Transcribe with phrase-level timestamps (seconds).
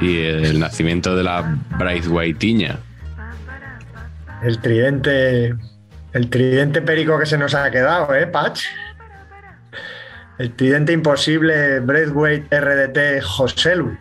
[0.00, 2.78] Y el nacimiento de la Braithwaitiña.
[4.42, 5.54] El tridente.
[6.12, 8.66] El tridente perico que se nos ha quedado, ¿eh, Patch?
[10.38, 13.96] El tridente imposible Braithwaite RDT Joselu.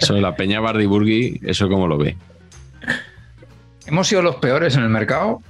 [0.00, 2.16] Eso de la Peña Bardiburgi, ¿eso cómo lo ve?
[3.86, 5.42] Hemos sido los peores en el mercado.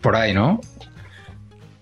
[0.00, 0.60] Por ahí, ¿no?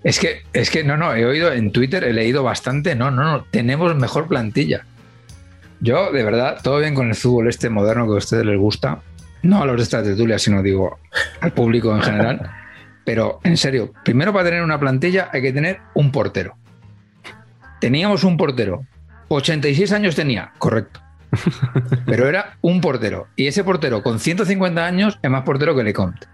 [0.07, 2.95] Es que, es que no, no, he oído en Twitter, he leído bastante.
[2.95, 4.87] No, no, no, tenemos mejor plantilla.
[5.81, 9.01] Yo, de verdad, todo bien con el fútbol este moderno que a ustedes les gusta.
[9.43, 11.01] No a los de esta tertulia, sino digo
[11.41, 12.53] al público en general.
[13.05, 16.57] Pero en serio, primero para tener una plantilla hay que tener un portero.
[17.81, 18.87] Teníamos un portero.
[19.27, 21.01] 86 años tenía, correcto.
[22.07, 23.27] Pero era un portero.
[23.35, 26.29] Y ese portero con 150 años es más portero que Lecomte.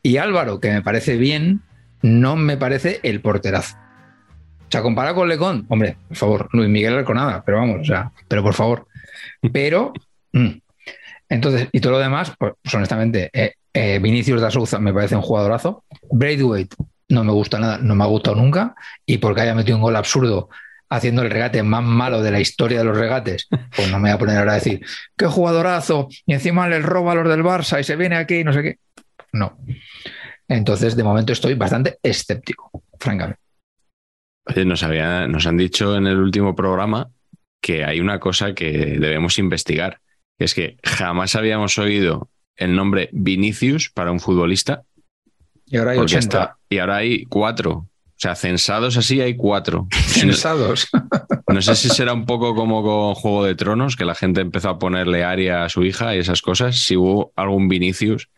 [0.00, 1.62] Y Álvaro, que me parece bien,
[2.02, 3.76] no me parece el porterazo.
[3.76, 8.12] O sea, comparado con Lecón, hombre, por favor, Luis Miguel Arconada, pero vamos, o sea,
[8.28, 8.86] pero por favor.
[9.52, 9.92] Pero,
[10.32, 10.50] mm.
[11.28, 15.16] entonces, y todo lo demás, pues, pues honestamente, eh, eh, Vinicius da Souza me parece
[15.16, 15.84] un jugadorazo.
[16.10, 16.76] Braithwaite
[17.08, 18.74] no me gusta nada, no me ha gustado nunca.
[19.04, 20.48] Y porque haya metido un gol absurdo
[20.88, 24.10] haciendo el regate más malo de la historia de los regates, pues no me voy
[24.10, 24.84] a poner ahora a decir,
[25.16, 28.44] qué jugadorazo, y encima les roba a los del Barça y se viene aquí y
[28.44, 28.78] no sé qué.
[29.32, 29.56] No.
[30.50, 33.40] Entonces, de momento estoy bastante escéptico, francamente.
[34.46, 37.08] Oye, nos, había, nos han dicho en el último programa
[37.62, 40.00] que hay una cosa que debemos investigar.
[40.38, 44.82] que Es que jamás habíamos oído el nombre Vinicius para un futbolista.
[45.66, 46.18] Y ahora hay porque 80.
[46.42, 47.72] está- y ahora hay cuatro.
[47.72, 49.86] O sea, censados así hay cuatro.
[50.08, 50.88] Censados.
[51.46, 54.68] No sé si será un poco como con Juego de Tronos, que la gente empezó
[54.70, 56.76] a ponerle Aria a su hija y esas cosas.
[56.80, 58.28] Si hubo algún Vinicius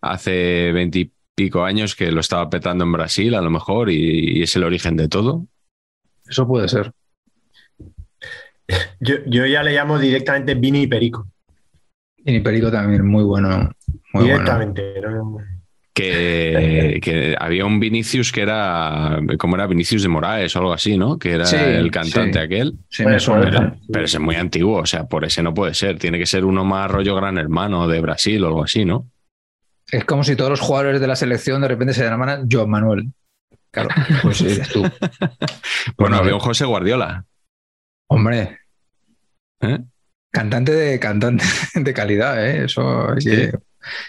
[0.00, 0.72] hace
[1.40, 4.64] veintipico años que lo estaba petando en Brasil, a lo mejor, y, y es el
[4.64, 5.46] origen de todo.
[6.28, 6.92] Eso puede ser.
[9.00, 11.26] Yo, yo ya le llamo directamente Vini Perico.
[12.24, 13.70] Y ni Perico también, muy bueno.
[14.12, 14.26] Muy bueno.
[14.26, 14.94] directamente.
[15.00, 15.38] ¿no?
[15.92, 20.96] Que, que había un Vinicius que era, como era Vinicius de Moraes o algo así,
[20.96, 21.18] ¿no?
[21.18, 22.44] Que era Sí, el cantante sí.
[22.44, 22.74] aquel.
[22.88, 23.50] Sí, me Pues, suena.
[23.50, 25.98] Pero, pero ese es muy antiguo, o sea, por ese no puede ser.
[25.98, 29.06] Tiene que ser uno más rollo gran hermano de Brasil o algo así, ¿no?
[29.92, 33.12] Es como si todos los jugadores de la selección de repente se llamaran Joan Manuel.
[33.70, 33.88] Claro,
[34.22, 34.80] pues sí, eres tú.
[34.82, 34.92] Bueno,
[35.96, 37.24] Bueno, había un José Guardiola.
[38.08, 38.58] Hombre,
[39.60, 39.78] ¿eh?
[40.32, 42.64] cantante de cantante de calidad, ¿eh?
[42.64, 43.52] Eso que-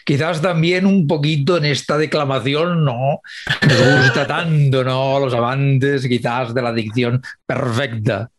[0.04, 3.22] Quizás también un poquito en esta declamación no
[3.62, 5.18] nos gusta tanto, ¿no?
[5.22, 8.30] Los amantes quizás de la dicción perfecta.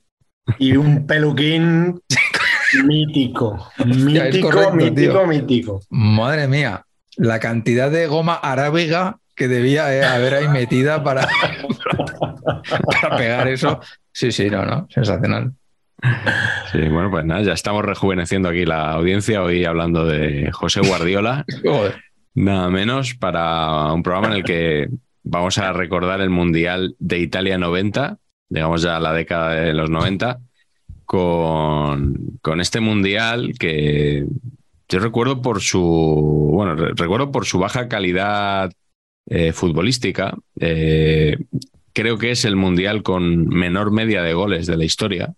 [0.58, 1.98] Y un peluquín
[2.84, 3.70] mítico.
[3.86, 5.26] Mítico, correcto, mítico, tío.
[5.26, 5.80] mítico.
[5.88, 6.84] Madre mía,
[7.16, 11.26] la cantidad de goma arábiga que debía eh, haber ahí metida para,
[13.02, 13.80] para pegar eso.
[14.12, 15.52] Sí, sí, no, no, sensacional.
[16.72, 21.44] Sí, bueno, pues nada, ya estamos rejuveneciendo aquí la audiencia hoy hablando de José Guardiola,
[22.34, 24.88] nada menos para un programa en el que
[25.22, 28.18] vamos a recordar el Mundial de Italia 90,
[28.48, 30.40] digamos ya la década de los 90,
[31.04, 34.26] con, con este Mundial que
[34.92, 38.70] Yo recuerdo por su, bueno, recuerdo por su baja calidad
[39.24, 40.36] eh, futbolística.
[40.60, 41.38] Eh,
[41.94, 45.34] creo que es el mundial con menor media de goles de la historia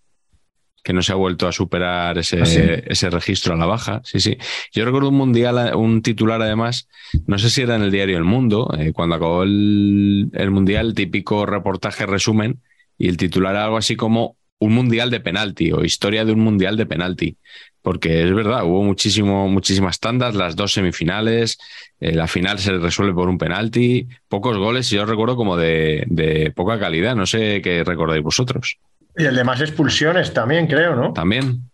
[0.83, 4.01] que no se ha vuelto a superar ese, ¿Ah, ese registro a la baja.
[4.03, 4.37] Sí, sí.
[4.71, 6.87] Yo recuerdo un mundial, un titular además,
[7.25, 10.93] no sé si era en el diario El Mundo, eh, cuando acabó el, el mundial,
[10.93, 12.61] típico reportaje resumen,
[12.99, 16.41] y el titular era algo así como un mundial de penalti o historia de un
[16.41, 17.37] mundial de penalti.
[17.85, 21.59] Porque es verdad, hubo muchísimo, muchísimas tandas, las dos semifinales,
[21.99, 26.03] eh, la final se resuelve por un penalti, pocos goles, y yo recuerdo como de,
[26.07, 28.79] de poca calidad, no sé qué recordáis vosotros.
[29.15, 31.13] Y el de más expulsiones también, creo, ¿no?
[31.13, 31.69] También.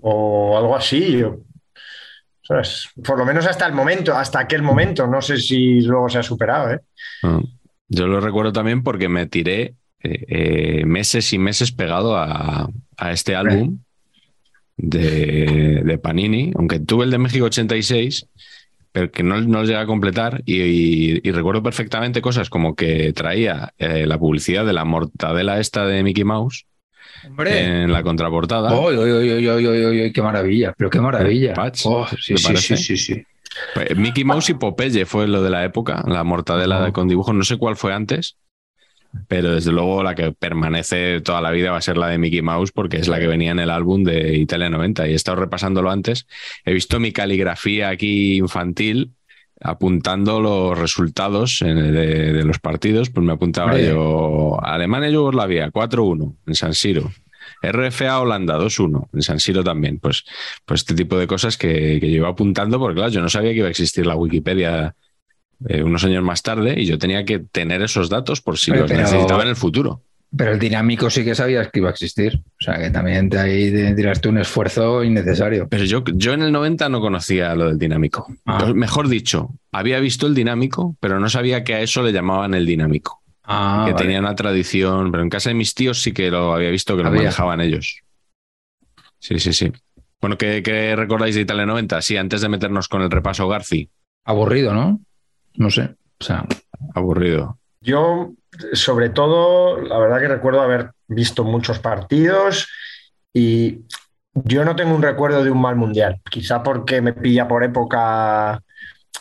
[0.00, 1.22] O algo así.
[3.04, 5.06] Por lo menos hasta el momento, hasta aquel momento.
[5.06, 6.80] No sé si luego se ha superado, ¿eh?
[7.24, 7.40] Ah,
[7.88, 12.70] yo lo recuerdo también porque me tiré eh, eh, meses y meses pegado a,
[13.10, 13.80] este álbum
[14.76, 18.28] de, Panini, aunque tuve el de México 86,
[18.92, 23.72] pero que no, no lo llegué a completar y, recuerdo perfectamente cosas como que traía
[23.78, 26.66] eh, la publicidad de la mortadela esta de Mickey Mouse
[27.38, 28.70] en la contraportada.
[30.12, 30.74] qué maravilla!
[30.76, 31.54] Pero qué maravilla.
[31.84, 33.24] Oh, sí, sí, sí,
[33.74, 37.34] pues, Mickey Mouse y Popeye fue lo de la época, la mortadela con dibujos.
[37.34, 38.36] No sé cuál fue antes,
[39.28, 42.42] pero desde luego la que permanece toda la vida va a ser la de Mickey
[42.42, 45.36] Mouse porque es la que venía en el álbum de Italia 90 y he estado
[45.36, 46.26] repasándolo antes.
[46.64, 49.12] He visto mi caligrafía aquí infantil
[49.60, 56.74] apuntando los resultados de, los partidos, pues me apuntaba yo Alemania Yugoslavia 4-1 en San
[56.74, 57.10] Siro.
[57.62, 59.98] RFA Holanda 2-1 en San Siro también.
[59.98, 60.24] Pues,
[60.64, 63.52] pues este tipo de cosas que, que yo iba apuntando porque claro, yo no sabía
[63.52, 64.94] que iba a existir la Wikipedia
[65.68, 68.90] eh, unos años más tarde y yo tenía que tener esos datos por si los
[68.90, 70.02] necesitaba en el futuro.
[70.36, 72.42] Pero el dinámico sí que sabías que iba a existir.
[72.60, 75.68] O sea, que también te ahí tiraste un esfuerzo innecesario.
[75.68, 78.26] Pero yo, yo en el 90 no conocía lo del dinámico.
[78.44, 78.72] Ah.
[78.74, 82.66] Mejor dicho, había visto el dinámico, pero no sabía que a eso le llamaban el
[82.66, 83.22] dinámico.
[83.44, 86.70] Ah, que tenía una tradición, pero en casa de mis tíos sí que lo había
[86.70, 88.02] visto que lo manejaban ellos.
[89.20, 89.72] Sí, sí, sí.
[90.20, 92.02] Bueno, ¿qué, ¿qué, recordáis de Italia 90?
[92.02, 93.88] Sí, antes de meternos con el repaso Garci.
[94.24, 95.00] Aburrido, ¿no?
[95.56, 95.94] No sé.
[96.18, 96.46] O sea,
[96.94, 97.58] aburrido.
[97.80, 98.32] Yo,
[98.72, 102.68] sobre todo, la verdad que recuerdo haber visto muchos partidos
[103.32, 103.84] y
[104.44, 108.60] yo no tengo un recuerdo de un mal mundial, quizá porque me pilla por época,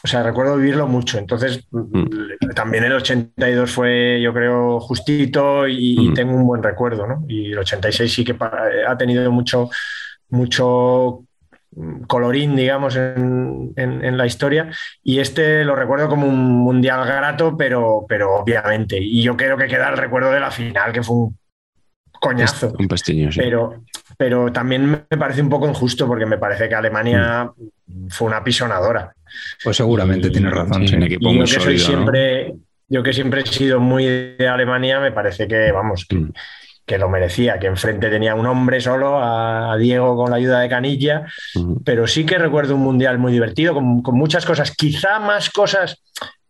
[0.04, 2.50] o sea, recuerdo vivirlo mucho, entonces mm.
[2.54, 6.14] también el 82 fue, yo creo, justito y, mm.
[6.14, 7.26] tengo un buen recuerdo, ¿no?
[7.28, 8.36] Y el 86 sí que
[8.88, 9.70] ha tenido mucho,
[10.30, 11.24] mucho
[12.08, 14.70] colorín, digamos, en, la historia.
[15.04, 18.98] Y este lo recuerdo como un mundial grato, pero, pero obviamente.
[19.00, 21.38] Y yo creo que queda el recuerdo de la final, que fue un
[22.12, 22.74] coñazo.
[22.78, 23.84] Un pestiño, Pero,
[24.18, 27.52] pero también me parece un poco injusto porque me parece que Alemania
[28.10, 29.14] fue una pisonadora.
[29.64, 30.84] Pues seguramente tiene razón.
[30.84, 32.56] equipo yo que soy siempre,
[32.88, 36.30] yo que siempre he sido muy de Alemania, me parece que, vamos, mm
[36.86, 40.70] que lo merecía, que enfrente tenía un hombre solo, a Diego con la ayuda de
[40.70, 41.26] Canilla,
[41.84, 46.02] pero sí que recuerdo un mundial muy divertido, con, muchas cosas, quizá más cosas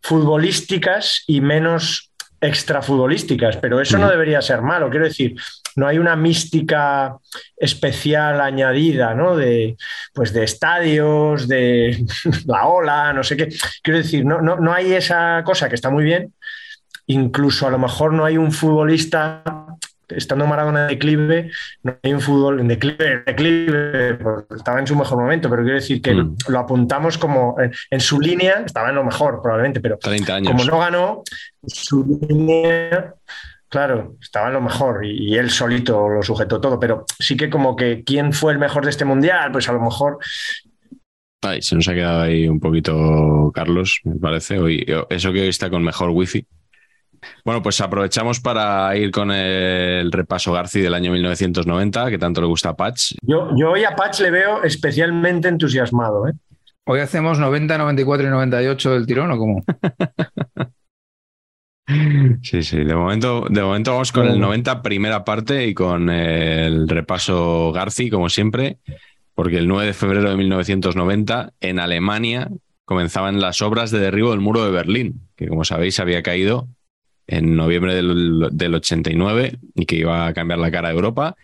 [0.02, 2.12] futbolísticas y menos
[2.42, 5.36] extrafutbolísticas, pero eso no debería ser malo, quiero decir,
[5.78, 7.18] no hay una mística
[7.58, 9.36] especial añadida, ¿no?
[9.36, 9.78] De,
[10.14, 12.06] pues de estadios, de
[12.46, 13.50] la ola, no sé qué.
[13.84, 16.34] Quiero decir, no, no, no hay esa cosa que está muy bien.
[17.08, 19.44] Incluso a lo mejor no hay un futbolista
[20.10, 21.52] estando Maradona en declive,
[21.84, 24.18] no hay un fútbol en declive, declive
[24.56, 26.38] estaba en su mejor momento, pero quiero decir que mm.
[26.48, 29.98] lo apuntamos como en, su línea, estaba en lo mejor probablemente, pero
[30.46, 31.24] como no ganó,
[31.66, 33.14] su línea,
[33.70, 37.76] claro, estaba en lo mejor y, él solito lo sujetó todo, pero sí que como
[37.76, 40.20] que quién fue el mejor de este mundial, pues a lo mejor
[41.42, 44.58] Ay, se nos ha quedado ahí un poquito Carlos, me parece.
[44.58, 46.48] Hoy, eso que hoy está con mejor wifi.
[47.44, 52.48] Bueno, pues aprovechamos para ir con el repaso Garci del año 1990, que tanto le
[52.48, 53.14] gusta a Patch.
[53.22, 56.28] Yo, yo hoy a Patch le veo especialmente entusiasmado.
[56.28, 56.34] ¿eh?
[56.86, 59.64] ¿Hoy hacemos 90, 94 y 98 del tirón o cómo?
[62.42, 66.90] Sí, sí, de momento, de momento vamos con el 90 primera parte y con el
[66.90, 68.80] repaso Garci, como siempre,
[69.36, 72.50] porque el 9 de febrero de 1990 en Alemania
[72.86, 76.68] comenzaban las obras de derribo del muro de Berlín, que como sabéis había caído
[77.28, 81.36] en noviembre del, 89 y que iba a cambiar la cara de Europa.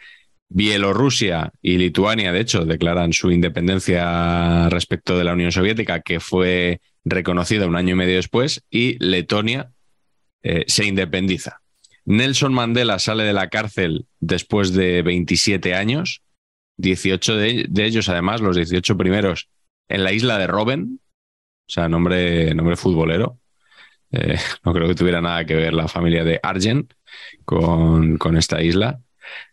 [0.50, 6.82] Bielorrusia y Lituania, de hecho, declaran su independencia respecto de la Unión Soviética, que fue
[7.06, 9.72] reconocida un año y medio después, y Letonia
[10.44, 11.62] eh, se independiza.
[12.06, 16.22] Nelson Mandela sale de la cárcel después de 27 años,
[16.78, 19.48] 18 de, de ellos, además, los 18 primeros
[19.88, 21.00] en la isla de Robben,
[21.72, 23.38] o sea, nombre, nombre futbolero.
[24.12, 26.94] Eh, no creo que tuviera nada que ver la familia de Argent
[27.46, 29.02] con, con esta isla,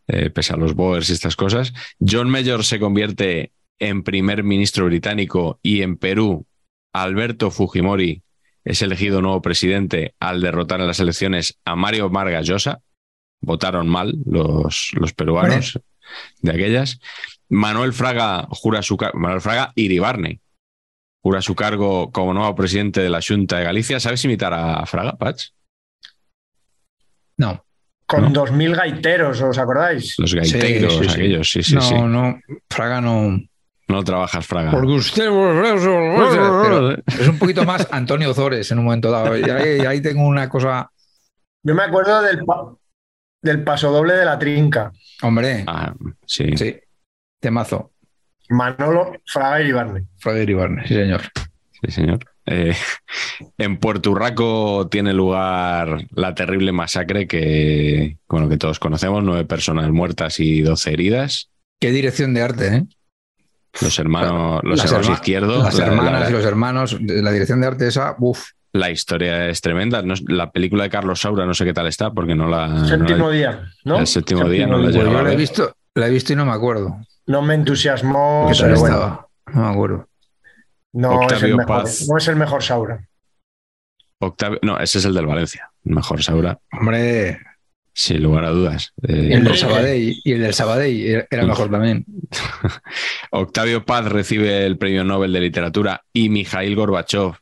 [0.06, 1.72] eh, pese a los Boers y estas cosas.
[2.00, 6.46] John Mayor se convierte en primer ministro británico y en Perú,
[6.92, 8.22] Alberto Fujimori
[8.64, 12.80] es elegido nuevo presidente al derrotar en las elecciones a Mario Vargas Llosa.
[13.40, 15.80] Votaron mal los, los peruanos
[16.42, 16.98] de aquellas.
[17.48, 20.40] Manuel Fraga jura su Manuel Fraga Iribarne
[21.28, 24.00] jura su cargo como nuevo presidente de la Junta de Galicia.
[24.00, 25.49] ¿Sabes imitar a Fraga, Patch?
[27.37, 27.62] No.
[28.06, 30.14] Con dos mil gaiteros, ¿os acordáis?
[30.18, 31.11] Los gaiteros, Sí, sí, sí.
[31.14, 31.94] aquellos, sí, sí, no, sí.
[31.94, 33.38] no, Fraga no.
[33.88, 34.70] No trabajas, Fraga.
[34.70, 39.37] Porque usted pero es un poquito más Antonio Zores en un momento dado.
[39.37, 40.90] Y ahí, y ahí tengo una cosa.
[41.62, 42.73] Yo me acuerdo del, pa-
[43.42, 44.90] del paso doble de la trinca.
[45.23, 45.94] Hombre, Ah,
[46.25, 46.56] sí.
[46.56, 46.75] sí.
[47.38, 47.92] Temazo.
[48.48, 50.04] Manolo Fraga y Ibarne.
[50.18, 51.22] Fraga Iribarne, sí, señor.
[51.82, 52.18] Sí, señor.
[52.46, 52.74] Eh,
[53.58, 59.90] en Puerto Urraco tiene lugar la terrible masacre que, bueno, que todos conocemos, nueve personas
[59.90, 61.50] muertas y doce heridas.
[61.80, 62.84] Qué dirección de arte, ¿eh?
[63.82, 65.62] Los hermanos, los Las hermanos herma- izquierdos.
[65.64, 66.98] Las la- hermanas la- y los hermanos.
[67.00, 68.48] La dirección de arte esa, uff.
[68.72, 70.02] La historia es tremenda.
[70.02, 72.66] No es- la película de Carlos Saura no sé qué tal está, porque no la.
[72.66, 73.98] no la- Séptimo día, ¿no?
[74.00, 76.96] El séptimo día no la Pues he visto, la he visto y no me acuerdo.
[77.28, 79.28] No me entusiasmó, ¿Qué tal pero bueno, estaba?
[79.54, 80.08] No me acuerdo.
[80.94, 82.06] no es, el mejor, Paz.
[82.08, 83.06] no es el mejor Saura.
[84.20, 85.70] Octavio- no, ese es el del Valencia.
[85.85, 87.38] Mejor Saura, Hombre,
[87.94, 88.92] sin lugar a dudas.
[89.06, 89.56] Eh, y el del.
[89.56, 92.04] Sabadell, y el del Sabadell era- era mejor también.
[93.30, 97.35] Octavio Paz recibe el premio Nobel de Literatura y Mikhail Gorbachev,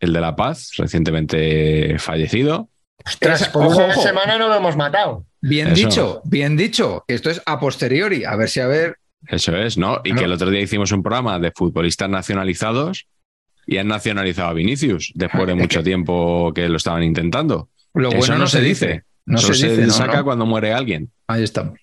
[0.00, 2.68] el de la paz, recientemente fallecido.
[3.06, 4.02] Ostras, por ojo, una ojo.
[4.02, 5.24] semana no lo hemos matado.
[5.40, 5.74] Bien Eso.
[5.76, 7.04] dicho, bien dicho.
[7.08, 8.24] Esto es a posteriori.
[8.24, 8.96] A ver si a ver.
[9.28, 10.00] Eso es, ¿no?
[10.04, 10.18] Y Claro.
[10.18, 13.06] que el otro día hicimos un programa de futbolistas nacionalizados
[13.66, 17.68] y han nacionalizado a Vinicius después de Es mucho tiempo que lo estaban intentando.
[17.94, 19.04] Lo Eso bueno no, se dice.
[19.26, 19.86] No Solo se dice.
[19.86, 20.24] no, saca no.
[20.24, 21.10] cuando muere alguien.
[21.28, 21.78] Ahí estamos.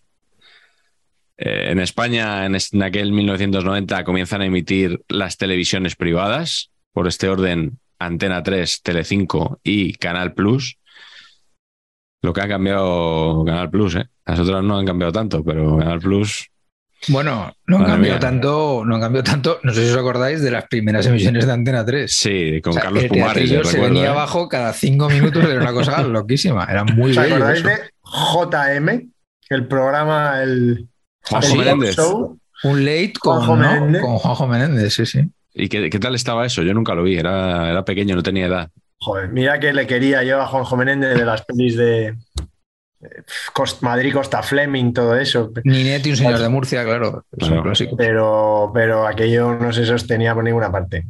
[1.37, 6.71] Eh, en España, en, en aquel 1990, comienzan a emitir las televisiones privadas.
[6.91, 10.77] Por este orden, Antena 3, Telecinco y Canal Plus.
[12.21, 14.05] Lo que ha cambiado Canal Plus, ¿eh?
[14.25, 16.49] Las otras no han cambiado tanto, pero Canal Plus.
[17.07, 18.19] Bueno, no han Madre cambiado mía.
[18.19, 19.59] tanto, no han cambiado tanto.
[19.63, 22.11] No sé si os acordáis de las primeras emisiones de Antena 3.
[22.13, 23.49] Sí, con O sea, Carlos el Pumares.
[23.49, 24.07] se recuerdo, venía ¿eh?
[24.09, 26.65] abajo cada cinco minutos, era una cosa loquísima.
[26.65, 27.35] Era muy ¿Os bello.
[27.35, 27.69] acordáis eso.
[27.69, 29.11] de JM?
[29.49, 30.87] El programa, el,
[31.23, 31.95] Juanjo el Menéndez.
[31.95, 32.37] show.
[32.63, 33.69] Un late con, Juanjo ¿no?
[33.75, 34.01] Menéndez.
[34.01, 35.21] con Juanjo Menéndez, sí, sí.
[35.53, 36.61] ¿Y qué, qué tal estaba eso?
[36.63, 38.69] Yo nunca lo vi, era, era pequeño, no tenía edad.
[38.99, 42.15] Joder, mira que le quería yo a Juanjo Menéndez de las pelis de
[43.53, 45.51] Cost- Madrid, Costa Fleming, todo eso.
[45.63, 47.25] Ninete y un señor de Murcia, claro.
[47.31, 47.63] Es un Claro.
[47.63, 47.95] clásico.
[47.97, 51.05] Pero, pero aquello no se sostenía por ninguna parte.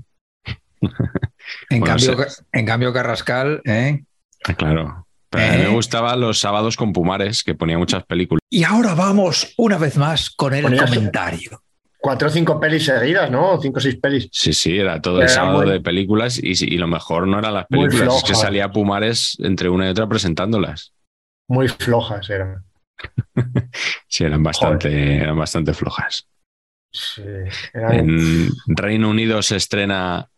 [1.69, 4.03] En, Bueno, cambio, en cambio, Carrascal, ¿eh?
[4.46, 5.05] Ah, Claro.
[5.31, 5.67] Pero a mí ¿Eh?
[5.67, 8.39] me gustaban los sábados con Pumares, que ponía muchas películas.
[8.50, 11.62] Y ahora vamos una vez más con el Ponías- comentario.
[12.01, 13.51] Cuatro o cinco pelis seguidas, ¿no?
[13.51, 14.29] O cinco o seis pelis.
[14.31, 17.53] Sí, sí, era todo el sábado muy- de películas y, y lo mejor no eran
[17.53, 20.93] las películas, es que salía Pumares entre una y otra presentándolas.
[21.49, 22.63] Muy flojas eran.
[24.07, 26.27] Sí, eran bastante, eran bastante flojas.
[26.91, 27.21] Sí,
[27.73, 30.29] eran- En Reino Unido se estrena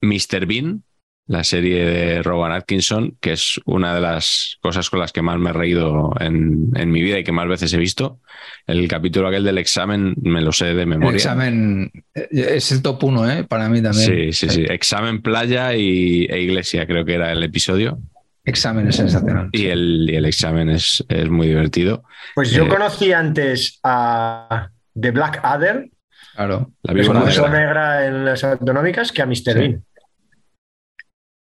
[0.00, 0.46] Mr.
[0.46, 0.84] Bean,
[1.28, 5.38] la serie de Rowan Atkinson, que es una de las cosas con las que más
[5.40, 8.20] me he reído en, en mi vida y que más veces he visto.
[8.68, 11.16] El capítulo aquel del examen me lo sé de El memoria.
[11.16, 13.42] examen eh, es el top uno, ¿eh?
[13.42, 14.06] Para mí también.
[14.06, 14.64] Sí, sí, sí.
[14.68, 17.98] Examen playa y, e iglesia, creo que era el episodio.
[18.46, 19.48] Examen es sensacional.
[19.52, 22.04] Y el, y el examen es, es muy divertido.
[22.34, 25.90] Pues yo eh, conocí antes a The Black Adder,
[26.36, 26.70] Claro.
[26.82, 27.48] La víbora una negra.
[27.48, 29.34] negra en las autonómicas, que a Mr.
[29.36, 29.54] Sí.
[29.54, 29.84] Bean.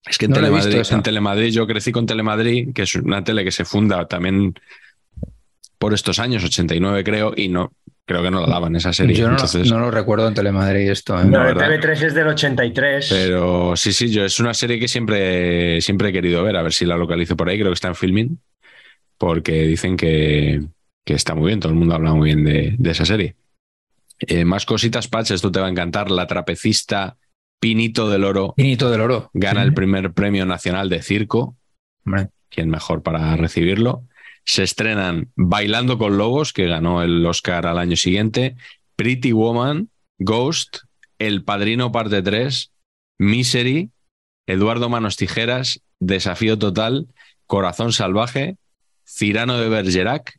[0.04, 3.44] Es que en, No Telemadrid, en Telemadrid, yo crecí con Telemadrid, que es una tele
[3.44, 4.54] que se funda también
[5.82, 7.72] por estos años, 89 creo, y no
[8.04, 9.16] creo que no la daban esa serie.
[9.16, 11.20] Yo no, Entonces, no lo recuerdo en Telemadrid esto.
[11.20, 11.24] ¿eh?
[11.24, 11.68] No, ¿verdad?
[11.68, 13.08] TV3 es del 83.
[13.10, 16.72] Pero sí, sí, yo es una serie que siempre, siempre he querido ver, a ver
[16.72, 18.38] si la localizo por ahí, creo que está en filming,
[19.18, 20.62] porque dicen que,
[21.04, 23.34] que está muy bien, todo el mundo habla muy bien de, de esa serie.
[24.20, 26.10] Eh, más cositas, Patch, esto te va a encantar.
[26.12, 27.16] La trapecista
[27.60, 29.30] Pinito del Oro Pinito del oro.
[29.34, 29.66] gana Sí.
[29.66, 31.56] el primer premio nacional de circo.
[32.06, 34.04] Hombre, quién mejor para recibirlo.
[34.44, 38.56] Se estrenan Bailando con Lobos, que ganó el Oscar al año siguiente,
[38.96, 40.78] Pretty Woman, Ghost,
[41.18, 42.72] El Padrino Parte 3,
[43.18, 43.90] Misery,
[44.46, 47.06] Eduardo Manos Tijeras, Desafío Total,
[47.46, 48.56] Corazón Salvaje,
[49.04, 50.38] Cirano de Bergerac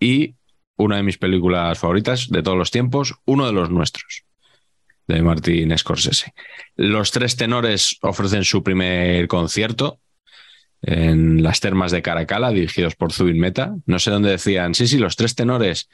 [0.00, 0.34] y
[0.76, 4.24] una de mis películas favoritas de todos los tiempos, uno de los nuestros,
[5.06, 6.32] de Martin Scorsese.
[6.76, 10.00] Los tres tenores ofrecen su primer concierto
[10.82, 13.74] en las termas de Caracala, dirigidos por Zubin Meta.
[13.86, 15.88] No sé dónde decían, sí, sí, los tres tenores.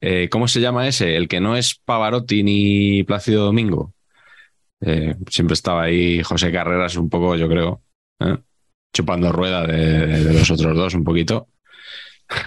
[0.00, 1.16] Eh, ¿Cómo se llama ese?
[1.16, 3.94] El que no es Pavarotti ni Plácido Domingo.
[4.80, 7.80] Eh, siempre estaba ahí José Carreras un poco, yo creo,
[8.20, 8.36] ¿eh?
[8.92, 11.48] chupando rueda de, los otros dos un poquito.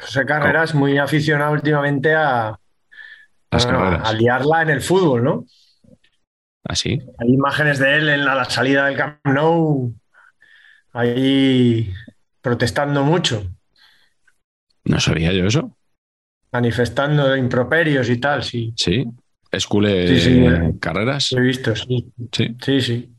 [0.01, 2.59] José Carreras muy aficionado últimamente a,
[3.49, 5.45] a, liarla en el fútbol, ¿no?
[6.63, 6.99] Así.
[7.01, 9.93] ¿Ah, Hay imágenes de él en la, salida del Camp Nou,
[10.97, 11.93] ahí
[12.41, 13.49] protestando mucho.
[14.85, 15.77] No sabía yo eso.
[16.51, 18.73] Manifestando improperios y tal, sí.
[18.75, 19.05] Sí,
[19.51, 21.31] Escule Carreras.
[21.33, 22.11] Lo he visto, sí.
[22.31, 22.81] Sí, sí.
[22.81, 23.13] sí.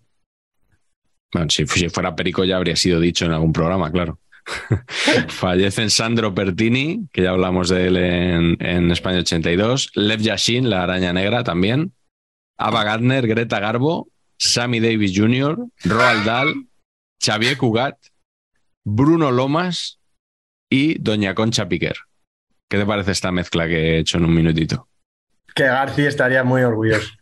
[1.33, 4.19] Bueno, si, fuera Perico ya habría sido dicho en algún programa, claro.
[5.29, 11.13] Fallecen Sandro Pertini, que ya hablamos de él en, España 82, Lev Yashin, la araña
[11.13, 11.93] negra también,
[12.57, 14.09] Ava Gardner, Greta Garbo,
[14.39, 16.67] Sammy Davis Jr., Roald Dahl,
[17.21, 17.97] Xavier Cugat,
[18.85, 20.01] Bruno Lomas
[20.71, 21.97] y Doña Concha Piquer.
[22.69, 24.89] ¿Qué te parece esta mezcla que he hecho en un minutito?
[25.55, 27.09] Que García estaría muy orgulloso.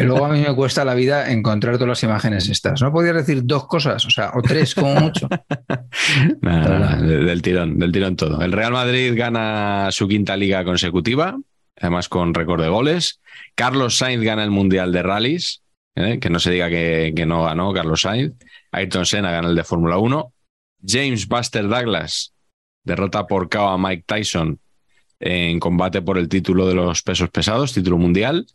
[0.00, 2.80] Y luego a mí me cuesta la vida encontrar todas las imágenes estas.
[2.80, 4.04] ¿No podías decir dos cosas?
[4.06, 5.28] O sea, o tres como mucho.
[6.40, 8.40] del tirón, del tirón todo.
[8.40, 11.36] El Real Madrid gana su quinta liga consecutiva,
[11.76, 13.20] además con récord de goles.
[13.56, 15.63] Carlos Sainz gana el Mundial de Rallys,
[15.96, 16.18] ¿eh?
[16.18, 18.34] que no se diga que, no ganó Carlos Sainz.
[18.72, 20.32] Ayrton Senna gana el de Fórmula 1.
[20.86, 22.34] James Buster Douglas
[22.82, 24.60] derrota por KO a Mike Tyson
[25.20, 28.46] en combate por el título de los pesos pesados, título mundial.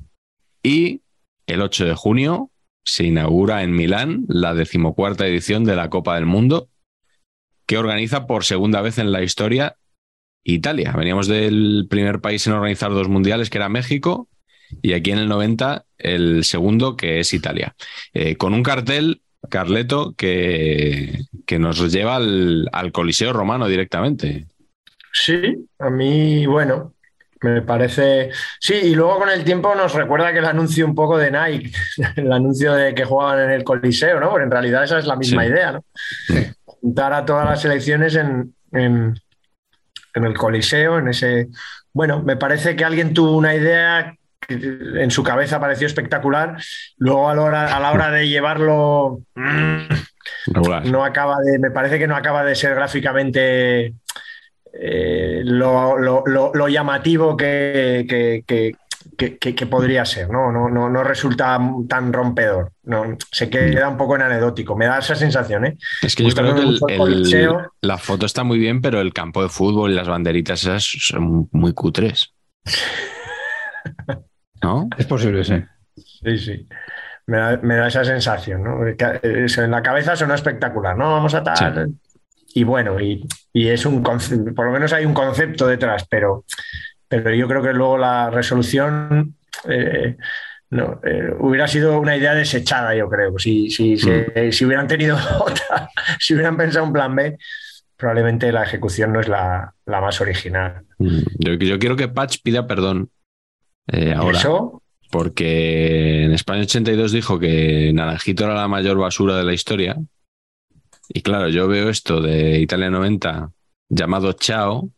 [0.61, 1.01] Y
[1.47, 2.51] el 8 de junio
[2.83, 6.69] se inaugura en Milán la decimocuarta edición de la Copa del Mundo,
[7.65, 9.77] que organiza por segunda vez en la historia
[10.43, 10.93] Italia.
[10.95, 14.27] Veníamos del primer país en organizar dos mundiales, que era México,
[14.81, 17.75] y aquí en el 90 el segundo, que es Italia.
[18.13, 24.47] Eh, con un cartel, Carleto, que, que nos lleva al, al Coliseo Romano directamente.
[25.11, 26.93] Sí, a mí, bueno,
[27.41, 28.31] me parece.
[28.59, 31.71] Sí, y luego con el tiempo nos recuerda que el anuncio un poco de Nike,
[32.15, 34.29] el anuncio de que jugaban en el Coliseo, ¿no?
[34.29, 35.85] Porque en realidad esa es la misma idea, ¿no?
[36.65, 39.15] Juntar a todas las selecciones en, en,
[40.13, 41.47] el Coliseo, en ese.
[41.93, 44.15] Bueno, me parece que alguien tuvo una idea
[44.49, 46.57] en su cabeza pareció espectacular.
[46.97, 49.21] Luego a la hora, a la hora de llevarlo.
[49.35, 51.59] No acaba de.
[51.59, 53.93] Me parece que no acaba de ser gráficamente
[54.73, 58.05] eh, lo, llamativo que,
[58.45, 60.51] que, podría ser, ¿no?
[60.51, 62.71] No, no, resulta tan rompedor.
[62.83, 64.75] No, se queda un poco en anecdótico.
[64.75, 65.77] Me da esa sensación, ¿eh?
[66.01, 69.91] Es que yo creo que la foto está muy bien, pero el campo de fútbol
[69.91, 72.33] y las banderitas esas son muy cutres.
[74.61, 74.89] ¿No?
[74.97, 75.63] Es posible, sí.
[75.95, 76.67] Sí, sí.
[77.27, 78.79] Me da, esa sensación, ¿no?
[78.87, 81.11] en la cabeza suena espectacular, ¿no?
[81.11, 81.93] Vamos a tal
[82.53, 86.45] y bueno, y, es un por lo menos hay un concepto detrás, pero,
[87.07, 89.35] pero yo creo que luego la resolución
[89.67, 90.17] eh,
[90.71, 93.37] no, eh, hubiera sido una idea desechada, yo creo.
[93.37, 94.51] Si, si, mm.
[94.51, 97.37] si, hubieran tenido otra, si hubieran pensado un plan B,
[97.97, 100.83] probablemente la ejecución no es la, más original.
[100.97, 101.19] Mm.
[101.37, 103.09] Yo, yo, quiero que Patch pida perdón
[103.91, 104.37] eh, ahora.
[104.37, 104.81] ¿Eso?
[105.11, 109.97] Porque en España 82 dijo que Naranjito era la mayor basura de la historia
[111.11, 113.51] y claro, yo veo esto de Italia 90
[113.89, 114.91] llamado Chao,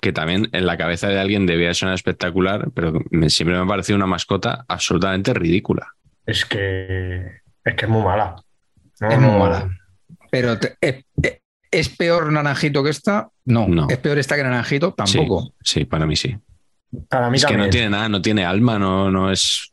[0.00, 2.92] que también en la cabeza de alguien debía sonar espectacular, pero
[3.28, 5.94] siempre me ha parecido una mascota absolutamente ridícula.
[6.24, 8.36] Es que es que es muy mala.
[9.00, 9.68] es muy mala.
[10.30, 11.40] Pero eh, eh,
[11.72, 13.30] ¿es, peor Naranjito que esta?
[13.44, 13.66] No.
[13.66, 13.88] no.
[13.90, 14.94] ¿Es peor esta que Naranjito?
[14.94, 15.54] Tampoco.
[15.60, 16.36] Sí, para mí sí.
[17.08, 19.72] Para mí es que no tiene nada, no tiene alma, no, no es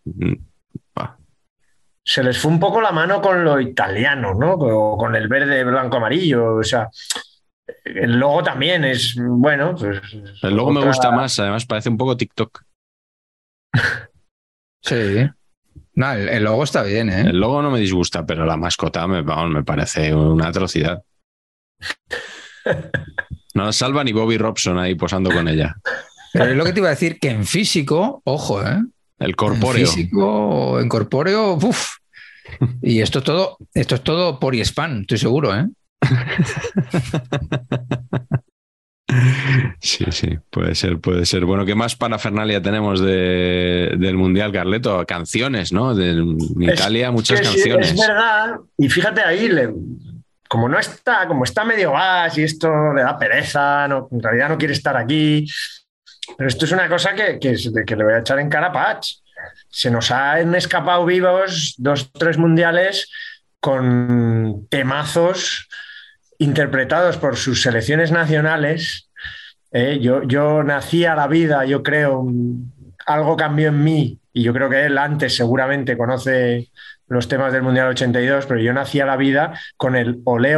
[2.07, 4.57] se les fue un poco la mano con lo italiano, ¿no?
[4.57, 6.55] Con el verde, blanco, amarillo.
[6.55, 6.89] O sea,
[7.83, 9.75] el logo también es bueno.
[9.75, 9.99] Pues,
[10.41, 12.63] el logo me gusta más, además parece un poco TikTok.
[14.81, 15.29] sí.
[15.95, 17.21] No, el, logo está bien, ¿eh?
[17.27, 21.03] El logo no me disgusta, pero la mascota me, me parece una atrocidad.
[23.53, 25.75] No salva ni Bobby Robson ahí posando con ella.
[26.37, 28.83] Pero es lo que te iba a decir, que en físico, ojo, ¿eh?
[29.19, 29.81] El corpóreo.
[29.81, 31.97] En físico, en corpóreo, uff.
[32.81, 35.67] Y esto es todo, esto es todo por y spam, estoy seguro, ¿eh?
[39.79, 41.45] Sí, sí, puede ser, puede ser.
[41.45, 45.05] Bueno, ¿qué más parafernalia tenemos del Mundial, Carleto?
[45.05, 45.95] Canciones, ¿no?
[45.95, 47.91] De, en Italia, muchas canciones.
[47.91, 49.49] es verdad, y fíjate ahí,
[50.49, 54.49] como no está, como está medio gas y esto le da pereza, no, en realidad
[54.49, 55.47] no quiere estar aquí,
[56.35, 59.13] pero esto es una cosa que, que, le voy a echar en cara a Patch.
[59.69, 63.09] se nos han escapado vivos dos, tres mundiales
[63.59, 65.67] con temazos
[66.39, 69.09] interpretados por sus selecciones nacionales.
[69.71, 72.25] Eh, yo, yo nací a la vida, yo creo,
[73.05, 76.69] algo cambió en mí y yo creo que él antes seguramente conoce
[77.07, 80.55] los temas del Mundial 82, pero yo nací a la vida con el Ole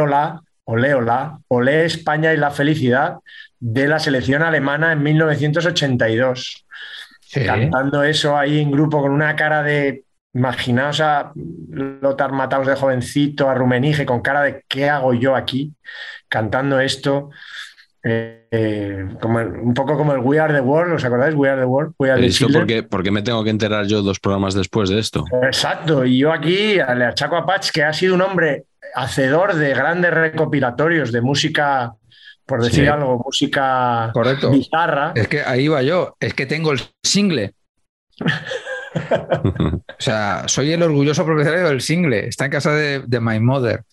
[0.70, 3.18] Ola, Ole Ola, Ole España y la felicidad
[3.58, 6.66] de la selección alemana en 1982.
[7.46, 13.50] Cantando eso ahí en grupo con una cara de Imaginaos a Lothar Mataos de jovencito,
[13.50, 15.72] a Rumenige con cara de ¿qué hago yo aquí?
[16.28, 17.30] Cantando esto.
[18.02, 21.34] Eh, como un poco como el We Are the World, ¿os acordáis?
[21.34, 21.94] We Are the World.
[21.98, 25.24] We are the por, qué, me tengo que enterar yo dos programas después de esto?
[25.42, 29.74] Exacto, y yo aquí le achaco a Patch que ha sido un hombre hacedor de
[29.74, 31.94] grandes recopilatorios de música,
[32.46, 34.50] por decir algo, música Correcto.
[34.50, 35.12] bizarra.
[35.14, 37.54] Es que ahí va yo, es que tengo el single.
[38.94, 42.26] o sea, soy el orgulloso propietario del single.
[42.26, 43.84] Está en casa de, My Mother.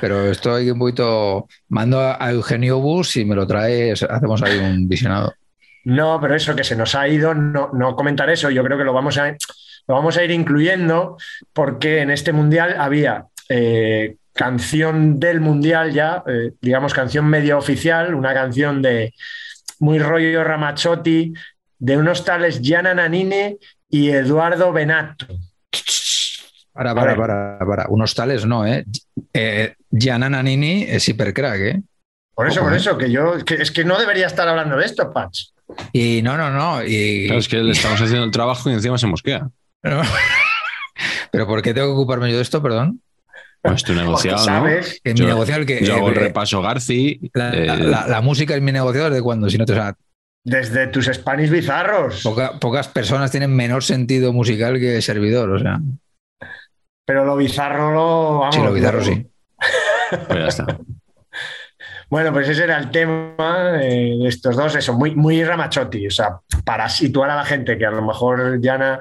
[0.00, 1.46] Pero estoy un poquito.
[1.68, 3.92] Mando a, Eugenio Bus y me lo trae.
[3.92, 5.34] Hacemos ahí un visionado.
[5.84, 8.50] No, pero eso que se nos ha ido, no, no comentar eso.
[8.50, 9.28] Yo creo que lo vamos a,
[9.86, 11.16] lo vamos a ir incluyendo
[11.52, 18.14] porque en este mundial había eh, canción del mundial ya, eh, digamos canción medio oficial,
[18.14, 19.14] una canción de
[19.78, 21.32] muy rollo Ramazzotti,
[21.78, 23.56] de unos tales Gianna Nannini
[23.88, 25.26] y Eduardo Benato.
[26.72, 27.86] Para, para, para, para.
[27.88, 28.84] Unos tales no, ¿eh?
[29.32, 31.82] eh Gianna Nannini es hipercrack, ¿eh?
[32.34, 32.78] Por eso, por ¿eh?
[32.78, 35.50] eso, que yo, es que no debería estar hablando de esto, Patch.
[35.92, 36.84] Y no, no, no.
[36.84, 37.30] Y...
[37.32, 39.48] es que le estamos haciendo el trabajo y encima se mosquea.
[41.30, 43.00] Pero ¿por qué tengo que ocuparme yo de esto, perdón?
[43.64, 44.64] Pues tu negociado, ¿no?
[44.64, 45.82] mi negociado que.
[45.82, 47.30] Yo hago el repaso Garci.
[47.32, 49.74] La, música es mi negociado desde cuando, si no te.
[50.44, 52.22] Desde tus Spanish bizarros.
[52.60, 55.80] pocas personas tienen menor sentido musical que servidor, o sea.
[57.06, 58.38] Pero lo bizarro lo.
[58.40, 59.26] Vamos, sí, lo bizarro sí.
[60.28, 60.66] pues ya está.
[62.10, 66.38] Bueno, pues ese era el tema de estos dos, eso, muy, muy ramachotti, o sea,
[66.64, 69.00] para situar a la gente que a lo mejor Diana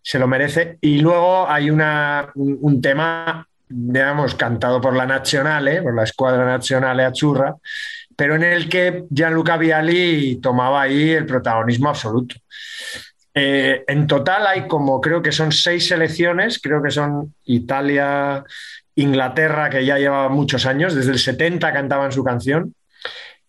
[0.00, 0.78] se lo merece.
[0.80, 7.00] Y luego hay una, un, tema, digamos, cantado por la Nacional, por la Escuadra Nacional
[7.00, 7.54] Achurra,
[8.16, 12.36] pero en el que Gianluca Vialli tomaba ahí el protagonismo absoluto.
[13.34, 18.42] Eh, en total hay como, creo que son seis selecciones, creo que son Italia,
[18.94, 22.74] Inglaterra, que ya llevaba muchos años, desde el 70 cantaban su canción,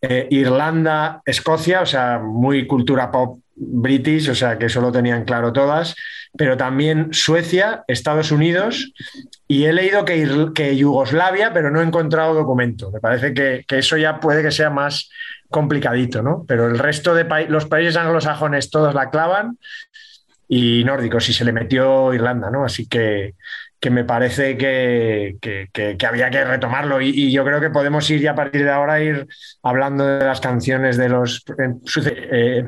[0.01, 5.25] eh, Irlanda, Escocia, o sea, muy cultura pop british, o sea, que eso lo tenían
[5.25, 5.95] claro todas,
[6.37, 8.93] pero también Suecia, Estados Unidos
[9.47, 12.91] y he leído que, que Yugoslavia, pero no he encontrado documento.
[12.91, 15.09] Me parece que, eso ya puede que sea más
[15.49, 16.45] complicadito, ¿no?
[16.47, 19.57] Pero el resto de los países anglosajones todos la clavan
[20.47, 22.63] y nórdicos, y se le metió Irlanda, ¿no?
[22.63, 23.35] Así que,
[23.79, 28.31] que me parece que, que, había que retomarlo y, yo creo que podemos ir ya
[28.31, 29.27] a partir de ahora ir
[29.63, 31.43] hablando de las canciones de los...
[32.05, 32.67] Eh,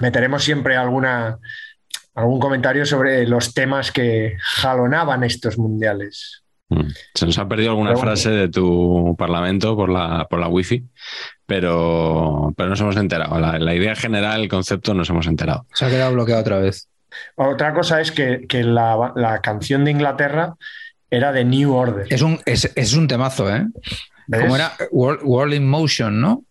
[0.00, 1.38] meteremos siempre alguna
[2.18, 6.42] algún comentario sobre los temas que jalonaban estos mundiales.
[6.68, 6.88] Mm.
[7.14, 10.84] Se nos ha perdido alguna frase de tu parlamento por la, por la wifi,
[11.46, 13.38] pero, pero nos hemos enterado.
[13.38, 15.64] La, idea general, el concepto, nos hemos enterado.
[15.72, 16.88] Se ha quedado bloqueado otra vez.
[17.36, 20.56] Otra cosa es que, la, canción de Inglaterra
[21.10, 22.06] era de New Order.
[22.10, 23.64] Es un, es, un temazo, ¿eh?
[24.30, 26.44] Como era World, in Motion, ¿no?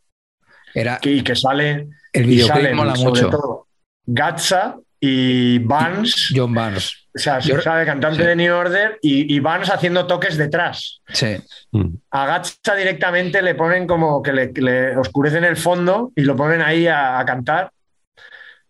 [0.74, 1.90] Era, y que sale.
[2.18, 3.30] El videoclip mola mucho.
[3.30, 3.68] Todo,
[4.06, 6.34] Gatsa y Barnes.
[6.36, 7.08] John Barnes.
[7.16, 11.02] O sea, se sabe cantante de New Order y, y, Barnes haciendo toques detrás.
[11.08, 11.38] Sí.
[11.72, 11.96] Mm.
[12.12, 16.88] A Gatsa directamente le ponen como que le, oscurecen el fondo y lo ponen ahí
[16.88, 17.72] a, cantar,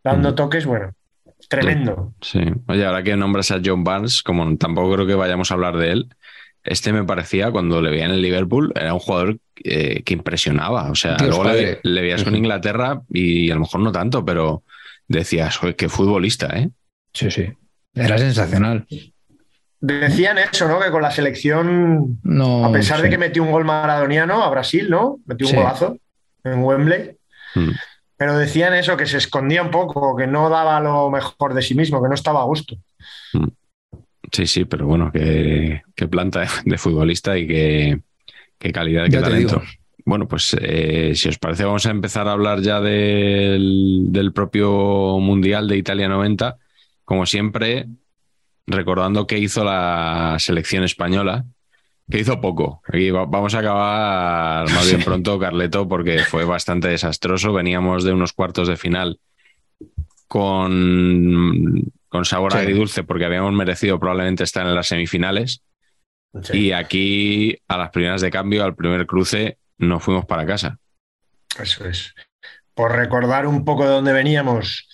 [0.03, 0.35] dando mm.
[0.35, 0.93] toques, bueno.
[1.49, 2.13] Tremendo.
[2.21, 2.41] Sí.
[2.67, 5.91] Oye, ahora que nombras a John Barnes, como tampoco creo que vayamos a hablar de
[5.91, 6.09] él,
[6.67, 10.91] este me parecía, cuando le veía en el Liverpool, era un jugador eh, que impresionaba.
[10.91, 14.63] O sea, luego le, le, veías con Inglaterra y a lo mejor no tanto, pero
[15.07, 16.69] decías, qué futbolista, ¿eh?
[17.13, 17.47] Sí, sí.
[17.95, 18.85] Era sensacional.
[19.79, 20.79] Decían eso, ¿no?
[20.79, 24.89] Que con la selección, no, a pesar de que metió un gol maradoniano a Brasil,
[24.89, 25.19] ¿no?
[25.25, 25.97] Metió un golazo
[26.43, 27.17] en Wembley.
[27.55, 27.71] Mm.
[28.17, 31.75] Pero decían eso, que se escondía un poco, que no daba lo mejor de sí
[31.75, 32.75] mismo, que no estaba a gusto.
[34.31, 38.01] Sí, sí, pero bueno, qué, planta de futbolista y qué,
[38.73, 39.61] calidad, qué talento.
[40.07, 45.67] Bueno, pues eh, si os parece, vamos a empezar a hablar ya del, propio Mundial
[45.67, 46.57] de Italia 90.
[47.03, 47.87] Como siempre,
[48.65, 51.45] recordando qué hizo la selección española,
[52.09, 52.81] que hizo poco.
[52.87, 57.51] Aquí vamos a acabar más bien pronto, Carleto, porque fue bastante desastroso.
[57.51, 59.19] Veníamos de unos cuartos de final
[60.29, 62.59] con con sabor Sí.
[62.59, 65.61] agridulce porque habíamos merecido probablemente estar en las semifinales.
[66.43, 70.77] Sí, Y aquí, a las primeras de cambio, al primer cruce, nos fuimos para casa.
[71.59, 72.13] eso es.
[72.75, 74.87] Por recordar un poco de dónde veníamos,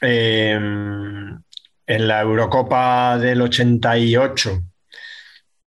[0.00, 4.62] eh, en la Eurocopa del 88,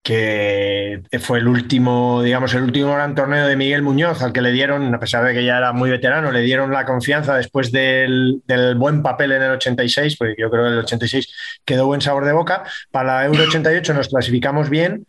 [0.03, 4.51] que fue el último, digamos, el último gran torneo de Miguel Muñoz, al que le
[4.51, 8.41] dieron, a pesar de que ya era muy veterano, le dieron la confianza después del,
[8.45, 12.25] del buen papel en el 86, porque yo creo que el 86 quedó buen sabor
[12.25, 12.63] de boca.
[12.91, 15.05] Para la Euro 88 nos clasificamos bien.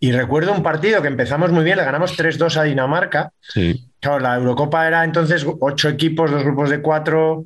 [0.00, 3.32] Y recuerdo un partido que empezamos muy bien, le ganamos 3-2 a Dinamarca.
[3.42, 3.84] Sí.
[4.00, 7.44] Claro, la Eurocopa era entonces ocho equipos, dos grupos de cuatro,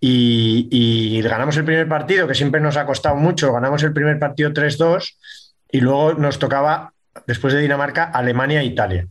[0.00, 3.52] y, y ganamos el primer partido, que siempre nos ha costado mucho.
[3.52, 5.14] Ganamos el primer partido 3-2,
[5.72, 6.92] y luego nos tocaba,
[7.26, 9.06] después de Dinamarca, Alemania e Italia.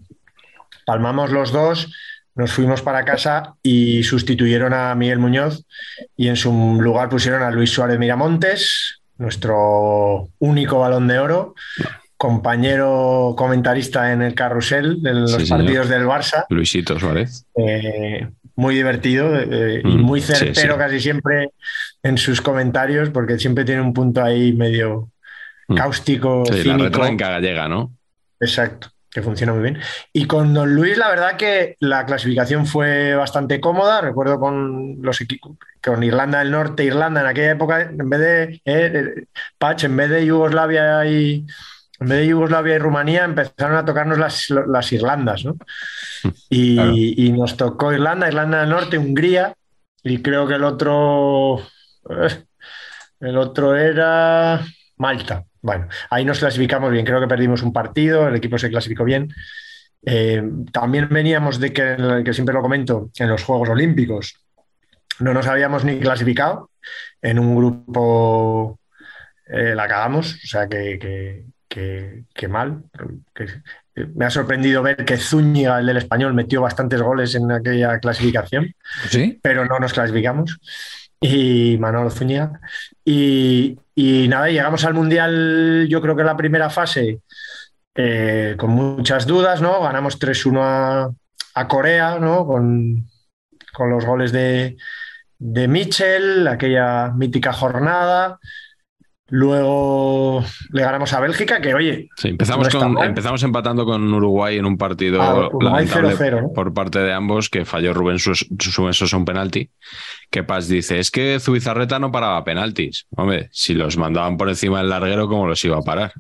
[0.86, 1.94] Palmamos los dos,
[2.36, 5.66] nos fuimos para casa y sustituyeron a Miguel Muñoz,
[6.16, 11.56] y en su lugar pusieron a Luis Suárez Miramontes, nuestro único balón de oro.
[12.18, 15.60] Compañero comentarista en el carrusel, en los Sí, señor.
[15.66, 17.46] partidos del Barça, Luisito Suárez.
[17.58, 20.80] eh, muy divertido eh, y Mm, muy certero sí.
[20.80, 21.50] casi siempre
[22.04, 25.10] en sus comentarios, porque siempre tiene un punto ahí medio.
[25.76, 26.84] Cáustico, Sí, la cínico.
[26.84, 27.92] retranca gallega, ¿no?
[28.40, 29.80] Exacto, que funciona muy bien.
[30.14, 34.02] Y con Don Luis, la verdad que la clasificación fue bastante cómoda.
[34.02, 38.44] Recuerdo con los equipos, con Irlanda del Norte, Irlanda en aquella época, en vez de
[38.44, 39.26] eh, eh,
[39.58, 41.46] Patch, en vez de Yugoslavia y
[42.00, 45.56] en vez de Yugoslavia y Rumanía, empezaron a tocarnos las, las Irlandas, ¿no?
[46.50, 46.94] Y, Claro.
[46.96, 49.54] y nos tocó Irlanda, Irlanda del Norte, Hungría,
[50.04, 51.60] y creo que el otro,
[52.10, 52.44] eh,
[53.20, 54.62] el otro era
[54.98, 55.44] Malta.
[55.62, 59.30] Bueno, ahí nos clasificamos bien, creo que perdimos un partido, el equipo se clasificó bien.
[60.04, 64.36] Eh, también veníamos de que, que siempre lo comento, en los Juegos Olímpicos
[65.20, 66.72] no nos habíamos ni clasificado,
[67.22, 68.80] en un grupo
[69.48, 72.82] eh, la cagamos, o sea que, que, que- que mal.
[73.36, 78.00] Eh, me ha sorprendido ver que Zúñiga, el del español, metió bastantes goles en aquella
[78.00, 78.74] clasificación
[79.10, 79.40] ¿Sí?
[79.44, 80.58] pero no nos clasificamos.
[81.22, 82.60] Y Manolo Zúñiga.
[83.06, 87.20] Y, y nada, llegamos al Mundial, yo creo que la primera fase,
[87.96, 89.82] eh, con muchas dudas, ¿no?
[89.82, 91.10] Ganamos 3-1 a,
[91.54, 92.46] a Corea, ¿no?
[92.48, 93.08] Con,
[93.72, 94.78] con los goles de,
[95.38, 98.40] de Mitchell, aquella mítica jornada.
[99.34, 104.58] Luego le ganamos a Bélgica, que oye, Sí, empezamos, No con, empezamos empatando con Uruguay
[104.58, 106.54] en un partido Ah, Uruguay lamentable 0-0, ¿no?
[106.54, 109.72] por parte de ambos, que falló Rubén Sosa un penalti.
[110.30, 113.08] Que Paz dice, es que Zubizarreta no paraba penaltis.
[113.16, 116.12] Hombre, si los mandaban por encima del larguero, ¿cómo los iba a parar?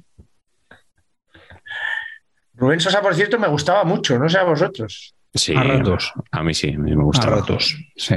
[2.56, 5.15] Rubén Sosa, por cierto, me gustaba mucho, no sé a vosotros.
[5.34, 6.13] Sí, A ratos.
[6.32, 7.26] a mí sí, a mí me A gusta.
[7.28, 7.76] ratos.
[7.95, 8.15] Sí.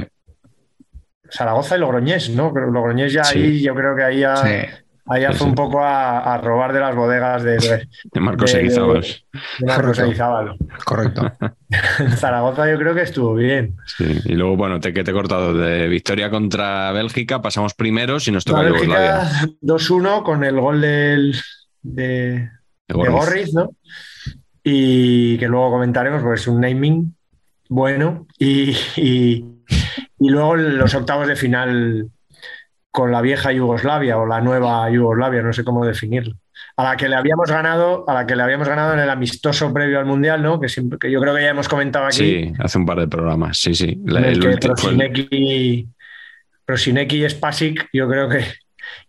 [1.29, 2.53] Zaragoza y Logroñés, ¿no?
[2.53, 3.39] Pero Logroñés ya Sí.
[3.39, 4.49] ahí, yo creo que ahí ya, Sí.
[5.07, 8.59] Sí, fue un poco a, a robar de las bodegas de, de, De Marcos de-
[8.61, 9.01] Eguizábal.
[9.01, 10.03] de Marcos Correcto.
[10.11, 10.57] Eizábal.
[10.83, 11.31] Correcto.
[11.99, 13.75] En Zaragoza yo creo que estuvo bien.
[13.85, 18.27] Sí, Y luego, bueno, te, que te he cortado de victoria contra Bélgica, pasamos primeros
[18.27, 19.15] y nos toca La Yugoslavia.
[19.17, 21.35] Bélgica 2-1 con el gol del,
[21.83, 22.49] de, De
[22.87, 23.13] de Gorriz.
[23.13, 23.69] Gorriz, ¿no?
[24.63, 27.15] Y que luego comentaremos porque es un naming
[27.69, 28.25] bueno.
[28.39, 29.45] Y, y-
[30.17, 32.09] y luego los octavos de final
[32.95, 36.33] con la vieja Yugoslavia o la nueva Yugoslavia, no sé cómo definirlo.
[36.77, 39.73] A la que le habíamos ganado, a la que le habíamos ganado en el amistoso
[39.73, 40.61] previo al Mundial, ¿no?
[40.61, 42.15] Que, siempre, que yo creo que ya hemos comentado aquí.
[42.15, 43.57] Sí, hace un par de programas.
[43.57, 43.99] Sí, sí.
[44.05, 45.89] La- el el que Prosinecki,
[46.63, 48.45] Prosinecki y Spasic, yo creo que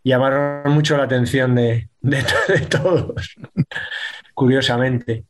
[0.03, 3.37] llamaron mucho la atención de, de de todos,
[4.35, 5.27] curiosamente.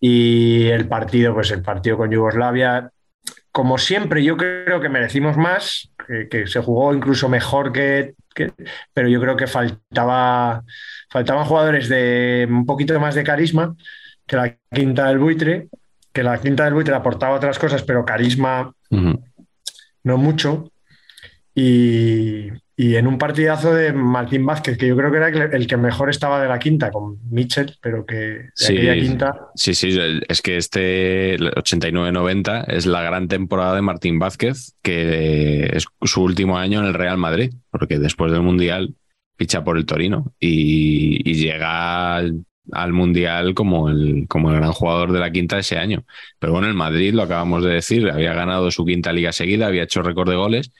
[0.00, 2.90] Y el partido, pues el partido con Yugoslavia,
[3.52, 8.52] como siempre, yo creo que merecimos más, que, que se jugó incluso mejor que, que-
[8.92, 10.62] pero yo creo que faltaba,
[11.10, 13.74] faltaban jugadores de un poquito más de carisma
[14.26, 15.68] que la quinta del buitre,
[16.12, 18.72] que la quinta del buitre aportaba otras cosas, pero carisma
[20.02, 20.70] no mucho.
[21.54, 25.76] Y, y en un partidazo de Martín Vázquez, que yo creo que era el- que
[25.76, 28.72] mejor estaba de la quinta, con Mitchell, pero que de Sí.
[28.76, 29.36] aquella quinta.
[29.54, 29.96] Sí, sí,
[30.28, 36.22] es que este el 89-90 es la gran temporada de Martín Vázquez, que es su
[36.22, 38.94] último año en el Real Madrid, porque después del Mundial
[39.38, 44.72] ficha por el Torino y, y llega al, al Mundial como el, como el gran
[44.72, 46.04] jugador de la quinta ese año.
[46.38, 49.82] Pero bueno, el Madrid, lo acabamos de decir, había ganado su quinta liga seguida, había
[49.84, 50.72] hecho récord de goles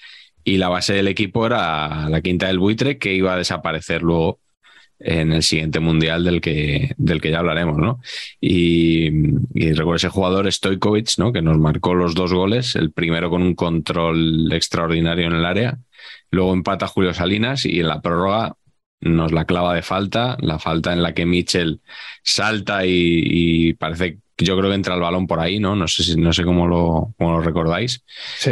[0.45, 4.41] y la base del equipo era la quinta del buitre que iba a desaparecer luego
[5.01, 8.01] en el siguiente mundial del que, del que ya hablaremos, ¿no?
[8.41, 9.09] Y,
[9.55, 11.33] y recuerdo ese jugador Stojkovic, ¿no?
[11.33, 15.79] Que nos marcó los dos goles, el primero con un control extraordinario en el área
[16.31, 18.57] Luego empata Julio Salinas y en la prórroga
[19.01, 21.81] nos la clava de falta, la falta en la que Mitchell
[22.23, 25.77] salta y, y parece yo creo que entra el balón por ahí, ¿no?
[25.77, 28.03] No sé, si, no sé cómo, lo, cómo lo recordáis.
[28.37, 28.51] Sí.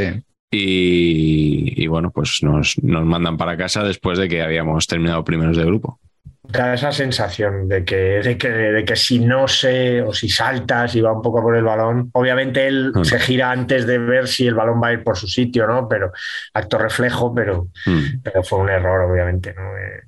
[0.54, 5.56] Y, y bueno, pues nos, nos mandan para casa después de que habíamos terminado primeros
[5.56, 5.98] de grupo.
[6.44, 10.94] Da esa sensación de que, de que, de que si no sé o si saltas
[10.94, 13.04] y va un poco por el balón, obviamente él Mm.
[13.04, 15.88] se gira antes de ver si el balón va a ir por su sitio, ¿no?
[15.88, 16.12] Pero
[16.52, 18.20] acto reflejo, pero, Mm.
[18.22, 19.62] pero fue un error, obviamente, ¿no?
[19.78, 20.02] Eh,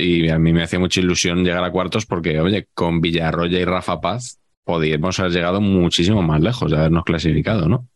[0.00, 3.64] Y a mí me hacía mucha ilusión llegar a cuartos porque, oye, con Villarroya y
[3.66, 7.86] Rafa Paz podíamos haber llegado muchísimo más lejos de habernos clasificado, ¿no?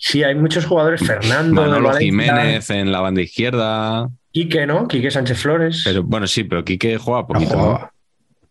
[0.00, 4.08] Sí, hay muchos jugadores, Fernando, de Manolo Valencia, Jiménez en la banda izquierda.
[4.32, 4.86] Quique, ¿no?
[4.86, 5.82] Quique Sánchez Flores.
[5.84, 7.90] Pero bueno, sí, pero Quique juega poquito.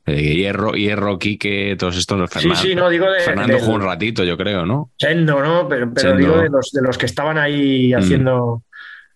[0.05, 2.29] Eh, Hierro, Hierro, Quique, todos estos.
[2.29, 4.91] sí, Fernando, sí, no, digo de, Fernando del- jugó un ratito, yo creo, ¿no?
[4.97, 5.67] Chendo, ¿no?
[5.67, 7.97] Pero, digo de los, de los que estaban ahí Mm.
[7.97, 8.63] haciendo,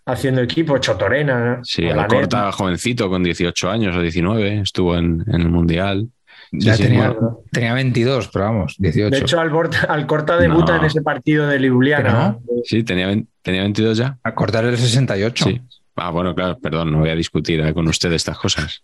[0.06, 1.66] haciendo equipo, Chotorena, ¿no?
[1.66, 2.12] Sí, Olanet.
[2.12, 6.08] Alcorta, jovencito, con 18 años o 19, estuvo en, en el Mundial.
[6.54, 7.40] Ya sí, tenía, bueno.
[7.52, 9.10] tenía 22, pero vamos, 18.
[9.16, 10.80] De hecho, Alborta- Alcorta debuta No.
[10.80, 12.38] en ese partido de Ljubljana.
[12.66, 13.08] Sí, tenía,
[13.42, 14.18] tenía 22 ya.
[14.22, 15.46] a cortar el 68.
[15.46, 15.62] Sí.
[15.96, 18.84] Ah, bueno, claro, perdón, no voy a discutir eh, con usted estas cosas.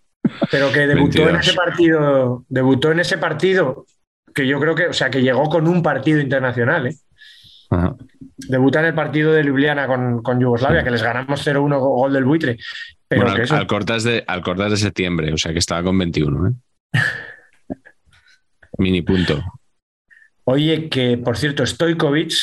[0.52, 1.48] Pero que debutó en 22.
[1.48, 3.86] ese partido, debutó en ese partido,
[4.34, 6.96] que yo creo que, o sea, que llegó con un partido internacional, ¿eh?
[7.70, 7.96] Ajá.
[8.48, 10.86] Debuta en el partido de Ljubljana con, con Yugoslavia, Sí.
[10.86, 12.58] que les ganamos 0-1 gol del buitre.
[13.10, 15.60] Pero Bueno, que Al- eso, Alcorta es de, Alcorta es de septiembre, o sea que
[15.60, 16.52] estaba con 21, ¿eh?
[18.78, 19.44] Mini punto.
[20.46, 22.34] Oye, que por cierto, Stojkovic,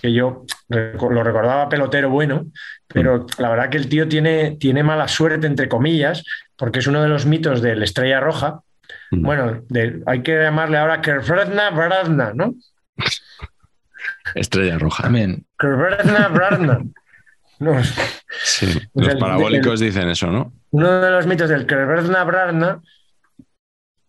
[0.00, 2.46] que yo lo recordaba pelotero bueno,
[2.86, 6.24] pero la verdad que el tío tiene, tiene mala suerte, entre comillas,
[6.56, 8.60] porque es uno de los mitos del Estrella Roja.
[9.10, 9.22] Mm.
[9.22, 12.54] Bueno, de- hay que llamarle ahora Kervredna Bradna, ¿no?
[14.34, 15.04] Estrella roja.
[15.04, 15.46] También.
[15.58, 16.80] Kervredna Bradna.
[17.60, 17.72] No,
[18.44, 18.66] Sí.
[18.94, 20.52] Los parabólicos dicen eso, ¿no?
[20.70, 22.80] uno de los mitos del Kervredna Bradna,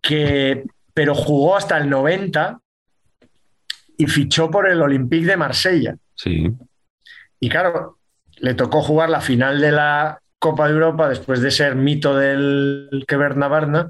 [0.02, 0.66] que,
[1.00, 2.60] pero jugó hasta el 90
[3.98, 5.96] y fichó por el Olympique de Marsella.
[6.14, 6.52] Sí.
[7.40, 8.00] Y claro,
[8.40, 13.06] le tocó jugar la final de la Copa de Europa después de ser mito del
[13.08, 13.90] Queberna Barna.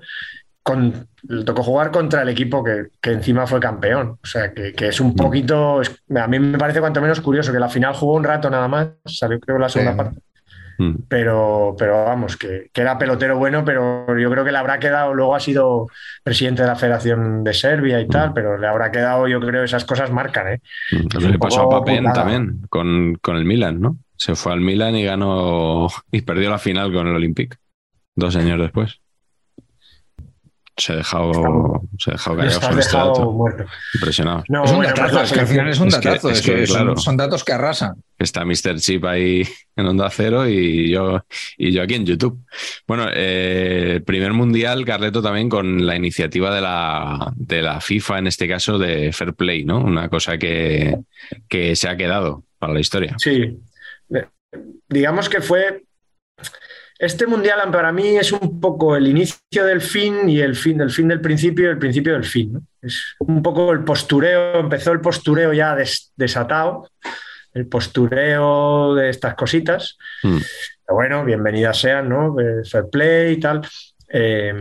[0.61, 4.19] Con, le tocó jugar contra el equipo que, que encima fue campeón.
[4.21, 5.81] O sea, que, que es un poquito.
[5.81, 8.67] es- a mí me parece cuanto menos curioso que la final jugó un rato nada
[8.67, 9.97] más, salió creo la segunda Sí.
[9.97, 10.19] parte.
[10.79, 10.95] Mm.
[11.09, 15.13] Pero, pero vamos, que, que era pelotero bueno, pero yo creo que le habrá quedado.
[15.13, 15.87] Luego ha sido
[16.23, 19.83] presidente de la Federación de Serbia y tal, pero le habrá quedado, yo creo, esas
[19.83, 20.61] cosas marcan, ¿eh?
[20.93, 21.27] Mm.
[21.31, 22.15] Le pasó a Papen putada.
[22.15, 23.97] también, con, con el Milan, ¿no?
[24.15, 27.57] Se fue al Milan y ganó y perdió la final con el Olympique.
[28.15, 29.01] Dos años después.
[30.79, 33.31] Se ha dejado, se ha dejado callado este dato.
[33.31, 33.65] muerto.
[33.95, 34.43] Impresionado.
[34.47, 36.29] No, es un bueno, pues datazo, la es que al final es un Es datazo.
[36.31, 36.97] es es que, que son- claro.
[36.97, 37.95] son, datos que arrasan.
[38.17, 38.77] Está Mr.
[38.79, 39.43] Chip ahí
[39.75, 41.23] en Onda Cero y yo,
[41.57, 42.39] y yo aquí en YouTube.
[42.87, 48.27] Bueno, eh, primer mundial, Carleto, también con la iniciativa de la, de la FIFA, en
[48.27, 49.79] este caso, de Fair Play, ¿no?
[49.79, 50.97] Una cosa que,
[51.47, 53.15] que se ha quedado para la historia.
[53.17, 53.57] Sí.
[54.13, 54.25] Eh,
[54.87, 55.83] Digamos que fue.
[56.99, 60.91] Este mundial para mí es un poco el inicio del fin y el fin del
[60.91, 62.51] fin del principio y el principio del fin.
[62.53, 62.61] ¿no?
[62.81, 66.89] Es un poco el postureo, empezó el postureo ya des- desatado,
[67.53, 69.97] el postureo de estas cositas.
[70.23, 70.37] Mm.
[70.85, 72.37] Pero bueno, bienvenidas sean, ¿no?
[72.37, 73.61] Eh, Fair play y tal.
[74.09, 74.53] Eh,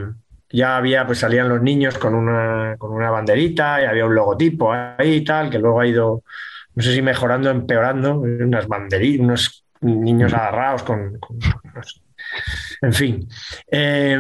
[0.51, 4.73] ya había, pues salían los niños con una, con una banderita y había un logotipo
[4.73, 6.23] ahí y tal, que luego ha ido,
[6.75, 11.39] no sé si mejorando empeorando, unas banderitas, unos niños agarrados con, con-.
[12.83, 13.29] En fin,
[13.71, 14.19] Eh,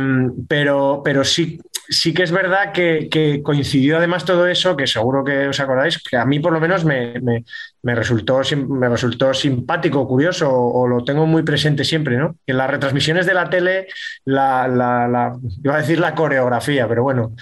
[0.48, 5.22] pero, pero sí, sí que es verdad que, que coincidió además todo eso, que seguro
[5.24, 7.44] que os acordáis, que a mí por lo menos me, me-
[7.82, 12.36] me resultó, me resultó simpático, curioso, o, o lo tengo muy presente siempre, ¿no?
[12.46, 13.86] En las retransmisiones de la tele,
[14.24, 17.34] la, la- la- iba a decir la coreografía, pero bueno,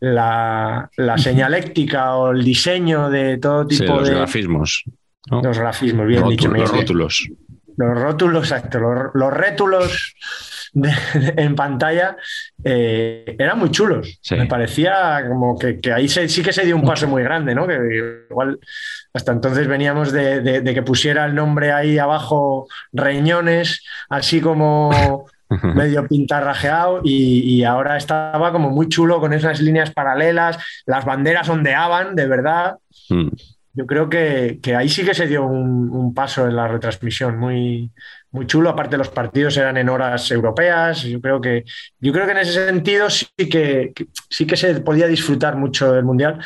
[0.00, 4.14] la, la señaléctica o el diseño de todo Sí, tipo los de...
[4.14, 4.84] grafismos.
[5.30, 5.42] ¿no?
[5.42, 6.48] Los grafismos, bien dicho.
[6.48, 6.80] los dice.
[6.80, 7.28] rótulos.
[7.78, 10.14] Los rótulos, exacto, los, los rétulos
[10.72, 12.16] de- de- en pantalla
[12.62, 14.18] eh, eran muy chulos.
[14.20, 14.34] Sí.
[14.36, 17.54] Me parecía como que, que ahí se- sí que se dio un paso muy grande,
[17.54, 17.66] ¿no?
[17.66, 17.78] Que
[18.30, 18.58] igual
[19.14, 25.24] hasta entonces veníamos de, que pusiera el nombre ahí abajo Reñones, así como
[25.74, 31.48] medio pintarrajeado y, y ahora estaba como muy chulo con esas líneas paralelas, las banderas
[31.48, 32.76] ondeaban, de verdad.
[33.08, 33.28] Mm.
[33.78, 37.38] Yo creo que, que ahí sí que se dio un, un paso en la retransmisión
[37.38, 37.92] muy,
[38.32, 38.70] muy chulo.
[38.70, 41.02] Aparte, los partidos eran en horas europeas.
[41.04, 41.64] Yo creo que,
[42.00, 45.92] yo creo que en ese sentido sí que, que- sí que se podía disfrutar mucho
[45.92, 46.40] del Mundial,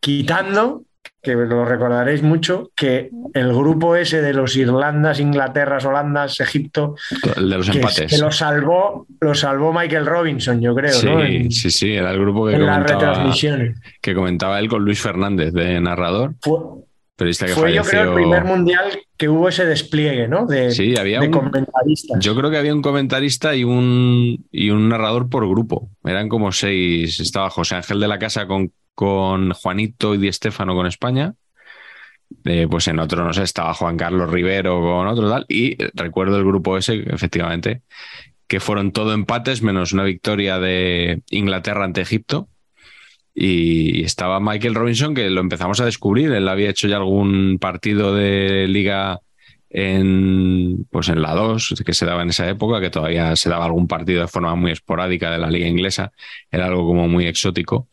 [0.00, 0.84] quitando
[1.22, 6.96] que lo recordaréis mucho, que el grupo ese de los Irlandas, Inglaterras, Holandas, Egipto,
[7.36, 8.10] El de los que, empates.
[8.12, 11.22] que lo salvó, lo salvó Michael Robinson, yo creo, sí, ¿no?
[11.24, 13.78] En, sí, sí, era el grupo que en las comentaba, retransmisiones.
[14.00, 16.58] que comentaba él con Luis Fernández de narrador, Fue,
[17.14, 18.84] periodista que fue, yo creo el primer mundial
[19.16, 20.46] que hubo ese despliegue, ¿no?
[20.46, 22.18] De, Sí, había de un- comentaristas.
[22.18, 25.88] Yo creo que había un comentarista y un, y un narrador por grupo.
[26.02, 27.20] Eran como seis.
[27.20, 31.34] Estaba José Ángel de la Casa con, con Juanito y Di Stéfano con España.
[32.44, 35.46] Eh, pues en otro, no sé, estaba Juan Carlos Rivero con otro tal.
[35.48, 37.82] Y recuerdo el grupo ese, efectivamente,
[38.46, 42.48] que fueron todo empates menos una victoria de Inglaterra ante Egipto.
[43.34, 46.32] Y estaba Michael Robinson, que lo empezamos a descubrir.
[46.32, 49.20] Él había hecho ya algún partido de liga
[49.70, 53.64] en, pues en la 2, que se daba en esa época, que todavía se daba
[53.64, 56.12] algún partido de forma muy esporádica de la liga inglesa.
[56.50, 57.88] Era algo como muy exótico.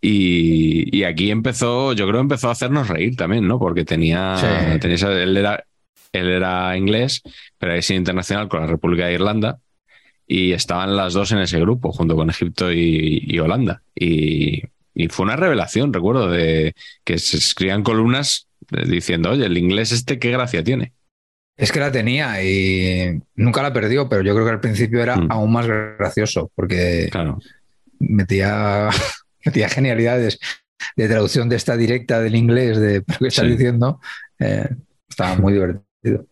[0.00, 3.58] Y, y aquí empezó, yo creo, empezó a hacernos reír también, ¿no?
[3.58, 4.78] Porque tenía, Sí.
[4.80, 5.64] tenía él, era,
[6.12, 7.22] él era inglés,
[7.58, 9.58] pero sido internacional con la República de Irlanda
[10.26, 13.82] y estaban las dos en ese grupo, junto con Egipto y, y Holanda.
[13.94, 14.62] Y,
[14.94, 16.74] y fue una revelación, recuerdo, de
[17.04, 18.46] que se escribían columnas
[18.86, 20.92] diciendo, oye, el inglés este, qué gracia tiene.
[21.56, 25.16] Es que la tenía y nunca la perdió, pero yo creo que al principio era
[25.16, 25.32] Mm.
[25.32, 27.38] aún más gracioso porque Claro.
[27.98, 28.90] metía,
[29.68, 30.38] genialidades
[30.96, 33.50] de traducción de esta directa del inglés, de lo que estás Sí.
[33.52, 34.00] diciendo.
[34.38, 34.68] eh,
[35.08, 36.26] estaba muy divertido.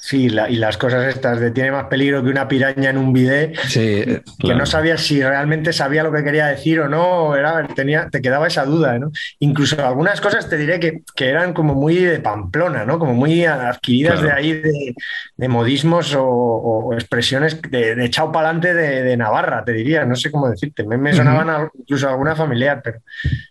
[0.00, 3.12] Sí, la- y las cosas estas de tiene más peligro que una piraña en un
[3.12, 4.60] bidet, Sí, que Claro.
[4.60, 8.46] no sabías si realmente sabía lo que quería decir o no, era, tenía, te quedaba
[8.46, 9.10] esa duda, ¿no?
[9.40, 13.00] Incluso algunas cosas te diré que, que eran como muy de Pamplona, ¿no?
[13.00, 14.28] Como muy adquiridas Claro.
[14.28, 14.94] de ahí de,
[15.36, 20.04] de modismos o, o expresiones de, de echado para adelante de, de Navarra, te diría,
[20.04, 23.00] no sé cómo decirte, me, me sonaban al- incluso alguna familiar, pero,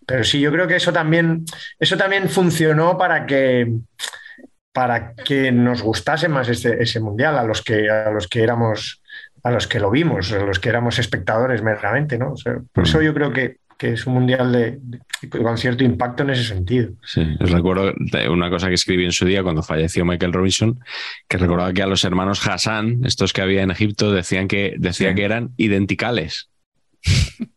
[0.06, 1.43] pero sí, yo creo que eso también,
[1.78, 3.68] eso también funcionó para que
[4.78, 9.01] para que nos gustase más ese, ese mundial a los que a los que éramos
[9.43, 12.34] a los que lo vimos, a los que éramos espectadores meramente, ¿no?
[12.34, 13.01] O sea, por eso Mm.
[13.01, 16.91] yo creo que, que es un mundial de, de- con cierto impacto en ese sentido.
[17.03, 17.91] Sí, os recuerdo
[18.32, 20.80] una cosa que escribí en su día cuando falleció Michael Robinson,
[21.28, 25.09] que recordaba que a los hermanos Hassan, estos que había en Egipto, decían que, decía
[25.09, 25.15] Sí.
[25.15, 26.49] que eran identicales.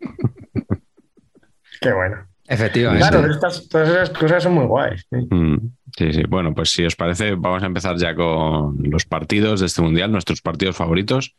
[1.80, 2.16] Qué bueno.
[2.46, 3.08] efectivamente.
[3.08, 5.06] Claro, estas, todas esas cosas son muy guays.
[5.10, 5.16] ¿sí?
[5.34, 5.56] Mm,
[5.96, 6.22] Sí, sí.
[6.28, 10.12] Bueno, pues si os parece, vamos a empezar ya con los partidos de este mundial,
[10.12, 11.34] nuestros partidos favoritos.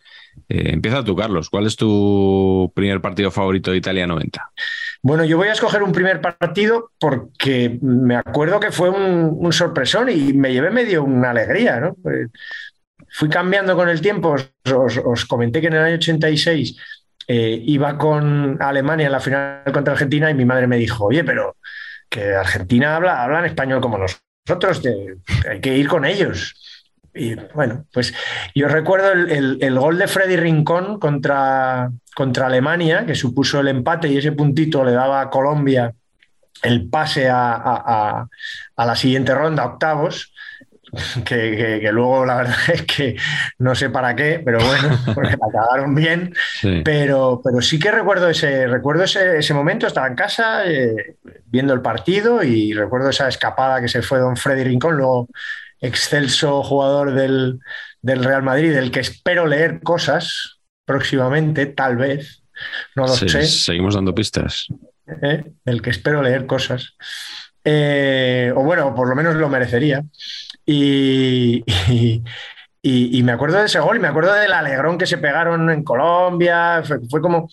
[0.50, 1.50] Eh, empieza tú, Carlos.
[1.50, 4.52] ¿Cuál es tu primer partido favorito de Italia 90?
[5.02, 10.10] Bueno, yo voy a escoger un primer partido porque me acuerdo que fue un, sorpresón
[10.10, 11.96] y me llevé medio una alegría, ¿no?
[11.96, 12.30] Pues
[13.10, 14.36] fui cambiando con el tiempo.
[14.74, 16.78] Os, comenté que en el año 86
[17.28, 21.24] eh, iba con Alemania en la final contra Argentina y mi madre me dijo, oye,
[21.24, 21.58] pero
[22.10, 24.31] que Argentina habla, hablan español como nosotros,
[25.50, 26.56] hay que ir con ellos.
[27.14, 28.14] Y bueno, pues
[28.56, 34.08] yo recuerdo el, el- gol de Freddy Rincón contra, contra Alemania, que supuso el empate
[34.08, 35.94] y ese puntito le daba a Colombia
[36.64, 38.28] el pase a-
[38.78, 40.34] a la siguiente ronda, octavos,
[41.26, 43.16] que, que- que luego la verdad es que
[43.60, 46.34] no sé para qué, pero bueno, porque la cagaron bien.
[46.60, 46.82] Sí.
[46.84, 51.16] Pero, pero sí que recuerdo ese, recuerdo ese, ese momento, estaba en casa eh,
[51.46, 55.28] viendo el partido y recuerdo esa escapada que se fue don Freddy Rincón, luego
[55.80, 57.60] excelso jugador del,
[58.02, 62.44] del Real Madrid, del que espero leer cosas próximamente, tal vez,
[62.96, 64.68] no lo Sí, sé, Seguimos dando pistas.
[65.24, 65.44] ¿eh?
[65.66, 66.96] del que espero leer cosas.
[67.64, 70.04] Eh, o bueno, por lo menos lo merecería.
[70.66, 72.24] Y, y-
[72.84, 75.70] y- y me acuerdo de ese gol y me acuerdo del alegrón que se pegaron
[75.70, 76.82] en Colombia.
[76.84, 77.48] Fue, fue como.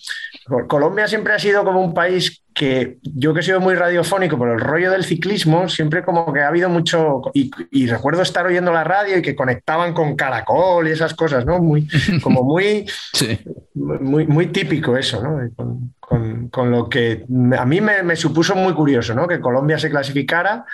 [0.67, 4.53] Colombia siempre ha sido como un país que yo que he sido muy radiofónico, pero
[4.53, 7.21] el rollo del ciclismo siempre como que ha habido mucho.
[7.35, 11.45] Y, y recuerdo estar oyendo la radio y que conectaban con Caracol y esas cosas,
[11.45, 11.59] ¿no?
[11.59, 11.87] Muy,
[12.23, 13.37] como muy Sí.
[13.75, 15.39] muy, muy típico eso, ¿no?
[15.55, 17.23] Con, con- con lo que
[17.55, 19.27] a mí me, me supuso muy curioso, ¿no?
[19.27, 20.65] Que Colombia se clasificara,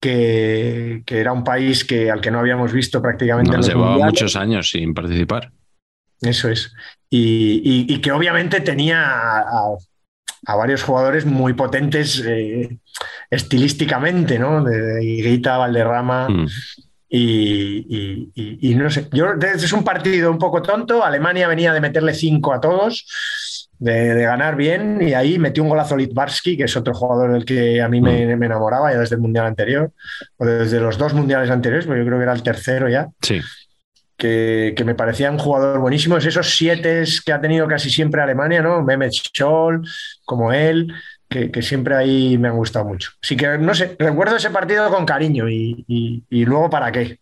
[0.00, 3.90] que, que era un país que, al que no habíamos visto prácticamente en Nos llevaba
[3.90, 4.12] mundiales.
[4.14, 5.52] muchos años sin participar.
[6.22, 6.72] Eso es.
[7.08, 9.76] Y, y- y que obviamente tenía a,
[10.56, 12.78] varios jugadores muy potentes eh,
[13.30, 14.64] estilísticamente, ¿no?
[14.64, 16.28] De, de Higuita, Valderrama.
[16.28, 16.46] Mm.
[17.12, 18.30] Y-
[18.70, 21.04] y no sé, yo es un partido un poco tonto.
[21.04, 23.06] Alemania venía de meterle cinco a todos,
[23.80, 27.44] de, de ganar bien, y ahí metió un golazo Litvarsky, que es otro jugador del
[27.44, 29.90] que a mí me, me enamoraba ya desde el mundial anterior,
[30.36, 33.40] o desde los dos mundiales anteriores, porque yo creo que era el tercero ya, Sí,
[34.20, 36.16] que, que me parecía un jugador buenísimo.
[36.18, 38.82] Es esos siete que ha tenido casi siempre Alemania, ¿no?
[38.82, 39.82] Mehmet Scholl,
[40.24, 40.92] como él.
[41.28, 43.12] que, siempre ahí me han gustado mucho.
[43.22, 47.18] Así que, no sé, recuerdo ese partido con cariño y, luego para qué.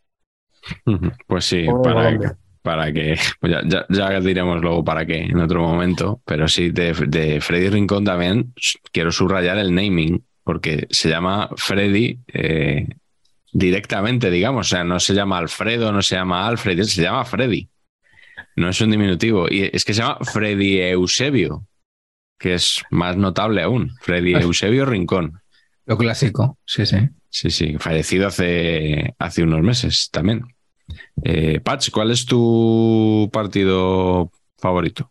[1.26, 6.20] Pues sí, para, para que, pues ya, ya, diremos luego para qué en otro momento,
[6.24, 8.52] pero sí, de, Freddy Rincón también
[8.92, 12.86] quiero subrayar el naming, porque se llama Freddy eh,
[13.52, 17.68] directamente, digamos, o sea, no se llama Alfredo, no se llama Alfred, se llama Freddy.
[18.56, 19.46] No es un diminutivo.
[19.48, 21.66] Y es que se llama Freddy Eusebio,
[22.38, 23.92] que es más notable aún.
[24.00, 24.40] Freddy ah.
[24.40, 25.40] Eusebio Rincón.
[25.86, 26.96] Lo clásico, sí, sí.
[27.30, 30.44] Sí, sí, fallecido hace, hace unos meses también.
[31.22, 35.10] Eh, Patch, ¿cuál es tu partido favorito?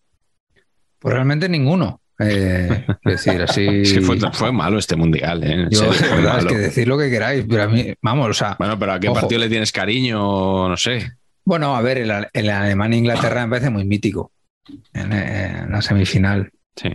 [0.99, 2.01] Pues realmente ninguno.
[2.19, 3.83] Eh, decir, así.
[4.33, 5.67] fue, malo este mundial, ¿eh?
[5.71, 8.55] es que decir lo que queráis, pero a mí, vamos, o sea.
[8.57, 10.69] Bueno, pero ¿a qué partido le tienes cariño?
[10.69, 11.11] No sé.
[11.45, 14.31] Bueno, a ver, el, el Alemania-Inglaterra me parece muy mítico
[14.93, 16.51] en, la semifinal.
[16.75, 16.89] Sí.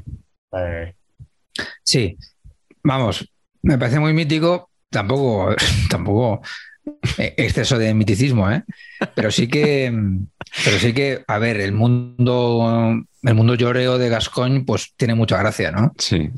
[1.83, 2.17] Sí,
[2.83, 3.29] vamos,
[3.63, 4.71] me parece muy mítico.
[4.91, 5.55] Tampoco,
[5.91, 6.49] tampoco eh,
[7.19, 8.65] exceso de miticismo, ¿eh?
[9.15, 9.93] Pero sí que,
[10.65, 15.39] pero sí que, a ver, el mundo, el mundo lloreo de Gascoigne, pues tiene mucha
[15.39, 15.93] gracia, ¿no?
[15.99, 16.31] Sí.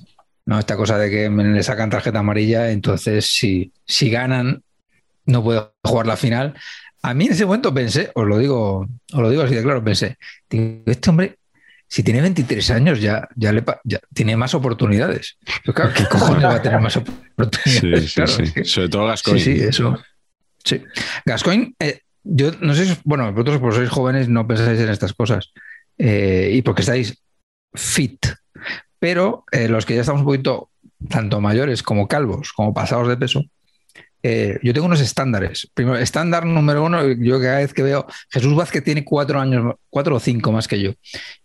[0.46, 0.58] ¿No?
[0.58, 4.62] Esta cosa de que le sacan tarjeta amarilla, entonces si, si ganan,
[5.26, 6.54] no puedo jugar la final.
[7.02, 9.82] A mí en ese momento pensé, os lo digo, os lo digo así de claro,
[9.82, 10.16] pensé,
[10.50, 11.38] este hombre,
[11.88, 15.38] si tiene 23 años ya, ya, le, ya tiene más oportunidades.
[15.64, 15.72] ¿qué
[16.10, 18.12] cojones va a tener más oportunidades?
[18.12, 19.44] Sí, sí, Sobre todo Gascoigne.
[19.44, 19.98] Sí, sí, eso.
[20.64, 20.82] Sí.
[21.26, 25.52] Gascoigne, eh, yo no sé, bueno, vosotros por sois jóvenes no pensáis en estas cosas
[25.98, 27.22] eh, y porque estáis
[27.74, 28.26] fit,
[28.98, 30.70] pero eh, los que ya estamos un poquito
[31.08, 33.44] tanto mayores como calvos, como pasados de peso,
[34.62, 35.70] yo tengo unos estándares.
[35.74, 40.16] Primero, estándar número uno, yo cada vez que veo Jesús Vázquez tiene cuatro años, cuatro
[40.16, 40.92] o cinco más que yo.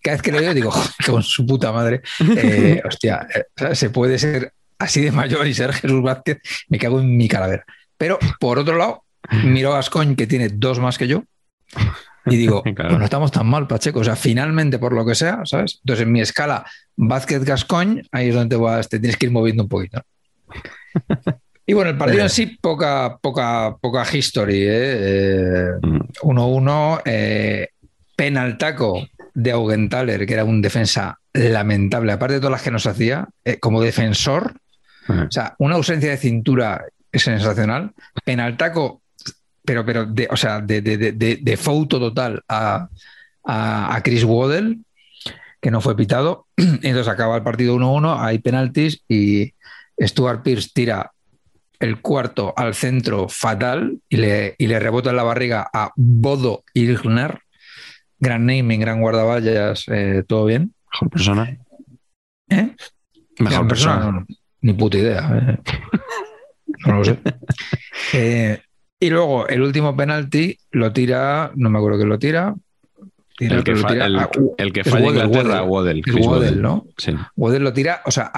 [0.02, 0.72] Cada vez que le veo digo,
[1.06, 2.02] con su puta madre,
[2.86, 3.28] hostia,
[3.74, 6.38] se puede ser así de mayor y ser Jesús Vázquez,
[6.70, 7.66] me cago en mi calavera.
[8.00, 9.04] Pero por otro lado,
[9.44, 11.24] miro a Gascoigne, que tiene dos más que yo,
[12.26, 14.00] y digo, pues no estamos tan mal, Pacheco.
[14.00, 15.80] O sea, finalmente, por lo que sea, ¿sabes?
[15.84, 16.66] Entonces, en mi escala
[16.96, 20.02] Vázquez-Gascoigne, ahí es donde te, vas, te tienes que ir moviendo un poquito.
[21.66, 24.66] Y bueno, el partido en sí, poca, poca, poca history.
[24.66, 27.02] 1-1, ¿eh?
[27.06, 27.70] eh,
[28.16, 33.28] penaltaco de Augenthaler, que era un defensa lamentable, aparte de todas las que nos hacía,
[33.46, 34.54] eh, como defensor.
[35.08, 37.94] O sea, una ausencia de cintura es sensacional.
[38.24, 38.99] Penaltaco
[39.70, 42.90] pero, pero de, o sea, de, de, de, foto total a,
[43.46, 44.80] a, Chris Waddell,
[45.62, 46.48] que no fue pitado.
[46.58, 49.54] Entonces acaba el partido 1-1, hay penaltis y
[50.02, 51.12] Stuart Pierce tira
[51.80, 56.64] el cuarto al centro fatal y le, y le rebota en la barriga a Bodo
[56.74, 57.40] Ilgner.
[58.18, 60.74] Gran naming, gran guardaballas, eh, todo bien.
[60.92, 61.58] Mejor persona.
[62.50, 62.76] ¿Eh?
[63.38, 64.26] Mejor persona.
[64.62, 65.30] ni puta idea.
[65.32, 65.58] Eh.
[66.88, 67.20] No lo sé.
[68.14, 68.60] Eh,
[69.00, 72.54] y luego el último penalti lo tira, no me acuerdo que lo tira.
[73.40, 76.04] el, que falla Inglaterra, Waddell.
[76.22, 76.86] Waddell, ¿no?
[76.98, 77.14] Sí.
[77.38, 78.32] Waddell lo tira, o sea,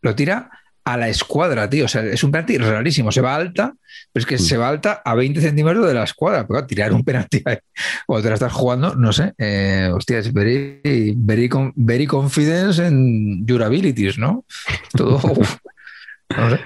[0.00, 0.50] lo tira
[0.86, 1.84] a la escuadra, tío.
[1.84, 3.10] O sea, es un penalti rarísimo.
[3.10, 3.74] Se va alta,
[4.12, 4.60] pero es que se mm.
[4.60, 6.46] va alta a 20 centímetros de la escuadra.
[6.46, 7.58] Pero tirar un penalti ahí,
[8.06, 9.34] cuando te la estás jugando, no sé.
[9.36, 14.44] Eh, hostia, es very, very, very confidence en durabilities, ¿no?
[14.92, 15.20] Todo.
[16.36, 16.60] no sé.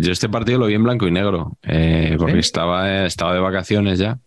[0.00, 3.98] Yo este partido lo vi en blanco y negro, eh, porque estaba, estaba de vacaciones
[3.98, 4.18] ya.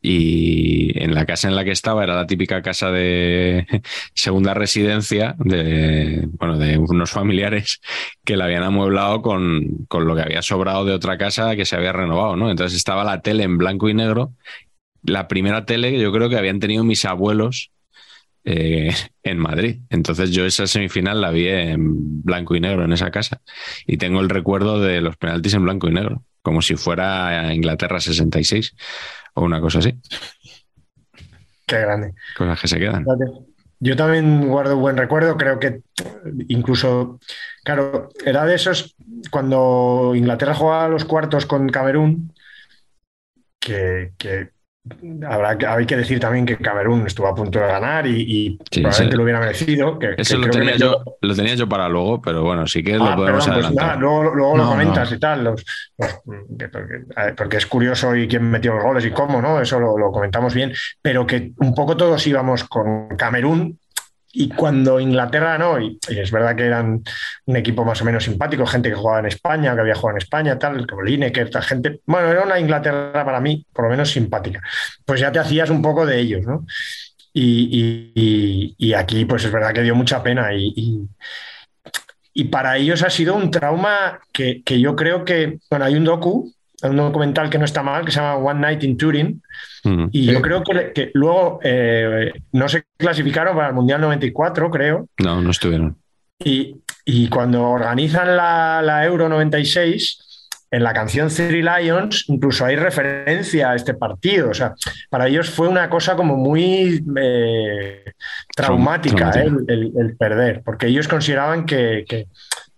[0.00, 3.66] Y en la casa en la que estaba era la típica casa de
[4.14, 7.80] segunda residencia de, bueno, de unos familiares
[8.22, 11.76] que la habían amueblado con, con lo que había sobrado de otra casa que se
[11.76, 12.50] había renovado, ¿no?
[12.50, 14.32] Entonces estaba la tele en blanco y negro.
[15.02, 17.70] La primera tele que yo creo que habían tenido mis abuelos
[18.44, 19.80] eh, en Madrid.
[19.90, 23.40] Entonces yo esa semifinal la vi en blanco y negro en esa casa
[23.86, 28.00] y tengo el recuerdo de los penaltis en blanco y negro, como si fuera Inglaterra
[28.00, 28.74] 66
[29.34, 29.94] o una cosa así.
[31.66, 32.12] Qué grande.
[32.36, 33.04] Cosas que se quedan.
[33.80, 35.82] Yo también guardo buen recuerdo, creo que
[36.48, 37.18] incluso,
[37.64, 38.94] claro, era de esos
[39.30, 42.32] cuando Inglaterra jugaba los cuartos con Camerún,
[43.58, 44.53] que, que
[45.26, 49.16] Habrá que, hay que decir también que Camerún estuvo a punto de ganar y, probablemente
[49.16, 49.98] lo hubiera merecido.
[49.98, 53.04] Que, Eso lo, tenía yo, lo tenía yo para luego, pero bueno, sí que lo
[53.04, 53.98] ah, podemos pues adelantar.
[53.98, 55.54] luego, lo comentas y tal,
[57.34, 59.58] porque, es curioso y quién metió los goles y cómo, ¿no?
[59.58, 63.78] Eso lo, lo comentamos bien, pero que un poco todos íbamos con Camerún
[64.34, 67.02] y cuando Inglaterra no, y, es verdad que eran
[67.46, 70.22] un equipo más o menos simpático, gente que jugaba en España, que había jugado en
[70.22, 72.00] España, tal, como Lineker, tal gente.
[72.04, 74.60] Bueno, era una Inglaterra para mí, por lo menos simpática.
[75.04, 76.66] Pues ya te hacías un poco de ellos, ¿no?
[77.32, 81.08] Y, aquí, pues es verdad que dio mucha pena y,
[82.32, 86.04] y para ellos ha sido un trauma que, que, yo creo que, bueno, hay un
[86.04, 86.52] docu,
[86.90, 89.42] un documental que no está mal, que se llama One Night in Turin,
[89.84, 90.06] mm.
[90.12, 95.08] y yo creo que, que luego eh, no se clasificaron para el Mundial 94, creo.
[95.18, 95.96] No, no estuvieron.
[96.44, 100.24] Y, y cuando organizan la, la Euro 96,
[100.74, 104.50] en la canción Three Lions incluso hay referencia a este partido.
[104.50, 104.74] O sea,
[105.08, 108.12] para ellos fue una cosa como muy eh,
[108.54, 109.50] traumática ¿eh?
[109.68, 112.26] el, perder, porque ellos consideraban que, que,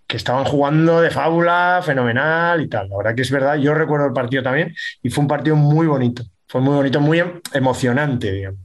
[0.09, 2.89] estaban jugando de fábula, fenomenal y tal.
[2.89, 5.87] La verdad que es verdad, yo recuerdo el partido también y fue un partido muy
[5.87, 6.23] bonito.
[6.49, 8.61] Fue muy bonito, muy emocionante, digamos.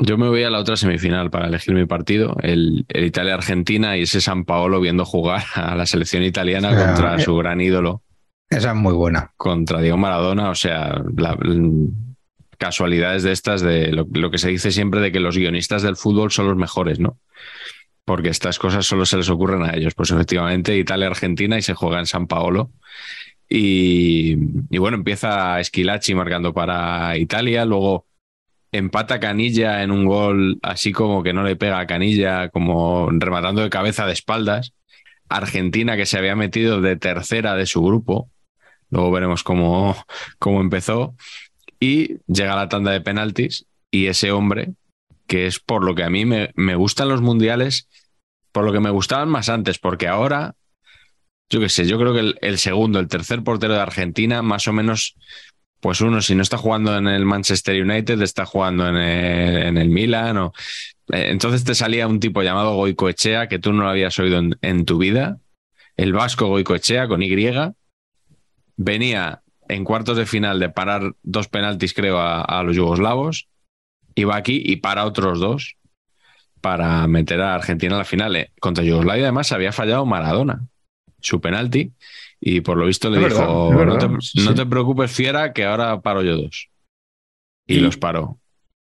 [0.00, 4.20] Yo me voy a la otra semifinal para elegir mi partido, el, Italia-Argentina y ese
[4.20, 8.02] San Paolo viendo jugar a la selección italiana contra eh, su gran ídolo.
[8.48, 9.32] Esa es muy buena.
[9.36, 11.02] Contra Diego Maradona, o sea,
[12.58, 16.30] casualidades de estas, de lo, que se dice siempre de que los guionistas del fútbol
[16.30, 17.18] son los mejores, ¿no?
[18.08, 19.94] Porque estas cosas solo se les ocurren a ellos.
[19.94, 22.70] Pues efectivamente, Italia-Argentina y se juega en San Paolo.
[23.50, 24.34] Y,
[24.78, 28.06] bueno, empieza Esquilachi marcando para Italia, luego
[28.72, 33.60] empata Canilla en un gol así como que no le pega a Canilla, como rematando
[33.60, 34.72] de cabeza de espaldas.
[35.28, 38.30] Argentina que se había metido de tercera de su grupo.
[38.88, 39.96] Luego veremos cómo,
[40.38, 41.14] cómo empezó.
[41.78, 44.72] Y llega la tanda de penaltis y ese hombre,
[45.28, 47.88] que es por lo que a mí me, me gustan los mundiales,
[48.50, 50.56] por lo que me gustaban más antes, porque ahora,
[51.48, 54.72] yo qué sé, yo creo que el, segundo, el tercer portero de Argentina, más o
[54.72, 55.14] menos
[55.80, 60.36] pues uno, si no está jugando en el Manchester United, está jugando en el, Milan.
[60.38, 60.52] O...
[61.12, 64.84] Eh, entonces te salía un tipo llamado Goicoechea que tú no lo habías oído en,
[64.84, 65.38] tu vida.
[65.96, 67.32] El vasco Goicoechea con Y.
[68.76, 73.48] Venía en cuartos de final de parar dos penaltis, creo, a, los yugoslavos.
[74.18, 75.76] Iba aquí y para otros dos
[76.60, 78.34] para meter a Argentina en la final.
[78.34, 80.66] Eh, contra Yugoslavia, además, había fallado Maradona
[81.20, 81.92] su penalti
[82.40, 86.68] y por lo visto le dijo, no, te, preocupes, fiera, que ahora paro yo dos.
[87.66, 88.40] Y, los paró.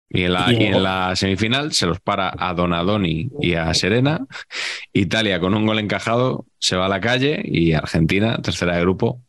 [0.09, 4.27] Y en, la, en, la, semifinal se los para a Donadoni y a Serena.
[4.93, 9.21] Italia con un gol encajado se va a la calle y Argentina, tercera de grupo,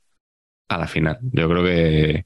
[0.70, 1.18] a la final.
[1.22, 2.26] Yo creo que,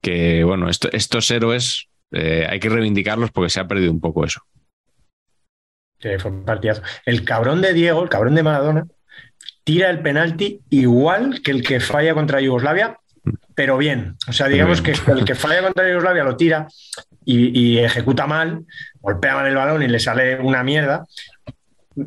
[0.00, 4.40] que bueno, estos héroes eh, hay que reivindicarlos porque se ha perdido un poco eso.
[5.98, 6.82] fue un partidazo.
[7.04, 8.86] El cabrón de Diego, el cabrón de Maradona,
[9.64, 12.98] tira el penalti igual que el que falla contra Yugoslavia,
[13.54, 14.16] pero bien.
[14.28, 16.68] O sea, digamos que el que falla contra Yugoslavia lo tira
[17.24, 18.64] y, ejecuta mal,
[19.00, 21.06] golpea mal el balón y le sale una mierda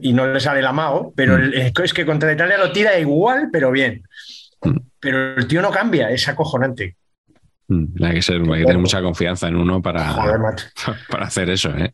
[0.02, 1.54] y no le sale el amago, pero mm.
[1.84, 4.04] es que contra Italia lo tira igual, pero bien.
[4.62, 4.78] Mm.
[5.00, 6.96] Pero el tío no cambia, es acojonante.
[7.68, 10.16] Mm, hay que, ser, hay que tener mucha confianza en uno para,
[11.10, 11.94] para hacer eso, ¿eh?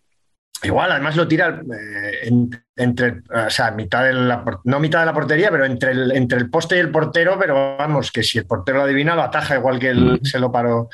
[0.64, 2.30] Igual, además lo tira eh,
[2.78, 6.38] entre, o sea, mitad de la, no mitad de la portería, pero entre el, entre
[6.38, 9.58] el poste y el portero, pero vamos, que si el portero lo adivina, lo ataja
[9.58, 10.88] igual que él se lo paró,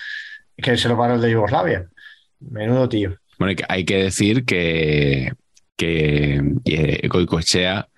[0.58, 1.86] que se lo paró el de Yugoslavia.
[2.40, 3.16] Menudo tío.
[3.38, 5.34] Bueno, hay que decir que,
[5.78, 6.42] que
[7.08, 7.90] Goicoechea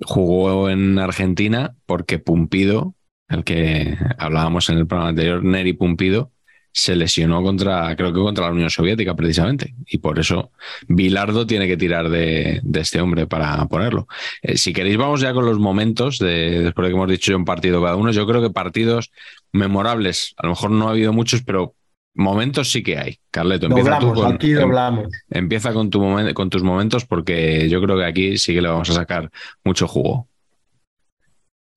[0.00, 2.94] jugó en Argentina porque Pumpido,
[3.28, 6.32] el que hablábamos en el programa anterior, Neri Pumpido,
[6.72, 9.74] se lesionó contra, creo que contra la Unión Soviética precisamente.
[9.86, 10.52] Y por eso
[10.86, 14.06] Bilardo tiene que tirar de, este hombre para ponerlo.
[14.42, 17.44] Eh, si queréis, vamos ya con los momentos, de, después de que hemos dicho un
[17.44, 18.12] partido cada uno.
[18.12, 19.10] Yo creo que partidos
[19.52, 21.74] memorables, a lo mejor no ha habido muchos, pero
[22.14, 23.18] momentos sí que hay.
[23.30, 26.00] Carleto, empieza tú con, em, empieza con, tu
[26.34, 29.30] con tus momentos porque yo creo que aquí sí que le vamos a sacar
[29.64, 30.28] mucho jugo.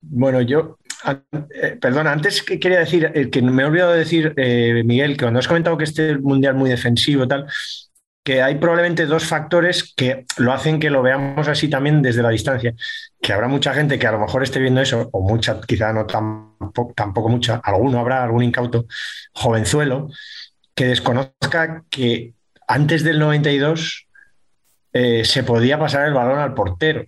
[0.01, 0.79] Bueno, yo
[1.79, 5.25] perdona, antes que quería decir, eh, que me he olvidado de decir, eh, Miguel, que
[5.25, 7.47] cuando has comentado que este mundial muy defensivo tal,
[8.23, 12.29] que hay probablemente dos factores que lo hacen que lo veamos así también desde la
[12.29, 12.73] distancia.
[13.19, 16.05] Que habrá mucha gente que a lo mejor esté viendo eso, o mucha, quizá no
[16.05, 18.85] tampoco, tampoco mucha, alguno habrá, algún incauto,
[19.33, 20.09] jovenzuelo,
[20.75, 22.35] que desconozca que
[22.67, 24.07] antes del 92
[24.93, 27.05] se podía pasar el balón al portero.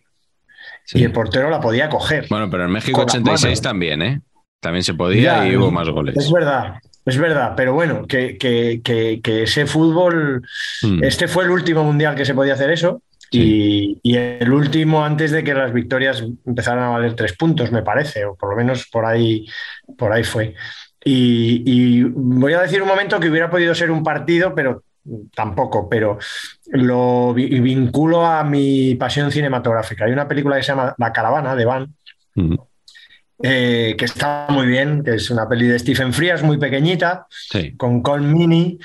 [0.92, 2.28] Y el portero la podía coger.
[2.30, 4.22] Bueno, pero en México 86 también, ¿eh?
[4.60, 6.16] También se podía y hubo más goles.
[6.18, 6.76] Es verdad,
[7.06, 8.38] es verdad, pero bueno, que,
[9.24, 10.42] ese fútbol,
[10.82, 11.04] hmm.
[11.04, 15.44] este fue el último mundial que se podía hacer eso y, el último antes de
[15.44, 19.06] que las victorias empezaran a valer tres puntos, me parece, o por lo menos por
[19.06, 19.46] ahí,
[19.98, 20.54] por ahí fue.
[21.04, 24.84] y voy a decir un momento que hubiera podido ser un partido, pero
[25.36, 26.18] tampoco, pero
[26.72, 30.06] lo vinculo a mi pasión cinematográfica.
[30.06, 31.94] Hay una película que se llama La Caravana de Van,
[33.42, 37.28] eh, que está muy bien, que es una peli de Stephen Frías, muy pequeñita,
[37.78, 38.80] con Cole Mini,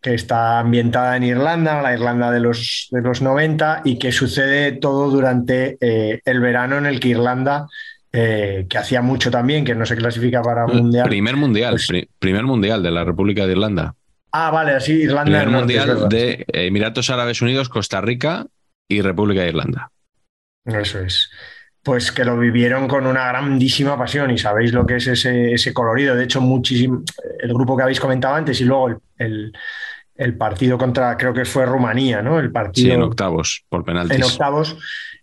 [0.00, 4.72] que está ambientada en Irlanda, la Irlanda de los, de los 90, y que sucede
[4.72, 7.66] todo durante eh, el verano en el que Irlanda,
[8.12, 11.06] eh, que hacía mucho también, que no se clasifica para mundial.
[11.08, 13.94] Primer mundial, pues- pri- primer mundial de la República de Irlanda.
[14.32, 18.46] Ah, vale, así Irlanda Norte, es mundial de Emiratos Árabes Unidos, Costa Rica
[18.88, 19.90] y República de Irlanda.
[20.64, 21.30] Eso es.
[21.82, 25.72] Pues que lo vivieron con una grandísima pasión y sabéis lo que es ese, ese
[25.72, 26.14] colorido.
[26.14, 27.02] De hecho, muchísimo,
[27.40, 29.52] el grupo que habéis comentado antes y luego el, el-
[30.16, 32.40] el partido contra, creo que fue Rumanía, ¿no?
[32.40, 34.24] El Sí, partido en octavos, por en penaltis.
[34.24, 34.76] octavos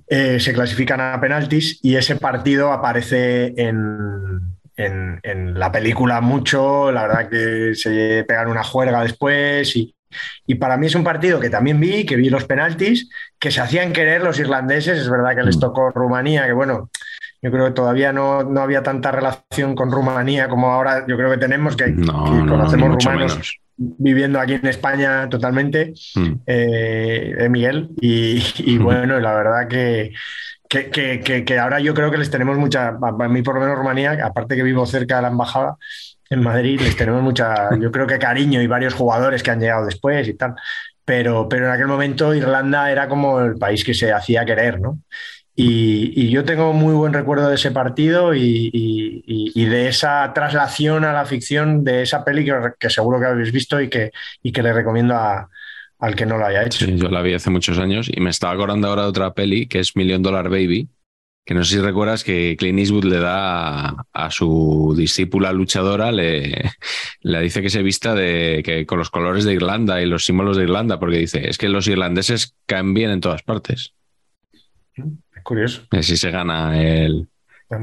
[0.08, 6.91] eh, se clasifican a penaltis y ese partido aparece en, en- en la película mucho.
[6.91, 9.95] La verdad que se pegan una juerga después y,
[10.47, 13.09] y para mí es un partido que también vi, que vi los penaltis,
[13.39, 14.99] que se hacían querer los irlandeses.
[14.99, 15.61] Es verdad que les Mm.
[15.61, 16.89] tocó Rumanía, que bueno,
[17.41, 21.30] yo creo que todavía no, no había tanta relación con Rumanía como ahora yo creo
[21.32, 23.57] que tenemos, que, No, que no, conocemos rumanos menos.
[23.78, 26.34] viviendo aquí en España totalmente Mm.
[26.47, 27.89] eh, eh, Miguel.
[28.01, 30.11] Y, y bueno, la verdad que,
[30.91, 34.55] que, ahora yo creo que les tenemos mucha, a mí por lo menos Rumanía, aparte
[34.55, 35.78] que vivo cerca de la embajada
[36.30, 39.86] en Madrid, les tenemos mucha, yo creo que cariño y varios jugadores que han llegado
[39.86, 40.55] después y tal.
[41.03, 44.99] Pero, pero en aquel momento Irlanda era como el país que se hacía querer, ¿no?
[45.57, 51.26] Y, yo tengo muy buen recuerdo de ese partido y, de esa traslación a la
[51.26, 54.11] ficción de esa peli que, que seguro que habéis visto y que,
[54.43, 55.49] y que le recomiendo a-
[56.00, 56.86] al que no lo haya hecho.
[56.86, 59.68] Sí, yo la vi hace muchos años y me estaba acordando ahora de otra peli
[59.68, 60.89] que es Million Dollar Baby,
[61.46, 66.12] que no sé si recuerdas que Clint Eastwood le da a, a su discípula luchadora,
[66.12, 66.72] le,
[67.22, 70.58] le dice que se vista de, que, con los colores de Irlanda y los símbolos
[70.58, 73.93] de Irlanda, porque dice, es que los irlandeses caen bien en todas partes.
[74.96, 75.84] Es curioso.
[75.91, 77.28] Y así se gana el,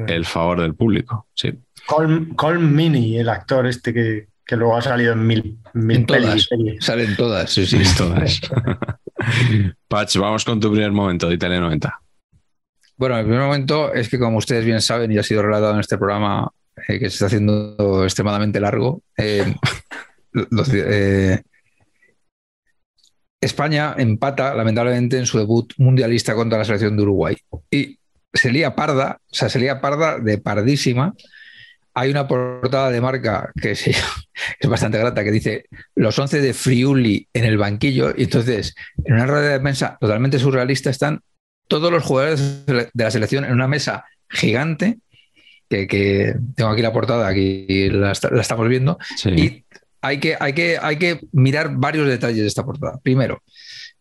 [0.09, 1.29] el favor del público.
[1.35, 1.53] Sí.
[1.87, 6.07] Colm, Colm Meaney, el actor este que, que luego ha salido en mil, mil En
[6.07, 6.47] todas.
[6.49, 6.84] pelis.
[6.84, 7.78] Salen todas, sí, sí.
[7.97, 8.40] Todas.
[9.88, 12.01] Patch, vamos con tu primer momento de Italia 90.
[12.97, 15.80] Bueno, el primer momento es que, como ustedes bien saben, y ha sido relatado en
[15.80, 16.51] este programa
[16.88, 19.55] eh, que se está haciendo extremadamente largo, eh,
[20.32, 21.43] los- eh,
[23.40, 27.36] España empata, lamentablemente, en su debut mundialista contra la selección de Uruguay.
[27.70, 27.99] Y
[28.32, 31.12] se lía parda, o sea, se lía parda de pardísima.
[31.95, 33.90] Hay una portada de marca que se
[34.61, 38.12] es bastante grata, que dice los 11 de Friuli en el banquillo.
[38.16, 38.74] Y entonces,
[39.05, 41.20] en una rueda de prensa totalmente surrealista, están
[41.68, 44.99] todos los jugadores de la selección en una mesa gigante,
[45.68, 49.30] que, que tengo aquí la portada, aquí la, estamos viendo, Sí.
[49.30, 49.64] y
[50.03, 52.99] hay que, hay, que, hay que mirar varios detalles de esta portada.
[53.03, 53.43] Primero,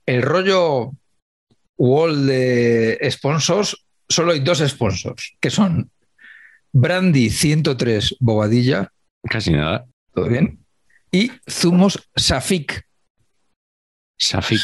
[0.06, 0.92] el rollo
[1.78, 5.90] wall de sponsors, solo hay dos sponsors, que son
[6.74, 8.92] Brandy 103 Bobadilla,
[9.24, 9.86] Casi nada.
[10.14, 10.60] ¿todo bien?
[11.12, 12.88] Y Zumos Safik,
[14.18, 14.62] Safik.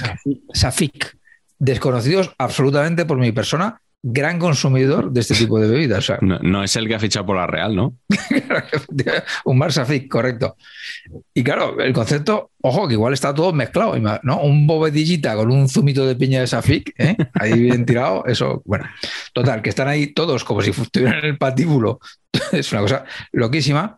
[0.54, 1.18] Safik,
[1.58, 6.00] desconocidos absolutamente por mi persona, gran consumidor de este tipo de bebidas.
[6.00, 7.96] O sea, No, no es el que ha fichado por la Real, ¿no?
[9.46, 10.56] un bar Safik, correcto.
[11.34, 14.42] Y claro, el concepto, ojo, que igual está todo mezclado, ¿no?
[14.42, 17.18] Un bobedillita con un zumito de piña de Safik, ¿eh?
[17.34, 18.86] ahí bien tirado, eso, bueno.
[19.34, 22.00] Total, que están ahí todos como si estuvieran en el patíbulo.
[22.52, 23.98] Es una cosa loquísima.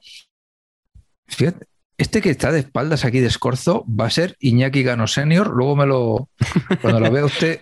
[1.28, 5.52] Fíjate, este que está de espaldas aquí de escorzo va a ser Iñaki Gano Senior.
[5.54, 6.30] Luego me lo,
[6.82, 7.60] cuando lo vea usted,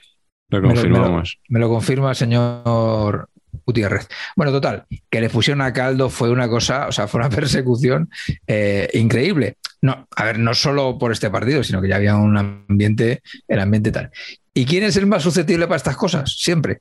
[0.49, 3.29] Lo Me lo- me lo confirma el señor
[3.65, 4.07] Gutiérrez.
[4.35, 8.09] Bueno, total, que le pusieron a caldo fue una cosa, o sea, fue una persecución
[8.47, 9.57] eh, increíble.
[9.81, 13.59] No, a ver, no solo por este partido, sino que ya había un ambiente, el
[13.59, 14.09] ambiente tal.
[14.53, 16.31] ¿Y quién es el más susceptible para estas cosas?
[16.37, 16.79] Siempre.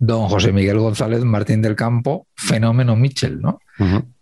[0.00, 3.60] Don José Miguel González Martín del Campo, fenómeno Mitchell, ¿no?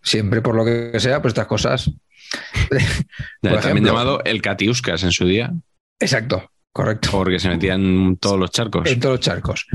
[0.01, 1.89] Siempre por lo que sea, pues estas cosas.
[2.69, 3.85] Por También ejemplo.
[3.87, 5.53] llamado el Catiuscas en su día,
[5.99, 7.09] Exacto, correcto.
[7.11, 8.89] porque se metían en todos los charcos.
[8.89, 9.65] En todos los charcos.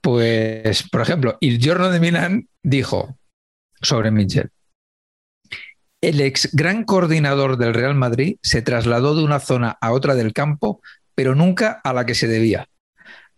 [0.00, 3.18] Pues, por ejemplo, Il Giorno de Milán dijo
[3.80, 4.50] sobre Mitchell.
[6.00, 10.34] El ex gran coordinador del Real Madrid se trasladó de una zona a otra del
[10.34, 10.82] campo,
[11.14, 12.68] pero nunca a la que se debía.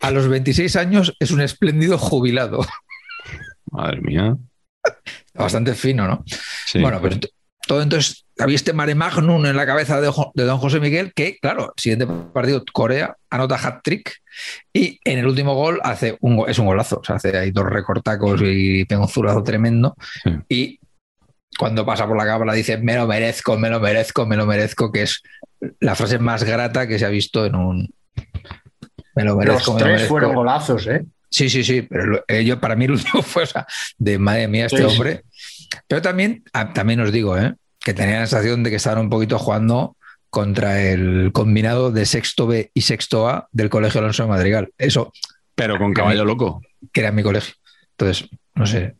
[0.01, 2.67] A los 26 años es un espléndido jubilado.
[3.71, 4.37] Madre mía.
[5.35, 6.25] Bastante fino, ¿no?
[6.67, 6.81] Sí.
[6.81, 7.21] Bueno, pues
[7.67, 11.39] todo entonces había este mare magnum en la cabeza de, de don José Miguel que,
[11.39, 14.13] claro, siguiente partido, Corea, anota hat-trick
[14.73, 17.65] y en el último gol hace un, es un golazo, o sea, hace ahí dos
[17.67, 20.31] recortacos y pega un zurdazo tremendo Sí.
[20.49, 20.81] y
[21.59, 24.93] cuando pasa por la cámara dice me lo merezco, me lo merezco, me lo merezco,
[24.93, 25.23] que es
[25.81, 27.95] la frase más grata que se ha visto en un...
[29.15, 30.09] Me lo merezco, Los me lo tres merezco.
[30.09, 31.05] fueron golazos, ¿eh?
[31.31, 33.67] Sí, sí, sí, pero lo- eh, yo, para mí el último fue, o sea,
[33.99, 34.89] de madre mía, este Sí, sí.
[34.97, 35.23] hombre.
[35.89, 37.55] Pero también, ah, también os digo, ¿eh?
[37.81, 39.97] que tenía la sensación de que estaban un poquito jugando
[40.31, 44.71] contra el combinado de sexto B y sexto A del Colegio Alonso de Madrigal.
[44.77, 45.13] Eso.
[45.55, 46.61] Pero con caballo loco.
[46.93, 47.55] Que era mi colegio.
[47.93, 48.97] Entonces, no sé.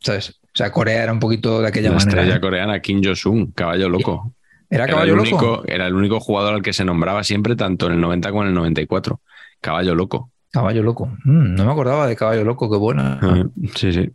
[0.00, 0.30] ¿Sabes?
[0.42, 2.10] O sea, Corea era un poquito de aquella La manera.
[2.20, 2.40] estrella ¿eh?
[2.40, 4.34] coreana, Kim Jong-un, caballo loco.
[4.68, 5.36] Era Era caballo el, loco.
[5.36, 8.42] único, era el único jugador al que se nombraba siempre, tanto en el 90 como
[8.42, 9.20] en el 94.
[9.60, 10.30] Caballo loco.
[10.50, 11.06] Caballo loco.
[11.24, 13.18] Mm, no me acordaba de caballo loco, qué buena.
[13.22, 13.44] Ah,
[13.74, 14.10] Sí, sí.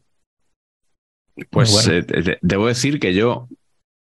[1.50, 1.92] Pues bueno.
[2.10, 3.48] eh, de- debo decir que yo,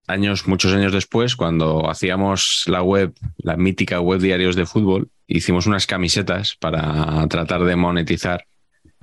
[0.07, 5.65] años, muchos años después, cuando hacíamos la web, la mítica web diarios de fútbol, hicimos
[5.67, 8.45] unas camisetas para tratar de monetizar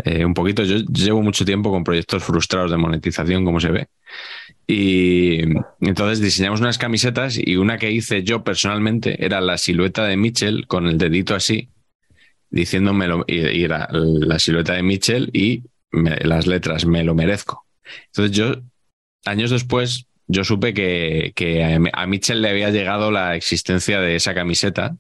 [0.04, 0.62] eh, un poquito.
[0.64, 3.88] Yo llevo mucho tiempo con proyectos frustrados de monetización, como se ve.
[4.66, 5.40] Y
[5.80, 10.66] entonces diseñamos unas camisetas y una que hice yo personalmente era la silueta de Mitchell
[10.66, 11.70] con el dedito así,
[12.50, 17.64] diciéndomelo, y, y era la silueta de Mitchell y me- las letras, me lo merezco.
[18.06, 18.54] Entonces yo,
[19.24, 24.96] años después, yo supe que, a, Mitchell le había llegado la existencia de esa camiseta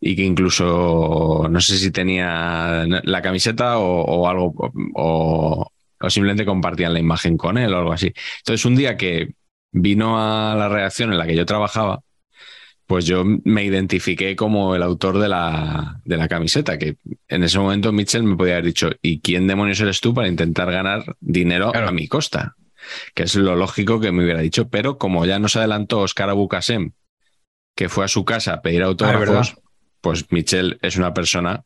[0.00, 5.68] y que incluso, no sé si tenía la camiseta o, o algo, o,
[6.00, 8.12] o simplemente compartían la imagen con él o algo así.
[8.38, 9.34] Entonces un día que
[9.72, 12.00] vino a la redacción en la que yo trabajaba,
[12.86, 16.96] pues yo me identifiqué como el autor de la, de la camiseta, que
[17.28, 20.70] en ese momento Mitchell me podía haber dicho, ¿y quién demonios eres tú para intentar
[20.70, 21.88] ganar dinero Claro.
[21.88, 22.56] a mi costa?
[23.14, 26.92] Que es lo lógico que me hubiera dicho, pero como ya nos adelantó Oscar Abukasem,
[27.74, 29.48] que fue a su casa a pedir autógrafos, verdad.
[30.02, 31.64] pues Mitchell es una persona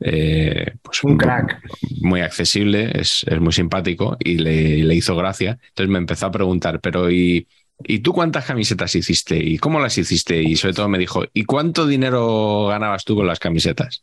[0.00, 1.60] eh, pues Un crack.
[2.00, 5.58] muy accesible, es, es muy simpático y le, le hizo gracia.
[5.68, 7.46] Entonces me empezó a preguntar, pero ¿y,
[7.82, 9.36] ¿y tú cuántas camisetas hiciste?
[9.36, 10.42] ¿Y cómo las hiciste?
[10.42, 14.02] Y sobre todo me dijo, ¿y cuánto dinero ganabas tú con las camisetas?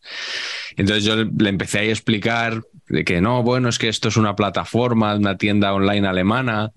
[0.76, 2.62] Entonces yo le empecé a explicar
[3.06, 6.72] que no, bueno, es que esto es una plataforma, una tienda online alemana,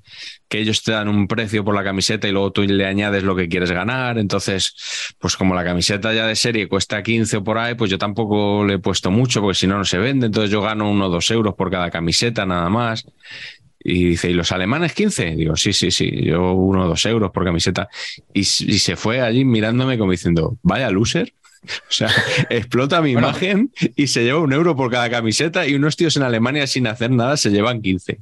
[0.48, 3.34] que ellos te dan un precio por la camiseta y luego tú le añades lo
[3.34, 4.18] que quieres ganar.
[4.18, 4.74] Entonces,
[5.18, 8.64] pues como la camiseta ya de serie cuesta 15 o por ahí, pues yo tampoco
[8.64, 10.26] le he puesto mucho porque si no, no se vende.
[10.26, 13.04] Entonces yo gano uno o dos euros por cada camiseta nada más.
[13.86, 15.36] Y dice, ¿y los alemanes 15?
[15.36, 17.88] Digo, sí, sí, sí, yo uno o dos euros por camiseta.
[18.32, 18.44] Y, y
[18.78, 21.32] se fue allí mirándome como diciendo, vaya loser.
[21.64, 22.10] O sea,
[22.50, 23.28] explota mi Bueno.
[23.28, 26.86] imagen y se lleva un euro por cada camiseta y unos tíos en Alemania sin
[26.86, 28.18] hacer nada se llevan 15.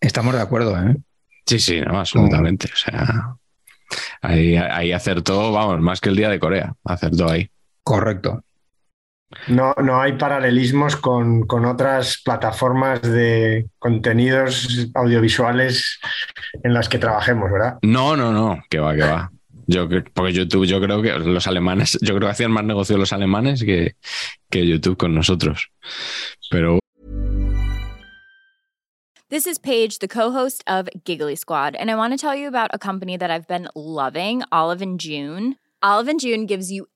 [0.00, 0.96] Estamos de acuerdo, ¿eh?
[1.44, 2.70] Sí, sí, no, absolutamente.
[2.72, 3.36] O sea,
[4.22, 6.74] ahí, ahí acertó, vamos, más que el día de Corea.
[6.84, 7.50] Acertó ahí.
[7.82, 8.42] Correcto.
[9.48, 16.00] No, no hay paralelismos con, con otras plataformas de contenidos audiovisuales
[16.62, 17.78] en las que trabajemos, ¿verdad?
[17.82, 19.30] No, no, no, que va, que va.
[19.68, 23.12] Yo, porque YouTube, yo creo que los alemanes, yo creo que hacían más negocio los
[23.12, 23.96] alemanes que,
[24.48, 25.70] que YouTube con nosotros.
[26.50, 26.78] Pero
[29.28, 32.70] This is Paige, the co-host of Giggly Squad, and I want to tell you about
[32.72, 35.56] a company that I've been loving, Olive and June.
[35.82, 36.86] Olive and June gives you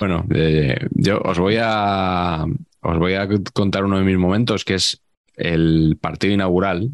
[0.00, 2.46] Bueno, eh, yo os voy a
[2.80, 5.02] os voy a contar uno de mis momentos, que es
[5.36, 6.90] el partido inaugural,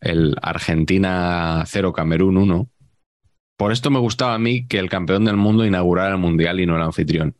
[0.00, 2.70] el Argentina 0, Camerún 1.
[3.58, 6.66] Por esto me gustaba a mí que el campeón del mundo inaugurara el mundial y
[6.66, 7.36] no el anfitrión.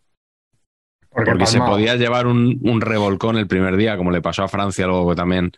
[1.10, 4.86] Porque se podía llevar un, un revolcón el primer día, como le pasó a Francia
[4.86, 5.52] luego también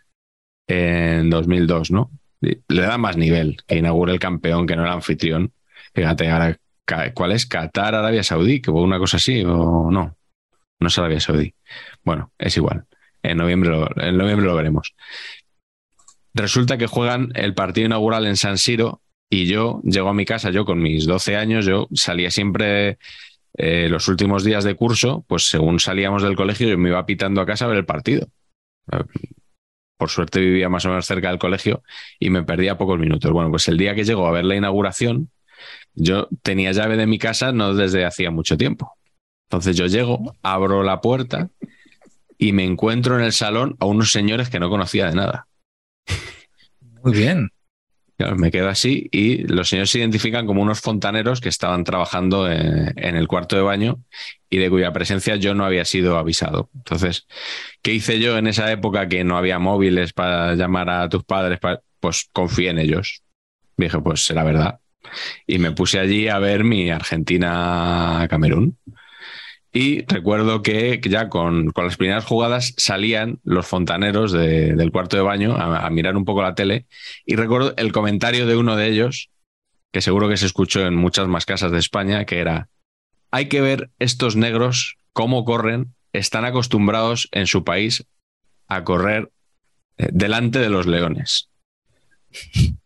[0.67, 2.11] en 2002, ¿no?
[2.41, 5.53] Le da más nivel que inaugure el campeón que no el anfitrión.
[5.93, 6.57] Fíjate, ahora,
[7.13, 7.45] ¿cuál es?
[7.45, 10.15] Qatar, Arabia Saudí, que fue una cosa así, o no.
[10.79, 11.53] No es Arabia Saudí.
[12.03, 12.85] Bueno, es igual.
[13.21, 14.95] En noviembre lo, en noviembre lo veremos.
[16.33, 20.51] Resulta que juegan el partido inaugural en San Siro y yo llego a mi casa,
[20.51, 22.97] yo con mis 12 años, yo salía siempre
[23.57, 27.41] eh, los últimos días de curso, pues según salíamos del colegio, yo me iba pitando
[27.41, 28.27] a casa a ver el partido.
[29.99, 31.83] Por suerte vivía más o menos cerca del colegio
[32.19, 33.29] y me perdía pocos minutos.
[33.33, 35.29] Bueno, pues el día que llego a ver la inauguración,
[35.93, 38.97] yo tenía llave de mi casa no desde hacía mucho tiempo.
[39.49, 41.49] Entonces yo llego, abro la puerta
[42.37, 45.47] y me encuentro en el salón a unos señores que no conocía de nada.
[47.03, 47.49] Muy bien.
[48.37, 52.93] Me quedo así y los señores se identifican como unos fontaneros que estaban trabajando en,
[52.97, 53.99] en, el cuarto de baño
[54.49, 56.69] y de cuya presencia yo no había sido avisado.
[56.75, 57.27] Entonces,
[57.81, 61.59] ¿qué hice yo en esa época que no había móviles para llamar a tus padres?
[61.99, 63.21] Pues confié en ellos.
[63.77, 64.79] Dije, pues será verdad.
[65.45, 68.77] Y me puse allí a ver mi Argentina-Camerún.
[69.71, 75.15] Y recuerdo que ya con, con, las primeras jugadas salían los fontaneros de, del cuarto
[75.15, 76.87] de baño a, a, mirar un poco la tele.
[77.23, 79.29] Y recuerdo el comentario de uno de ellos,
[79.91, 82.67] que seguro que se escuchó en muchas más casas de España, que era,
[83.31, 88.05] hay que ver estos negros cómo corren, están acostumbrados en su país
[88.67, 89.31] a correr
[89.97, 91.49] eh, delante de los leones.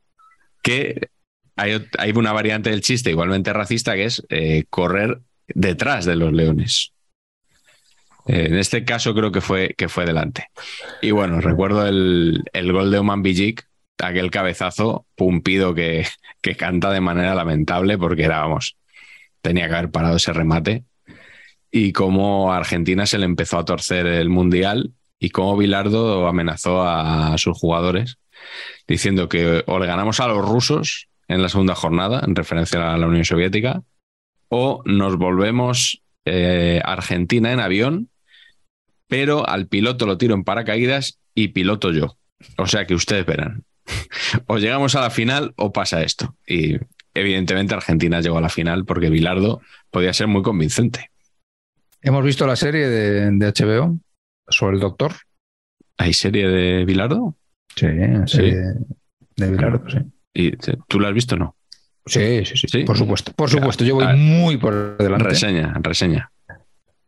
[0.62, 1.10] que
[1.56, 6.32] hay, hay, una variante del chiste igualmente racista que es eh, correr detrás de los
[6.32, 6.94] leones.
[8.28, 10.48] Eh, en este caso creo que fue, que fue delante.
[11.02, 13.68] Y bueno, recuerdo el, el gol de Oman Bijik,
[14.02, 16.08] aquel cabezazo pumpido que,
[16.42, 18.76] que, canta de manera lamentable porque era, vamos,
[19.44, 20.86] tenía que haber parado ese remate.
[21.70, 26.84] Y cómo a Argentina se le empezó a torcer el Mundial y cómo Bilardo amenazó
[26.84, 28.18] a sus jugadores
[28.88, 32.98] diciendo que o le ganamos a los rusos en la segunda jornada, en referencia a
[32.98, 33.84] la Unión Soviética,
[34.50, 38.10] o nos volvemos eh, Argentina en avión,
[39.08, 42.18] pero al piloto lo tiro en paracaídas y piloto yo.
[42.58, 43.64] O sea que ustedes verán.
[44.48, 46.36] o llegamos a la final o pasa esto.
[46.46, 46.78] Y
[47.14, 49.62] evidentemente Argentina llegó a la final porque Bilardo
[49.92, 51.12] podía ser muy convincente.
[52.02, 53.98] Hemos visto la serie de, de HBO
[54.48, 55.14] sobre el doctor.
[55.98, 57.36] ¿Hay serie de Bilardo?
[57.76, 57.88] Sí,
[58.26, 58.96] serie ¿Sí?
[59.38, 59.98] de Bilardo, sí.
[60.34, 60.52] ¿Y
[60.88, 61.56] tú la has visto o no?
[62.06, 63.32] Sí, sí, sí, sí, por supuesto.
[63.34, 65.30] Por supuesto, yo voy ver, muy por delante.
[65.30, 66.32] Reseña, reseña.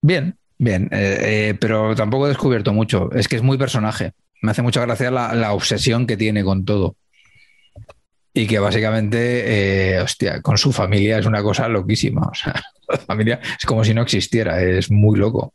[0.01, 1.17] Bien, bien, eh,
[1.49, 3.11] eh, pero tampoco he descubierto mucho.
[3.11, 4.13] Es que es muy personaje.
[4.41, 6.95] Me hace mucha gracia la, la obsesión que tiene con todo.
[8.37, 12.21] Y que básicamente, eh, hostia, con su familia es una cosa loquísima.
[12.23, 12.53] O sea,
[12.89, 15.53] la familia es como si no existiera, es muy loco.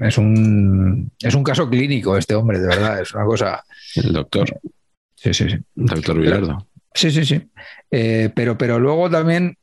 [0.00, 3.64] Es un, es un caso clínico este hombre, de verdad, es una cosa.
[3.94, 4.60] El doctor.
[5.14, 5.58] Sí, sí, sí.
[5.76, 6.66] Doctor Villardo.
[6.92, 7.48] Sí, sí, sí.
[7.88, 9.56] Eh, pero, pero luego también,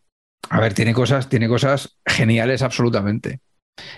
[0.50, 3.42] a ver, tiene cosas, tiene cosas geniales absolutamente.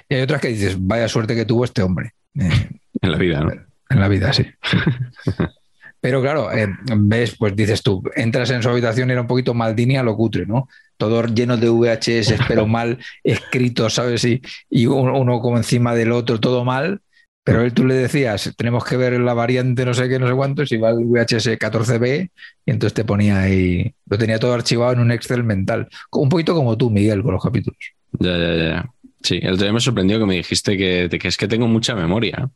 [0.09, 2.16] Y hay otras que dices, vaya suerte que tuvo este hombre.
[2.34, 2.49] Eh,
[3.01, 3.51] en la vida, ¿no?
[3.51, 4.47] En la vida, sí.
[6.02, 9.54] pero claro, eh, ves, pues dices tú, entras en su habitación y era un poquito
[9.54, 10.68] Maldini a lo cutre, ¿no?
[10.97, 14.26] Todo lleno de VHS, pero mal escrito, ¿sabes?
[14.26, 17.02] Y, y uno como encima del otro, todo mal.
[17.43, 20.34] Pero él tú le decías, tenemos que ver la variante no sé qué, no sé
[20.36, 22.30] cuánto, si va el VHS 14B,
[22.66, 25.88] y entonces te ponía ahí, lo tenía todo archivado en un Excel mental.
[26.12, 27.80] Un poquito como tú, Miguel, con los capítulos.
[28.20, 28.93] Ya, ya, ya.
[29.24, 31.95] Sí, el otro día me sorprendió que me dijiste que, que es que tengo mucha
[31.95, 32.49] memoria.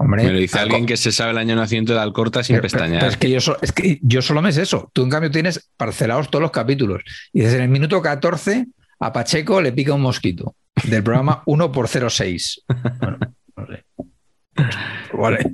[0.00, 2.62] Hombre, me lo dice alguien que se sabe el año nacimiento de Alcorta sin pero,
[2.62, 3.00] pestañear.
[3.00, 4.90] Pero es, que yo so, es que yo solo me sé eso.
[4.92, 7.02] Tú, en cambio, tienes parcelados todos los capítulos.
[7.32, 8.66] Y desde el minuto 14
[9.00, 10.54] a Pacheco le pica un mosquito.
[10.84, 12.62] Del programa 1 por 06.
[13.00, 13.18] Bueno,
[13.56, 13.84] no sé.
[15.12, 15.52] Vale.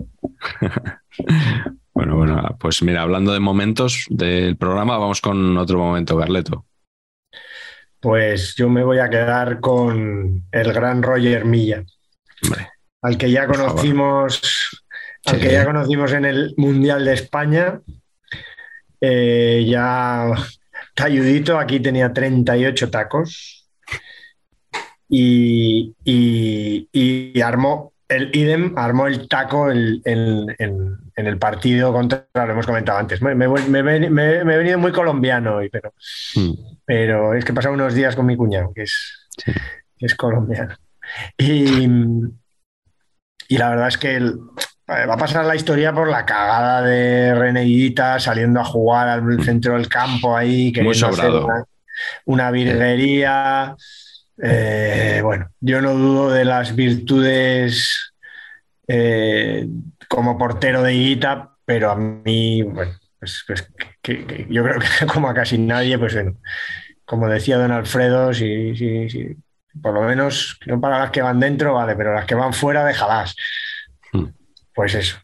[1.95, 6.67] bueno, bueno, pues mira, hablando de momentos del programa, vamos con otro momento, Carleto.
[7.99, 11.83] Pues yo me voy a quedar con el gran Roger Milla,
[12.43, 12.69] Hombre,
[13.05, 14.83] al que ya conocimos,
[15.27, 15.41] al Sí.
[15.43, 17.81] que ya conocimos en el Mundial de España.
[19.01, 20.31] Eh, ya
[20.95, 23.69] talludito, aquí tenía 38 tacos.
[25.09, 31.93] Y, y- y armó el idem, armó el taco en, en- en- en el partido
[31.93, 33.21] contra, lo hemos comentado antes.
[33.23, 35.93] Me, me- me- me- me he venido muy colombiano hoy, pero,
[36.37, 36.53] Mm.
[36.85, 39.53] pero es que he pasado unos días con mi cuñado, que es, Sí.
[39.99, 40.75] que es colombiano.
[41.39, 41.87] Y,
[43.49, 44.39] y la verdad es que el-
[44.89, 49.75] va a pasar la historia por la cagada de Reneguita saliendo a jugar al centro
[49.75, 51.47] del campo ahí, queriendo hacer sobrado.
[51.47, 51.65] una,
[52.27, 53.77] una virguería.
[54.43, 58.13] Eh, bueno, yo no dudo de las virtudes
[58.89, 59.67] eh,
[60.09, 63.67] como portero de Higuita, pero a mí, bueno, pues, pues
[64.03, 66.37] que- que yo creo que como a casi nadie, pues bueno,
[67.05, 69.37] como decía don Alfredo, si, si- si-
[69.83, 72.85] por lo menos, no para las que van dentro, vale, pero las que van fuera,
[72.85, 73.35] déjalas.
[74.13, 74.27] Hmm.
[74.75, 75.17] Pues eso.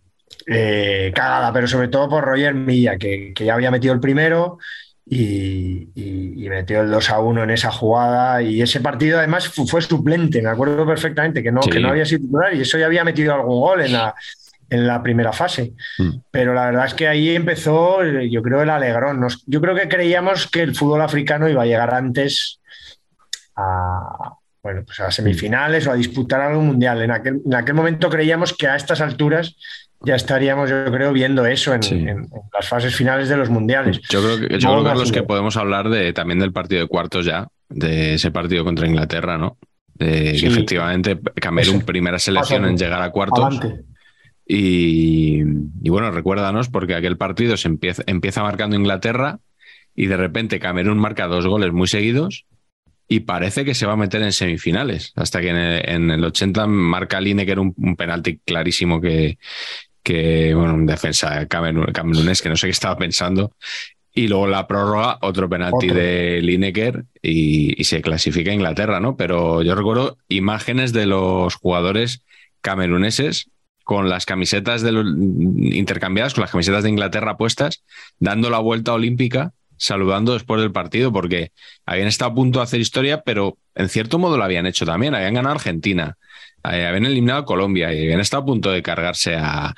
[0.47, 4.59] Eh, cagada, pero sobre todo por Roger Milla, que, que ya había metido el primero
[5.07, 8.43] y, y- y metió el 2 a 1 en esa jugada.
[8.43, 11.71] Y ese partido además fu- fue suplente, me acuerdo perfectamente, que no, Sí.
[11.71, 14.15] que no había sido titular y eso ya había metido algún gol en la,
[14.71, 15.73] en la primera fase.
[15.99, 16.11] Mm.
[16.31, 19.21] Pero la verdad es que ahí empezó, eh, yo creo, el alegrón.
[19.21, 22.61] Nos- yo creo que creíamos que el fútbol africano iba a llegar antes
[23.57, 27.01] a, bueno, pues a semifinales o a disputar algo mundial.
[27.03, 29.57] En aquel, en aquel momento creíamos que a estas alturas
[30.03, 31.95] ya estaríamos, yo creo, viendo eso en, Sí.
[31.97, 34.01] en- en las fases finales de los mundiales.
[34.11, 36.89] Yo creo que, yo No, creo, Carlos, que podemos hablar de, también del partido de
[36.89, 39.59] cuartos ya, de ese partido contra Inglaterra, ¿no?
[39.95, 40.41] De Sí.
[40.43, 41.87] que efectivamente Camerún, Eso.
[41.87, 43.61] primera selección en llegar a cuartos.
[44.47, 45.43] Y,
[45.83, 49.39] y bueno, recuérdanos, porque aquel partido se empieza, empieza marcando Inglaterra
[49.95, 52.47] y de repente Camerún marca dos goles muy seguidos
[53.13, 55.13] y parece que se va a meter en semifinales.
[55.17, 59.37] Hasta que en el, en el 80 marca Lineker un, un penalti clarísimo que,
[60.05, 63.53] que bueno, un defensa camerun- camerunés que no sé qué estaba pensando.
[64.15, 65.95] Y luego la prórroga, otro penalti Otro.
[66.01, 69.17] de Lineker y, y se clasifica Inglaterra, ¿no?
[69.17, 72.23] Pero yo recuerdo imágenes de los jugadores
[72.61, 73.51] cameruneses
[73.85, 77.83] con las camisetas de los- intercambiadas, con las camisetas de Inglaterra puestas,
[78.21, 81.51] dando la vuelta olímpica, saludando después del partido, porque
[81.87, 85.15] habían estado a punto de hacer historia, pero en cierto modo lo habían hecho también.
[85.15, 86.17] Habían ganado a Argentina,
[86.71, 89.75] eh, habían eliminado a Colombia y habían estado a punto de cargarse a,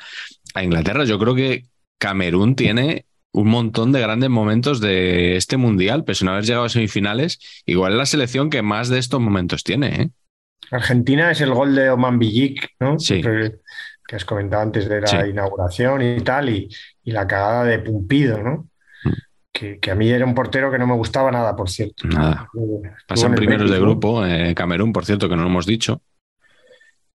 [0.55, 1.05] a Inglaterra.
[1.05, 1.65] Yo creo que
[1.99, 6.69] Camerún tiene un montón de grandes momentos de este mundial, pero sin haber llegado a
[6.69, 10.03] semifinales, igual es la selección que más de estos momentos tiene.
[10.03, 10.11] ¿eh?
[10.71, 12.99] Argentina es el gol de Oman Villic, ¿no?
[12.99, 13.23] Sí.
[13.23, 13.53] Que,
[14.07, 15.17] que has comentado antes de la Sí.
[15.31, 16.69] inauguración y tal, y,
[17.05, 18.69] y la cagada de Pumpido, ¿no?
[19.53, 22.09] Que, que a mí era un portero que no me gustaba nada, por cierto.
[22.09, 22.49] Nada.
[23.07, 26.01] Pasan primeros de grupo, eh, Camerún, por cierto, que no lo hemos dicho.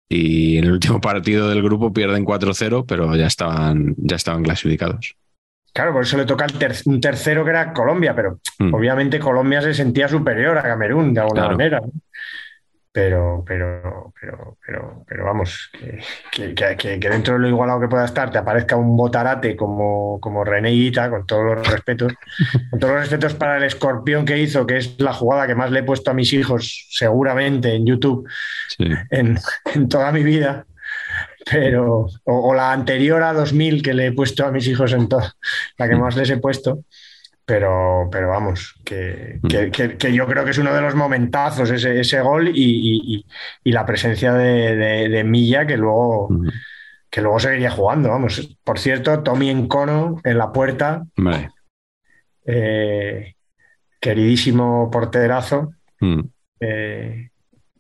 [0.10, 5.16] Y en el último partido del grupo pierden 4-0, pero ya estaban, ya estaban clasificados.
[5.74, 8.74] Claro, por eso le toca ter- un tercero que era Colombia, pero Mm.
[8.74, 11.58] obviamente Colombia se sentía superior a Camerún de alguna Claro.
[11.58, 11.82] manera.
[12.98, 16.00] Pero, pero, pero, pero, pero vamos, que,
[16.32, 19.56] que- que- que- que dentro de lo igualado que pueda estar te aparezca un botarate
[19.56, 22.12] como, como René Higuita, con todos los respetos,
[22.72, 25.70] con todos los respetos para el escorpión que hizo, que es la jugada que más
[25.70, 28.28] le he puesto a mis hijos seguramente en YouTube
[28.76, 28.86] Sí.
[29.12, 29.38] en,
[29.76, 30.66] en toda mi vida,
[31.52, 35.08] pero o, o la anterior a 2000 que le he puesto a mis hijos en
[35.08, 35.34] toda,
[35.78, 36.80] la que más les he puesto,
[37.48, 41.72] pero, pero vamos, que, que- que- que yo creo que es uno de los momentazos
[41.72, 43.26] ese, ese gol y, y- y-
[43.64, 46.50] y la presencia de, de- de Milla que luego, Mm.
[47.10, 48.58] que luego seguiría jugando, vamos.
[48.66, 51.52] Por cierto, Tommy Encono en la puerta, Vale.
[52.46, 53.36] eh,
[54.02, 55.74] queridísimo porterazo.
[56.02, 56.20] Mm.
[56.60, 57.30] Eh,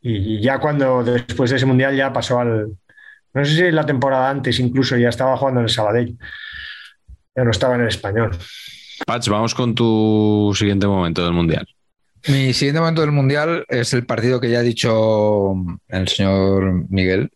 [0.01, 2.77] y ya cuando después de ese mundial ya pasó al.
[3.33, 6.17] No sé si la temporada antes incluso ya estaba jugando en el Sabadell.
[7.35, 8.31] Ya no estaba en el español.
[9.05, 11.67] Patch, vamos con tu siguiente momento del Mundial.
[12.27, 15.53] Mi siguiente momento del Mundial es el partido que ya ha dicho
[15.87, 17.31] el señor Miguel,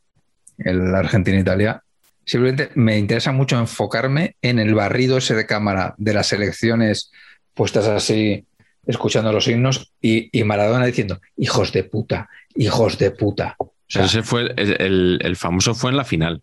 [0.57, 1.83] el Argentina-Italia.
[2.25, 7.11] Simplemente me interesa mucho enfocarme en el barrido ese de cámara de las elecciones
[7.53, 8.45] puestas así,
[8.85, 13.55] escuchando los himnos, y, y Maradona diciendo, hijos de puta, hijos de puta.
[13.59, 16.41] O sea, Ese fue el, el- el famoso fue en la final.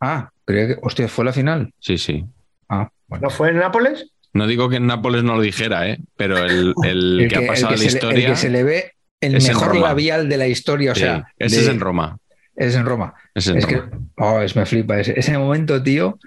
[0.00, 1.72] ah, creía que, hostia, fue la final.
[1.78, 2.24] Sí, sí.
[2.68, 3.28] Ah, bueno.
[3.28, 4.10] ¿No fue en Nápoles?
[4.32, 5.98] No digo que en Nápoles no lo dijera, ¿eh?
[6.16, 8.28] pero el, el que, ha pasado el la le- el historia.
[8.30, 11.56] que se le ve el es mejor labial de la historia, o sí, sea, ese
[11.56, 12.18] de- es en Roma.
[12.56, 13.14] es en Roma.
[13.34, 13.82] Es en Es que,
[14.16, 16.18] oh, es, me flipa ese, ese momento, tío.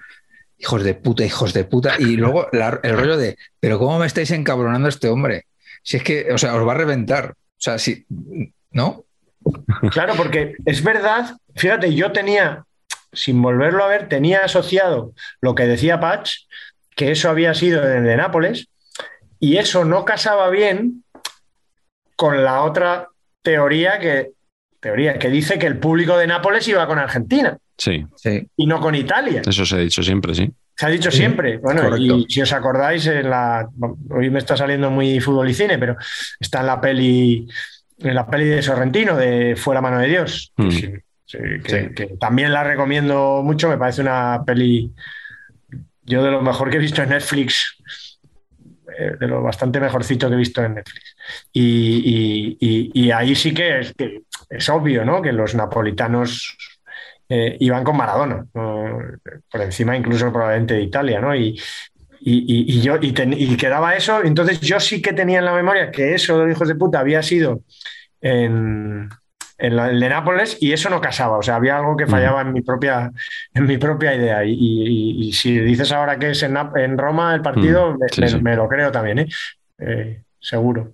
[0.58, 1.94] Hijos de puta, hijos de puta.
[1.98, 5.44] Y luego la- el rollo de, pero ¿cómo me estáis encabronando este hombre?
[5.82, 7.30] Si es que, o sea, os va a reventar.
[7.32, 8.04] O sea, si,
[8.72, 9.04] ¿no?
[9.92, 12.64] Claro, porque es verdad, fíjate, yo tenía,
[13.12, 16.32] sin volverlo a ver, tenía asociado lo que decía Patch,
[16.98, 18.66] que eso había sido en el de Nápoles,
[19.38, 21.04] y eso no casaba bien
[22.16, 23.06] con la otra
[23.40, 24.32] teoría que,
[24.80, 28.44] teoría que dice que el público de Nápoles iba con Argentina Sí, Sí.
[28.56, 29.42] y no con Italia.
[29.46, 30.50] eso se ha dicho siempre, sí.
[30.76, 31.58] Se ha dicho Sí, siempre.
[31.58, 32.16] Bueno, correcto.
[32.18, 33.68] y si os acordáis, en la,
[34.10, 35.96] hoy me está saliendo muy fútbol y cine, pero
[36.40, 37.46] está en la peli,
[37.98, 40.52] en la peli de Sorrentino, de Fue la mano de Dios.
[40.56, 40.70] Mm.
[40.70, 40.92] sí,
[41.24, 41.94] sí, que, Sí.
[41.94, 43.68] que también la recomiendo mucho.
[43.68, 44.92] Me parece una peli,
[46.08, 47.76] yo de lo mejor que he visto en Netflix,
[48.98, 51.14] eh, de lo bastante mejorcito que he visto en Netflix.
[51.52, 55.20] Y, y- y- ahí sí que es, que es obvio, ¿no?
[55.22, 56.56] Que los napolitanos
[57.28, 61.34] eh, iban con Maradona, por encima incluso probablemente de Italia, ¿no?
[62.20, 66.14] Y, yo, ten- y quedaba eso, entonces yo sí que tenía en la memoria que
[66.14, 67.62] eso de los hijos de puta había sido
[68.20, 69.08] en,
[69.58, 72.42] en la- el de Nápoles y eso no casaba, o sea, había algo que fallaba
[72.42, 73.10] en mi propia,
[73.54, 74.44] en mi propia idea.
[74.44, 76.56] Y, y- y si dices ahora que es en,
[76.96, 78.40] Roma el partido, Mm, me, sí, me- sí.
[78.40, 79.28] me lo creo también, ¿eh?
[79.78, 80.92] Eh, seguro.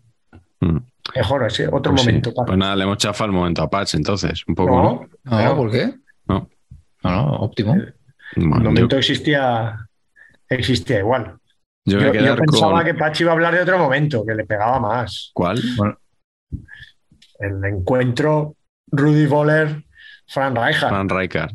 [0.60, 0.78] Mm.
[1.14, 2.08] Mejor, sí, otro Pues sí.
[2.08, 2.30] momento.
[2.32, 2.46] Paco.
[2.46, 5.08] Pues nada, le hemos chafado el momento a Patch, entonces, un poco, ¿no?
[5.44, 5.94] No, ¿por qué?
[6.26, 6.48] No.
[7.02, 7.74] No, no, óptimo.
[7.74, 7.94] el
[8.36, 9.76] Bueno, momento existía,
[10.48, 11.36] existía igual.
[11.84, 12.84] yo pensaba con.
[12.86, 15.30] que Pachi iba a hablar de otro momento, que le pegaba más.
[15.34, 15.60] ¿Cuál?
[15.76, 15.98] Bueno,
[17.38, 18.56] El encuentro
[18.90, 19.84] Rudy Voller,
[20.26, 20.88] Fran Rijkaard.
[20.90, 21.52] Fran Rijkaard.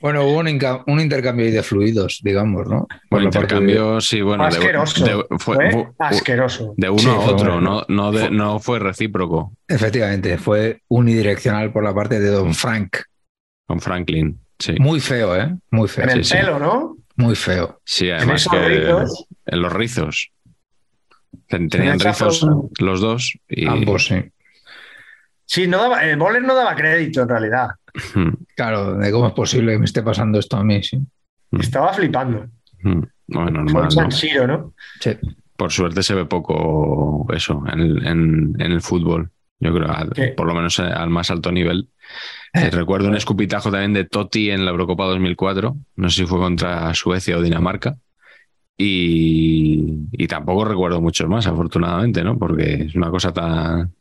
[0.00, 2.86] Bueno, hubo un, intercambio de fluidos, digamos, ¿no?
[3.08, 5.04] Por de- intercambio, sí, bueno, de, asqueroso.
[5.04, 6.74] de- fue- fue fu- asqueroso.
[6.76, 7.60] de uno Sí, a fue otro, bueno.
[7.60, 12.54] no, no, de- Fue- no fue recíproco Efectivamente, fue unidireccional por la parte de Don
[12.54, 12.96] Frank.
[13.66, 14.38] con Franklin.
[14.58, 15.54] Sí, Muy feo, ¿eh?
[15.70, 16.04] Muy feo.
[16.04, 16.36] En el sí, sí.
[16.38, 16.96] pelo, ¿no?
[17.16, 17.80] Muy feo.
[17.84, 19.26] sí En además esos que rizos.
[19.46, 20.30] en los rizos.
[21.48, 22.46] Ten- Tenían rizos
[22.80, 24.16] los dos y Ambos, sí.
[25.46, 27.68] Sí, no daba, el bowler no daba crédito en realidad.
[28.14, 30.98] Mm, Claro, de cómo es posible que me esté pasando esto a mí, sí.
[31.52, 32.46] Estaba flipando.
[32.82, 34.10] Bueno, Fue normal, San ¿no?
[34.10, 34.74] Siro, ¿no?
[35.00, 35.12] Sí.
[35.56, 39.30] Por suerte se ve poco eso en, el- en- en el fútbol.
[39.60, 39.88] Yo creo,
[40.36, 41.88] por lo menos eh, al más alto nivel.
[42.52, 45.76] Eh, recuerdo un escupitajo también de Totti en la Eurocopa 2004.
[45.96, 47.96] No sé si fue contra Suecia o Dinamarca.
[48.76, 52.36] Y, y tampoco recuerdo muchos más, afortunadamente, ¿no?
[52.38, 53.94] Porque es una cosa tan,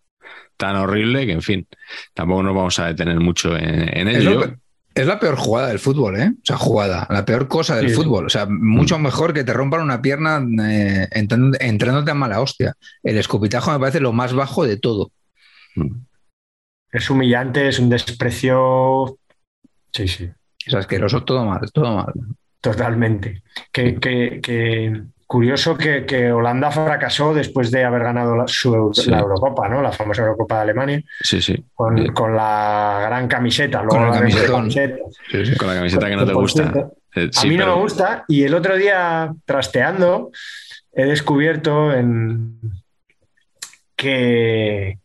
[0.57, 1.67] tan horrible que, en fin,
[2.13, 4.39] tampoco nos vamos a detener mucho en, en Es, ello.
[4.45, 4.55] lo
[4.95, 6.31] es la peor jugada del fútbol, ¿eh?
[6.35, 7.95] O sea, jugada, la peor cosa del Sí.
[7.95, 8.27] fútbol.
[8.27, 10.39] O sea, mucho mejor que te rompan una pierna
[10.69, 12.75] eh, entrando- entrándote a mala hostia.
[13.01, 15.11] El escupitajo me parece lo más bajo de todo.
[15.75, 15.95] Mm.
[16.91, 19.17] Es humillante, es un desprecio.
[19.91, 20.29] Sí, sí,
[20.63, 22.13] Es asqueroso, todo mal, todo mal.
[22.61, 23.41] totalmente.
[23.71, 25.01] Que, que- que
[25.33, 29.09] curioso que, que Holanda fracasó después de haber ganado la, su Euro- Sí.
[29.09, 29.81] la Eurocopa, ¿no?
[29.81, 31.65] La famosa Eurocopa de Alemania, Sí, sí.
[31.73, 32.07] con, Sí.
[32.09, 33.81] con la gran camiseta.
[33.81, 34.55] Luego Con de camisetón.
[34.61, 35.57] camisetas.
[35.57, 36.71] Con la camiseta que no te gusta.
[37.15, 40.29] Eh, A sí, mí no me gusta y el otro día trasteando
[40.93, 42.59] he descubierto en
[43.95, 44.99] que,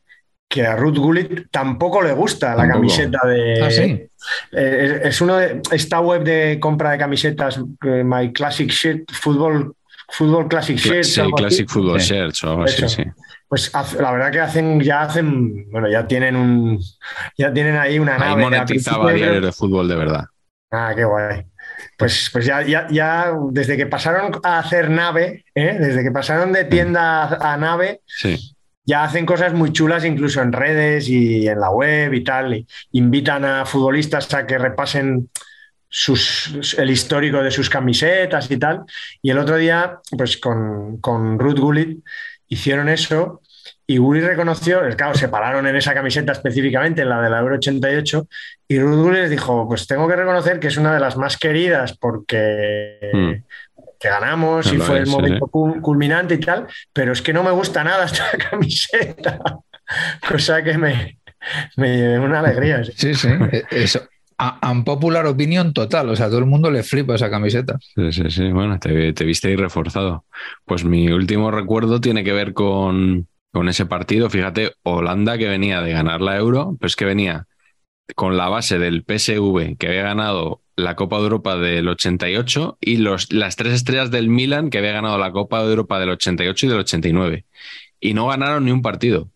[0.48, 2.74] que a Ruth Gullit tampoco le gusta la Tampoco.
[2.78, 3.62] camiseta de...
[3.62, 4.04] Ah, sí.
[4.52, 9.74] Eh, es uno de esta web de compra de camisetas, eh, My Classic Shirt, Fútbol,
[10.08, 11.14] Fútbol Classic Shirts.
[11.14, 11.22] Sí.
[11.36, 12.14] Classic Football Sí.
[12.14, 13.04] Shirts o algo así, sí.
[13.48, 16.78] Pues la verdad que hacen, ya hacen, bueno, ya tienen un,
[17.36, 18.32] ya tienen ahí una Ahí nave.
[18.44, 20.24] Al monetizaba diarios de fútbol de verdad.
[20.70, 21.46] Ah, qué guay.
[21.96, 25.76] Pues, pues ya, ya, ya desde que pasaron a hacer nave, ¿eh?
[25.80, 28.54] desde que pasaron de tienda a, a nave, Sí.
[28.84, 32.54] ya hacen cosas muy chulas incluso en redes y en la web y tal.
[32.54, 35.30] y invitan a futbolistas a que repasen
[35.88, 38.82] sus, el histórico de sus camisetas y tal.
[39.22, 41.98] Y el otro día, pues con, con Ruth Gullit
[42.48, 43.42] hicieron eso
[43.86, 47.56] y Gullit reconoció, claro, se pararon en esa camiseta específicamente, en la de la Euro
[47.56, 48.28] 88,
[48.68, 51.36] y Ruth Gullit les dijo, pues tengo que reconocer que es una de las más
[51.36, 53.10] queridas porque...
[53.12, 53.32] Mm.
[53.98, 57.42] que ganamos No y fue es, el momento culminante y tal, pero es que no
[57.42, 59.38] me gusta nada esta camiseta,
[60.28, 61.18] cosa que me,
[61.76, 62.84] me llevé una alegría.
[62.84, 62.92] sí.
[62.94, 63.28] Sí, sí.
[63.52, 64.06] Eh, Eso.
[64.38, 66.08] A- Unpopular opinion total.
[66.10, 67.78] O sea, todo el mundo le flipa esa camiseta.
[67.96, 68.50] Sí, sí, sí.
[68.52, 70.24] Bueno, te, te viste ahí reforzado.
[70.64, 74.30] Pues mi último recuerdo tiene que ver con, con ese partido.
[74.30, 77.46] Fíjate, Holanda que venía de ganar la Euro, pues que venía
[78.14, 82.98] con la base del PSV, que había ganado la Copa de Europa del 88, y
[82.98, 86.66] los, las tres estrellas del Milan, que había ganado la Copa de Europa del 88
[86.66, 87.44] y del 89.
[88.00, 89.30] Y no ganaron ni un partido.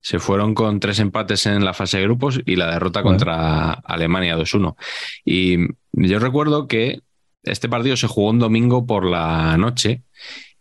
[0.00, 3.18] Se fueron con tres empates en la fase de grupos y la derrota Bueno.
[3.18, 4.76] contra Alemania 2-1.
[5.24, 5.58] Y
[5.92, 7.00] yo recuerdo que
[7.42, 10.02] este partido se jugó un domingo por la noche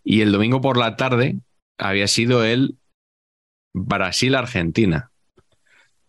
[0.04, 1.38] y el domingo por la tarde
[1.78, 2.78] había sido el
[3.74, 5.12] Brasil-Argentina.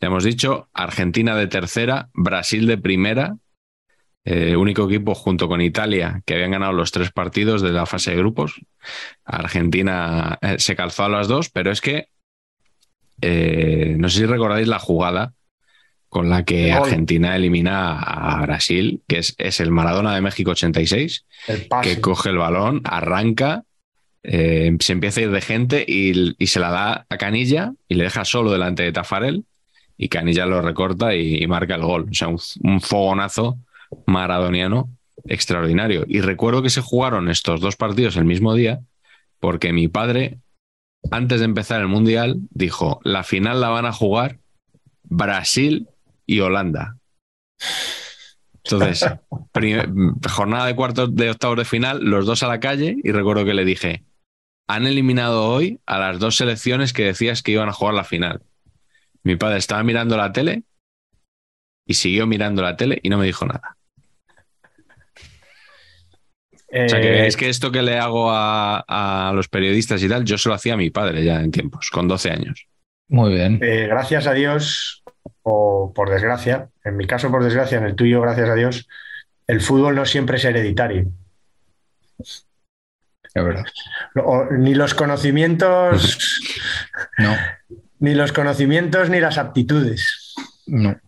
[0.01, 3.37] Ya hemos dicho, Argentina de tercera, Brasil de primera,
[4.25, 8.11] eh, único equipo junto con Italia que habían ganado los tres partidos de la fase
[8.11, 8.61] de grupos.
[9.25, 12.09] Argentina eh, se calzó a las dos, pero es que
[13.21, 15.33] eh, no sé si recordáis la jugada
[16.09, 16.73] con la que.
[16.73, 21.89] Argentina elimina a Brasil, que es, es el Maradona de México 86, El pase.
[21.97, 23.65] que coge el balón, arranca,
[24.23, 27.95] eh, se empieza a ir de gente y, y se la da a Canilla y
[27.95, 29.45] le deja solo delante de Tafarel
[29.97, 32.07] y Canilla lo recorta y, y marca el gol.
[32.11, 33.59] O sea, un, un fogonazo
[34.07, 34.91] maradoniano
[35.25, 36.05] extraordinario.
[36.09, 38.81] Y recuerdo que se jugaron estos dos partidos el mismo día
[39.41, 40.39] porque mi padre,
[41.11, 44.39] antes de empezar el Mundial, dijo, la final la van a jugar
[45.05, 45.89] Brasil
[46.27, 46.99] y Holanda.
[48.65, 49.07] Entonces,
[50.29, 53.55] jornada de cuartos de octavos de final, los dos a la calle, y recuerdo que
[53.55, 54.05] le dije:
[54.69, 58.43] han eliminado hoy a las dos selecciones que decías que iban a jugar la final.
[59.23, 60.65] Mi padre estaba mirando la tele
[61.87, 63.76] y siguió mirando la tele y no me dijo nada.
[66.69, 68.85] O sea, que Eh, veáis que esto que le hago a,
[69.29, 71.91] a los periodistas y tal, yo se lo hacía a mi padre ya en tiempos,
[71.91, 72.67] con 12 años.
[73.09, 73.61] Muy bien.
[73.63, 75.05] eh, gracias a Dios,
[75.43, 78.89] o por desgracia, en mi caso por desgracia, en el tuyo, gracias a Dios,
[79.47, 81.07] el fútbol no siempre es hereditario.
[82.19, 82.47] Es
[83.35, 83.65] verdad.
[84.25, 86.19] O- ni los conocimientos,
[87.19, 87.35] No,
[88.01, 90.35] ni los conocimientos ni las aptitudes.
[90.67, 90.99] no.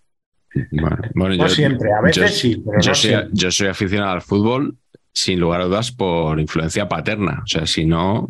[1.14, 3.28] Bueno, no siempre, a veces sí, pero yo, no soy, siempre.
[3.32, 4.76] yo soy aficionado al fútbol
[5.12, 7.40] sin lugar a dudas por influencia paterna.
[7.42, 8.28] O sea, si no,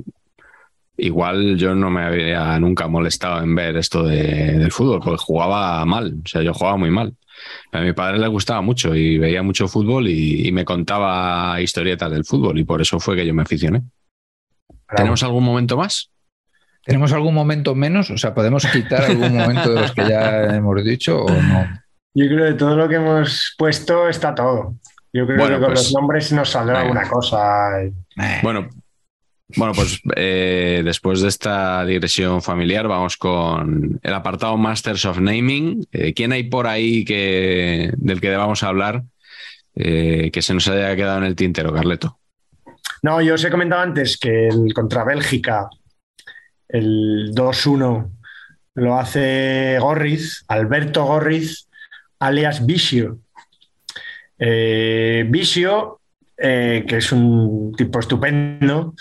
[0.96, 5.84] igual yo no me había nunca molestado en ver esto de- del fútbol, porque jugaba
[5.84, 6.14] mal.
[6.24, 7.14] O sea, yo jugaba muy mal.
[7.72, 12.10] A mi padre le gustaba mucho y veía mucho fútbol y, y me contaba historietas
[12.10, 13.82] del fútbol y por eso fue que yo me aficioné.
[14.96, 16.10] ¿Tenemos algún momento más?
[16.84, 18.10] ¿Tenemos algún momento menos?
[18.10, 21.68] O sea, ¿podemos quitar algún momento de los que ya hemos dicho o no?
[22.14, 24.74] Yo creo que todo lo que hemos puesto está todo.
[25.12, 27.82] Yo creo Bueno, que con pues, los nombres nos saldrá alguna cosa.
[27.82, 27.92] Eh,
[28.42, 28.68] Bueno,
[29.56, 35.86] bueno, pues eh, después de esta digresión familiar, vamos con el apartado Masters of Naming.
[35.90, 39.04] Eh, ¿Quién hay por ahí que, del que debamos hablar
[39.74, 42.18] eh, que se nos haya quedado en el tintero, Carleto?
[43.02, 45.70] No, yo os he comentado antes que el contra Bélgica,
[46.68, 48.10] el 2-1,
[48.74, 51.68] lo hace Gorriz, Alberto Gorriz,
[52.18, 53.20] alias Vicio.
[54.38, 56.00] Eh, Vicio,
[56.36, 58.94] eh, que es un tipo estupendo,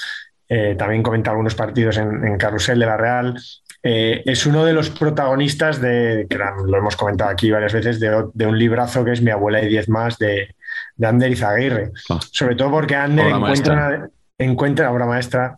[0.50, 3.36] eh, también comenta algunos partidos en, en Carrusel de la Real.
[3.84, 8.26] eh, es uno de los protagonistas de, que lo hemos comentado aquí varias veces, de,
[8.34, 10.56] de un librazo que es Mi abuela y diez más de,
[10.96, 11.92] de Ander Izaguirre.
[12.10, 12.20] Ah.
[12.32, 14.10] Sobre todo porque Ander encuentra
[14.40, 15.58] encuentra, obra maestra,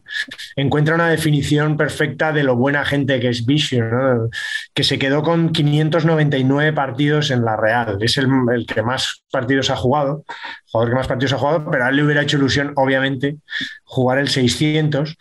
[0.56, 4.30] encuentra una definición perfecta de lo buena gente que es Vision, ¿no?
[4.74, 7.98] que se quedó con 599 partidos en la Real.
[8.02, 8.28] Es el,
[8.66, 10.24] que más partidos ha jugado,
[10.72, 13.38] jugador que más partidos ha jugado, pero a él le hubiera hecho ilusión, obviamente,
[13.84, 15.18] jugar el 600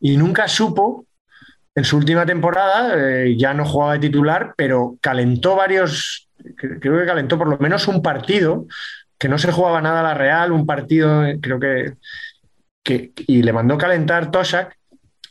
[0.00, 1.06] y nunca supo.
[1.74, 6.98] En su última temporada eh, ya no jugaba de titular, pero calentó varios, cre- creo
[7.00, 8.66] que calentó por lo menos un partido,
[9.18, 11.94] que no se jugaba nada a la Real, un partido, eh, creo que
[12.82, 14.76] que, y le mandó calentar Tosak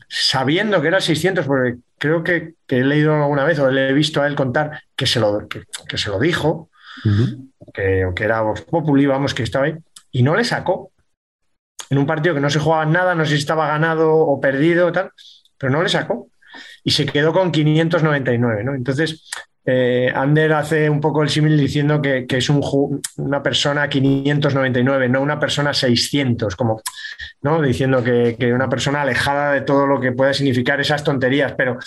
[0.08, 3.94] sabiendo que era 600, porque creo que, que he leído alguna vez o le he
[3.94, 6.70] visto a él contar que se lo, que, que se lo dijo,
[7.74, 9.76] que, que era Vox Populi, vamos, que estaba ahí,
[10.12, 10.92] y no le sacó.
[11.90, 14.88] En un partido que no se jugaba nada, no sé si estaba ganado o perdido
[14.88, 15.12] o tal,
[15.58, 16.28] pero no le sacó.
[16.84, 18.74] Y se quedó con 599, ¿no?
[18.74, 19.30] Entonces,
[19.66, 25.10] eh, Ander hace un poco el símil diciendo que, que es un, una persona 599,
[25.10, 26.82] no una persona 600, como
[27.42, 27.62] ¿no?
[27.62, 31.78] diciendo que, que una persona alejada de todo lo que puede significar esas tonterías, pero,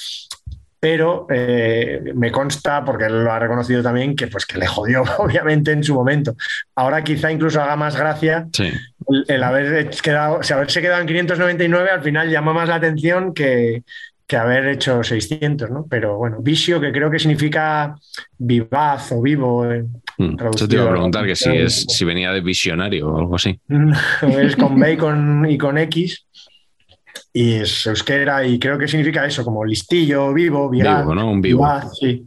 [0.80, 5.02] pero eh, me consta, porque él lo ha reconocido también, que, pues, que le jodió
[5.18, 6.34] obviamente en su momento.
[6.74, 8.70] Ahora quizá incluso haga más gracia Sí.
[9.08, 12.74] el, el haber quedado, o sea, haberse quedado en 599 al final llama más la
[12.76, 13.82] atención que,
[14.26, 15.86] que haber hecho 600, ¿no?
[15.88, 17.94] Pero bueno, vicio, que creo que significa
[18.38, 19.70] vivaz o vivo.
[19.70, 19.84] eh,
[20.16, 20.36] Mm.
[20.54, 23.58] Eso te iba a preguntar que si, es, si venía de visionario o algo así.
[24.22, 26.26] es con B y con, y con X.
[27.32, 31.02] Y es euskera y creo que significa eso, como listillo, vivo, viral.
[31.02, 31.30] Vivo, ¿no?
[31.30, 31.58] Un vivo.
[31.64, 32.24] vivaz, sí.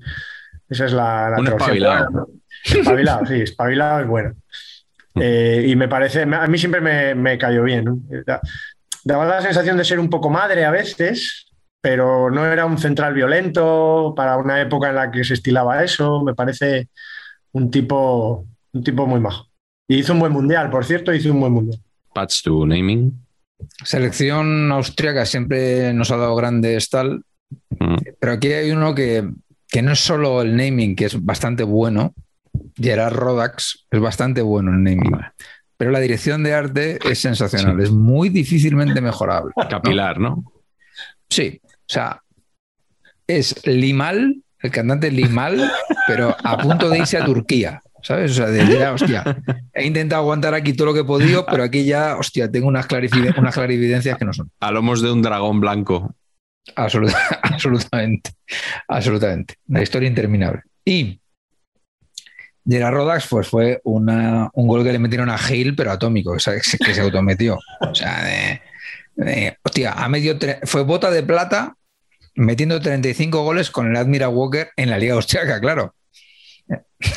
[0.69, 2.27] Esa es la, la Un espabilado.
[2.65, 4.33] Espabilado, sí, espabilado es bueno.
[5.13, 5.19] Mm.
[5.23, 7.85] Eh, y me parece, a mí siempre me, me cayó bien.
[9.05, 11.46] Daba la sensación de ser un poco madre a veces,
[11.81, 16.23] pero no era un central violento para una época en la que se estilaba eso.
[16.23, 16.89] Me parece
[17.53, 19.47] un tipo, un tipo muy majo.
[19.87, 21.81] Y hizo un buen mundial, por cierto, hizo un buen mundial.
[22.13, 23.13] Patch to naming.
[23.83, 27.23] Selección austríaca siempre nos ha dado grandes tal,
[27.79, 27.95] Mm.
[28.19, 29.29] pero aquí hay uno que,
[29.69, 32.13] que no es solo el naming, que es bastante bueno,
[32.75, 35.27] Gerard Rodax es bastante bueno en naming, Vale.
[35.77, 37.83] pero la dirección de arte es sensacional, Sí.
[37.83, 39.53] es muy difícilmente mejorable.
[39.69, 40.43] Capilar, ¿no?
[41.29, 42.21] Sí, o sea,
[43.27, 45.71] es Limal, el cantante Limal,
[46.07, 48.31] pero a punto de irse a Turquía, ¿sabes?
[48.31, 49.23] O sea, de ya, hostia,
[49.73, 52.87] he intentado aguantar aquí todo lo que he podido, pero aquí ya, hostia, tengo unas,
[52.87, 54.51] clarividencias que no son.
[54.59, 56.13] A lomos de un dragón blanco.
[56.75, 58.31] Absoluta- absolutamente,
[58.87, 59.55] absolutamente.
[59.67, 60.63] Una historia interminable.
[60.83, 61.19] Y
[62.67, 66.39] Gerard Rodax pues, fue una- un gol que le metieron a Gil, pero atómico, o
[66.39, 67.57] sea, que se, autometió.
[67.79, 68.61] O sea, de-
[69.15, 71.76] de- hostia, a medio fue bota de plata
[72.37, 75.93] metiendo 35 goles con el Admira Walker en la Liga Austriaca, claro.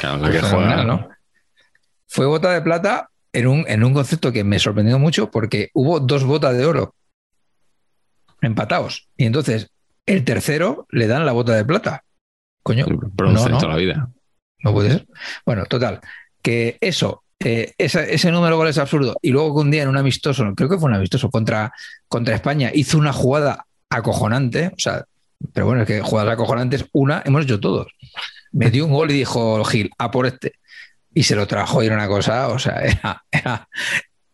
[0.00, 0.84] Claro, que Fenomenal, juega.
[0.84, 1.08] ¿no?
[2.08, 6.00] Fue bota de plata en un, en un concepto que me sorprendió mucho porque hubo
[6.00, 6.94] dos botas de oro
[8.40, 9.08] empatados.
[9.16, 9.70] Y entonces
[10.06, 12.04] el tercero le dan la bota de plata.
[12.62, 13.58] Coño, Bronce no, no.
[13.58, 14.08] toda la vida.
[14.62, 15.06] no puede ser.
[15.46, 16.00] Bueno, total,
[16.42, 19.16] que eso, eh, esa- ese número de goles absurdo.
[19.22, 21.72] Y luego que un día en un amistoso, creo que fue un amistoso contra,
[22.08, 24.68] contra España, hizo una jugada acojonante.
[24.68, 25.04] O sea,
[25.52, 27.86] pero bueno, es que jugadas acojonantes, una hemos hecho todos.
[28.52, 30.54] Metió un gol y dijo Gil, a por este.
[31.14, 33.68] Y se lo trajo y era una cosa, o sea, era, era-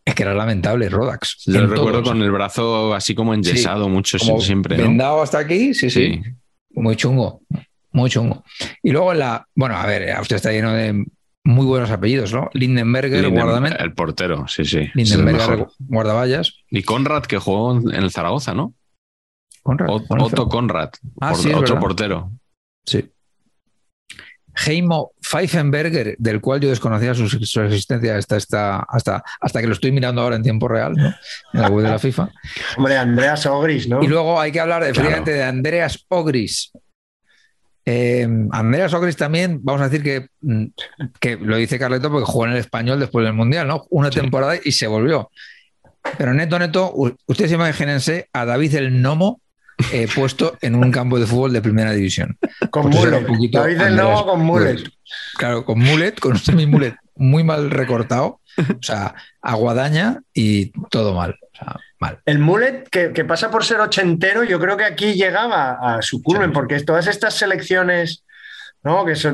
[0.05, 1.43] es que era lamentable Rodax.
[1.47, 2.09] Yo lo recuerdo todos.
[2.13, 4.83] con el brazo así como enyesado mucho Como siempre, ¿no?
[4.83, 6.31] vendado hasta aquí, sí, sí, Sí.
[6.71, 7.41] Muy chungo.
[7.91, 8.43] muy chungo.
[8.83, 11.03] Y luego la, bueno, a ver, Austria está lleno de
[11.43, 12.49] muy buenos apellidos, ¿no?
[12.53, 13.75] Lindenberger, Linden- guardameta.
[13.77, 14.89] El portero, sí, sí.
[14.93, 16.53] Lindenberger, guardaballas.
[16.69, 18.73] Y Conrad, que jugó en el Zaragoza, ¿no?
[19.67, 20.25] Conrad, Ot- Conrad.
[20.25, 20.89] Otto Conrad,
[21.19, 21.79] Ah, por- sí, es otro verdad.
[21.81, 22.31] portero.
[22.85, 23.11] Sí.
[24.65, 29.91] Heimo Pfeifenberger, del cual yo desconocía su, su existencia hasta, hasta, hasta que lo estoy
[29.91, 31.07] mirando ahora en tiempo real, ¿no?
[31.53, 32.29] En la web de la FIFA.
[32.77, 34.01] Hombre, Andreas Ogris, ¿no?
[34.01, 35.23] Y luego hay que hablar Claro.
[35.25, 36.71] de Andreas Ogris.
[37.85, 40.65] Eh, Andreas Ogris también, vamos a decir que, mm,
[41.19, 43.85] que lo dice Carleto porque jugó en el español después del Mundial, ¿no?
[43.91, 44.19] Una Sí.
[44.19, 45.29] temporada y se volvió.
[46.17, 46.93] Pero neto, neto,
[47.27, 49.39] ustedes imagínense a David el Nomo
[49.91, 52.37] eh, puesto en un campo de fútbol de primera división.
[52.71, 53.25] con pues mullet.
[53.25, 54.71] poquito David del Novo con mullet.
[54.79, 54.91] Ogris.
[55.37, 61.35] Claro, con mullet, con un semi-mullet muy mal recortado, o sea, aguadaña y todo mal.
[61.53, 62.19] O sea, mal.
[62.25, 66.21] El mullet que, que pasa por ser ochentero, yo creo que aquí llegaba a su
[66.21, 66.53] culmen, Sí.
[66.53, 68.23] porque todas estas selecciones,
[68.83, 69.05] ¿no?
[69.05, 69.27] que es,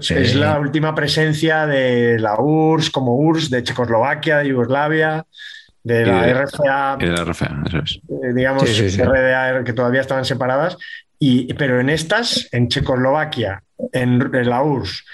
[0.00, 0.14] Sí.
[0.14, 5.24] es la última presencia de la URSS como URSS, de Checoslovaquia, de Yugoslavia,
[5.84, 7.96] de la de- RFA, Y de la RFA, eso es.
[8.08, 9.02] eh, digamos, Sí, sí, sí.
[9.02, 10.76] RDA, que todavía estaban separadas,
[11.18, 15.04] y, pero en estas, en Checoslovaquia, en, en la URSS,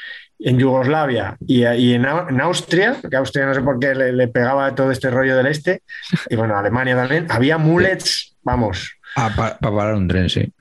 [0.40, 4.12] en Yugoslavia y, y en, Au- en Austria, que Austria no sé por qué le,
[4.12, 5.82] le pegaba todo este rollo del este,
[6.28, 10.52] y bueno, Alemania también, había mullets, vamos, Para parar un tren, sí.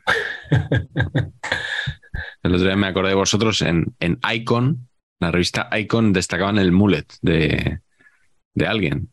[2.44, 4.88] El otro día me acordé de vosotros en, en Icon,
[5.20, 7.80] la revista Icon, destacaban el mullet de,
[8.54, 9.10] de alguien.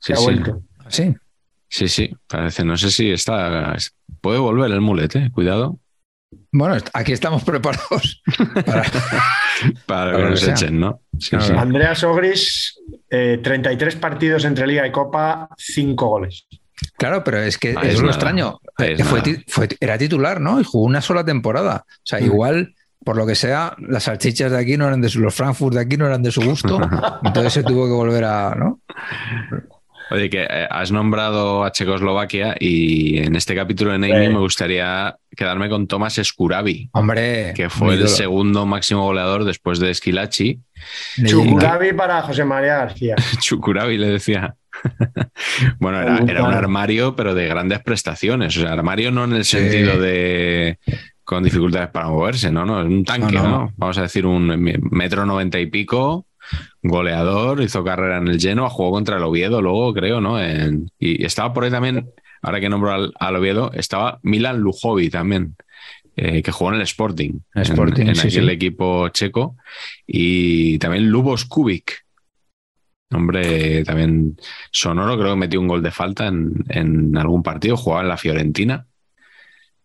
[0.00, 0.24] Sí, se ha sí.
[0.24, 0.62] vuelto.
[0.88, 1.14] Sí.
[1.68, 2.64] Sí, sí, parece.
[2.64, 3.76] No sé si está.
[4.20, 5.30] Puede volver el mullet, eh.
[5.32, 5.78] Cuidado.
[6.52, 8.22] Bueno, aquí estamos preparados
[8.66, 8.82] para.
[9.86, 11.00] Para Para que nos echen, ¿no?
[11.18, 11.44] Sí, Claro.
[11.44, 11.52] sí.
[11.56, 16.46] Andreas Ogris, eh, 33 partidos entre Liga y Copa, 5 goles.
[16.96, 18.12] Claro, pero es que es es lo nada.
[18.12, 18.58] extraño.
[18.78, 20.60] Es Eh, Fue, fue- era titular, ¿no?
[20.60, 21.84] Y jugó una sola temporada.
[21.86, 22.24] O sea, Mm.
[22.24, 22.74] igual,
[23.04, 25.80] por lo que sea, las salchichas de aquí no eran de su, los Frankfurt de
[25.82, 26.80] aquí no eran de su gusto.
[27.24, 28.54] entonces se tuvo que volver a.
[28.54, 28.80] ¿no?
[30.10, 34.32] Oye, que eh, has nombrado a Checoslovaquia y en este capítulo de Neimi Sí.
[34.32, 37.52] me gustaría quedarme con Tomás Skurabi, Hombre.
[37.54, 40.58] que fue el segundo máximo goleador después de Esquilachi.
[41.26, 43.14] Chukurabi para José María García.
[43.40, 44.54] Chukurabi le decía.
[45.78, 48.56] bueno, era, era un armario, pero de grandes prestaciones.
[48.56, 49.58] O sea, armario no en el Sí.
[49.58, 50.78] sentido de
[51.24, 52.66] con dificultades para moverse, ¿no?
[52.66, 53.48] no es un tanque, No, ¿no?
[53.50, 53.72] no.
[53.76, 54.48] Vamos a decir un
[54.90, 56.26] metro noventa y pico,
[56.82, 60.40] goleador, hizo carrera en el Genoa, jugó contra el Oviedo luego, creo, ¿no?
[60.40, 62.10] En- y estaba por ahí también,
[62.42, 65.56] ahora que nombro al, al Oviedo, estaba Milan Lujovi también.
[66.16, 68.50] eh, que jugó en el Sporting, en- Sporting, en, sí, aquel sí.
[68.52, 69.56] equipo checo,
[70.06, 72.04] y también Lubos Kubik,
[73.12, 74.36] Hombre, también
[74.70, 78.16] Sonoro creo que metió un gol de falta en, en algún partido, jugaba en la
[78.16, 78.86] Fiorentina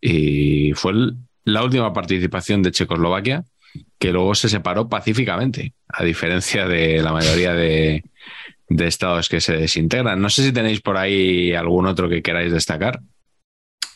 [0.02, 1.16] y fue el-
[1.46, 3.44] la última participación de Checoslovaquia
[4.06, 8.04] que luego se separó pacíficamente, a diferencia de la mayoría de,
[8.70, 10.22] de estados que se desintegran.
[10.22, 13.00] No sé si tenéis por ahí algún otro que queráis destacar.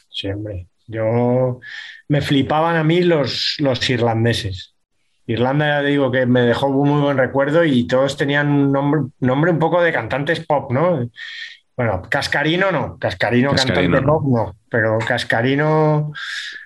[0.10, 0.66] Sí, hombre.
[0.88, 1.60] Yo
[2.08, 4.74] me flipaban a mí los, los irlandeses.
[5.28, 9.02] Irlanda, ya digo que me dejó un muy buen recuerdo y todos tenían un nombre,
[9.20, 11.08] nombre un poco de cantantes pop, ¿no?
[11.78, 14.14] Bueno, Cascarino no, Cascarino, Cascarino cantante no.
[14.14, 16.14] pop no, pero Cascarino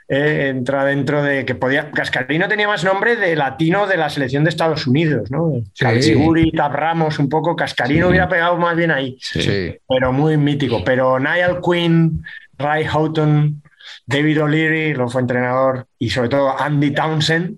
[0.09, 1.91] eh, entra dentro de que podía.
[1.91, 5.53] Cascarino tenía más nombre de latino de la selección de Estados Unidos, ¿no?
[5.73, 6.51] Sí.
[6.55, 7.55] Tab Ramos, un poco.
[7.55, 8.09] Cascarino Sí.
[8.09, 9.77] hubiera pegado más bien ahí Sí.
[9.87, 10.83] pero muy mítico.
[10.83, 12.23] Pero Niall Quinn,
[12.57, 13.61] Ray Houghton,
[14.05, 17.57] David O'Leary, lo fue entrenador, y sobre todo Andy Townsend,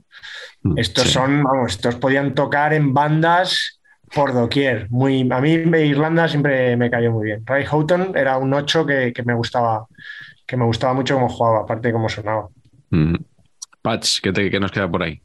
[0.75, 1.09] estos Sí.
[1.13, 3.79] son, vamos, estos podían tocar en bandas
[4.13, 4.87] por doquier.
[4.91, 7.43] Muy, a mí Irlanda siempre me cayó muy bien.
[7.45, 9.85] Ray Houghton era un 8 que, que me gustaba,
[10.45, 12.47] que me gustaba mucho cómo jugaba, aparte de cómo sonaba.
[12.91, 13.15] Mm.
[13.81, 15.21] Patch, ¿qué, te- qué nos queda por ahí?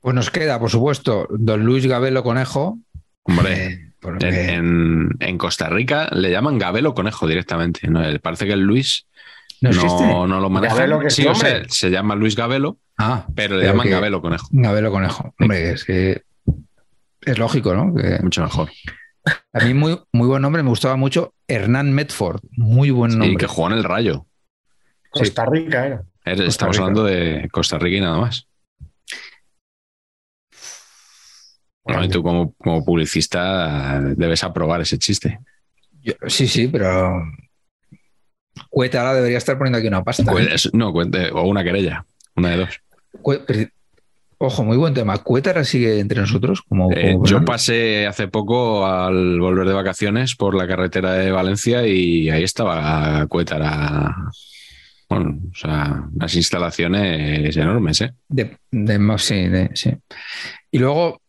[0.00, 2.78] Pues nos queda, por supuesto, don Luis Gabelo Conejo.
[3.24, 7.86] Hombre, Eh, porque- en, en- en Costa Rica le llaman Gabelo Conejo directamente.
[7.88, 8.00] ¿no?
[8.20, 9.06] Parece que el Luis
[9.60, 10.04] ¿No no, existe?
[10.06, 10.74] no lo maneja.
[10.74, 13.92] Gabelo, que es Sí, o sea, se llama Luis Gabelo, Ah, pero le llaman que-
[13.92, 14.48] Gabelo Conejo.
[14.50, 15.32] Gabelo Conejo.
[15.38, 16.22] Hombre, es que
[17.20, 17.94] es lógico, ¿no?
[17.94, 18.70] Que Mucho mejor.
[19.52, 22.40] a mí muy, muy buen nombre, me gustaba mucho Hernán Medford.
[22.56, 23.36] Muy buen Y nombre.
[23.36, 24.26] que jugó en el Rayo.
[25.12, 26.02] Costa Rica era.
[26.24, 26.84] Eh, Costa Estamos Rica.
[26.86, 28.46] hablando de Costa Rica y nada más.
[31.84, 35.40] No, y tú como, como publicista debes aprobar ese chiste.
[36.00, 37.22] Yo- sí, sí, pero
[38.70, 40.24] Cueta ahora debería estar poniendo aquí una pasta.
[40.50, 42.04] Es- No, cuente- o una querella,
[42.36, 42.80] una de dos.
[44.38, 45.18] Ojo, muy buen tema.
[45.18, 46.62] ¿Cueta ahora sigue entre nosotros?
[46.62, 51.86] Como, Eh, yo pasé hace poco al volver de vacaciones por la carretera de Valencia
[51.86, 54.14] y ahí estaba Cuétara
[55.12, 58.14] Bueno, o sea, las instalaciones enormes, ¿eh?
[59.18, 59.90] Sí, sí.
[60.70, 61.20] Y luego,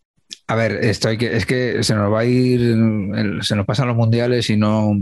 [0.47, 2.77] a ver, esto que, es que se nos va a ir,
[3.41, 4.93] se nos pasan los mundiales y no.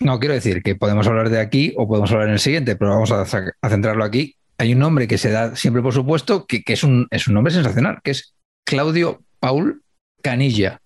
[0.00, 2.92] No, quiero decir que podemos hablar de aquí o podemos hablar en el siguiente, pero
[2.92, 3.26] vamos a,
[3.68, 4.36] centrarlo aquí.
[4.56, 7.34] Hay un nombre que se da siempre por supuesto, que, que es, un, es un
[7.34, 9.82] nombre sensacional, que es Claudio Paul
[10.22, 10.81] Canilla.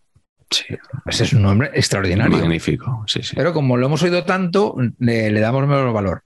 [0.67, 0.75] Sí,
[1.07, 2.39] Ese es un nombre extraordinario.
[2.39, 3.35] magnífico, sí, sí.
[3.37, 6.23] Pero como lo hemos oído tanto, le, le damos menos valor.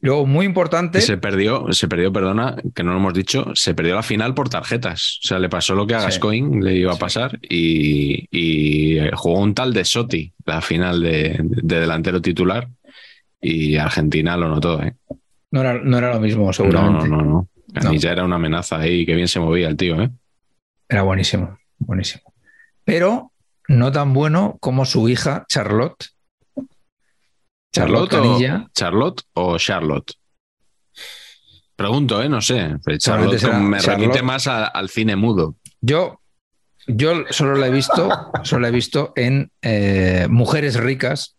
[0.00, 1.00] Luego, muy importante.
[1.00, 4.48] Se perdió, se perdió, perdona, que no lo hemos dicho, se perdió la final por
[4.48, 5.18] tarjetas.
[5.24, 6.06] O sea, le pasó lo que a Sí.
[6.06, 11.40] Gascoigne le iba a pasar y, y jugó un tal de Soti, la final de,
[11.42, 12.68] de delantero titular,
[13.40, 14.94] y Argentina lo notó, ¿eh?
[15.50, 17.08] No era, no era lo mismo, No, seguramente.
[17.08, 17.48] no, no, no.
[17.74, 20.10] Canilla era una amenaza ahí, que bien se movía el tío, ¿eh?
[20.88, 22.22] Era buenísimo, buenísimo.
[22.84, 23.32] Pero
[23.68, 26.06] no tan bueno como su hija Charlotte.
[27.72, 28.64] ¿Charlotte, Canilla.
[28.66, 30.12] o, Charlotte o Charlotte?
[31.76, 32.28] Pregunto, ¿eh?
[32.28, 32.74] No sé.
[32.98, 34.22] Charlotte me remite Charlotte.
[34.22, 35.56] más a- al cine mudo.
[35.82, 36.20] Yo,
[36.86, 38.08] yo solo la he visto,
[38.44, 41.36] solo la he visto en eh, Mujeres Ricas,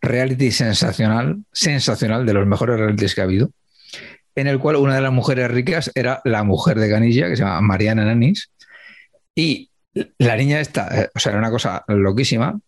[0.00, 3.50] reality sensacional, sensacional, de los mejores realities que ha habido,
[4.36, 7.42] en el cual una de las mujeres ricas era la mujer de Canilla, que se
[7.42, 8.50] llama Mariana Nanis,
[9.34, 9.68] y
[10.18, 12.58] la niña esta, eh, o sea, era una cosa loquísima.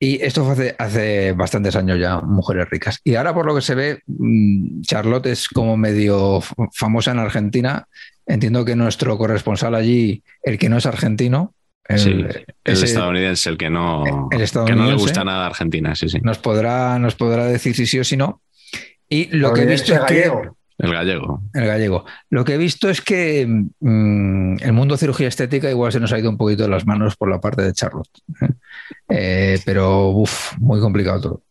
[0.00, 3.00] Y esto fue hace, hace bastantes años ya, Mujeres Ricas.
[3.02, 6.40] Y ahora, por lo que se ve, mm, Charlotte es como medio
[6.72, 7.88] famosa en Argentina.
[8.24, 11.54] Entiendo que nuestro corresponsal allí, el que no es argentino,
[11.88, 15.46] el, Sí, el ese estadounidense, el que no, el que no le gusta nada a
[15.46, 16.18] Argentina, sí, sí.
[16.22, 18.42] nos, podrá, nos podrá decir si sí o si no.
[19.08, 20.57] Y lo que he visto es que, gallego.
[20.78, 21.42] El gallego.
[21.54, 22.04] el gallego.
[22.30, 23.46] Lo que he visto es que
[23.80, 27.16] mm, el mundo cirugía estética igual se nos ha ido un poquito de las manos
[27.16, 28.08] por la parte de Charlotte.
[28.42, 28.48] ¿eh?
[29.08, 31.42] Eh, pero, uff, muy complicado todo.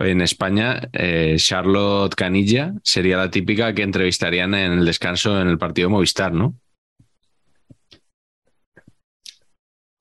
[0.00, 5.56] En España, eh, Charlotte Canilla sería la típica que entrevistarían en el descanso en el
[5.56, 6.56] partido de Movistar, ¿no?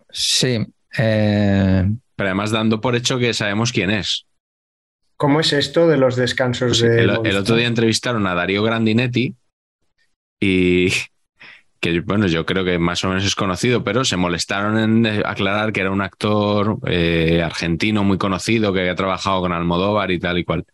[0.10, 0.66] Sí.
[0.98, 4.26] eh, Pero además dando por hecho que sabemos quién es.
[5.18, 9.36] ¿Cómo es esto de los descansos Pues de el, otro día entrevistaron a Darío Grandinetti
[10.40, 10.88] y
[11.84, 15.74] que bueno, yo creo que más o menos es conocido, pero se molestaron en aclarar
[15.74, 20.38] que era un actor eh, argentino muy conocido que había trabajado con Almodóvar y tal
[20.38, 20.66] y cual.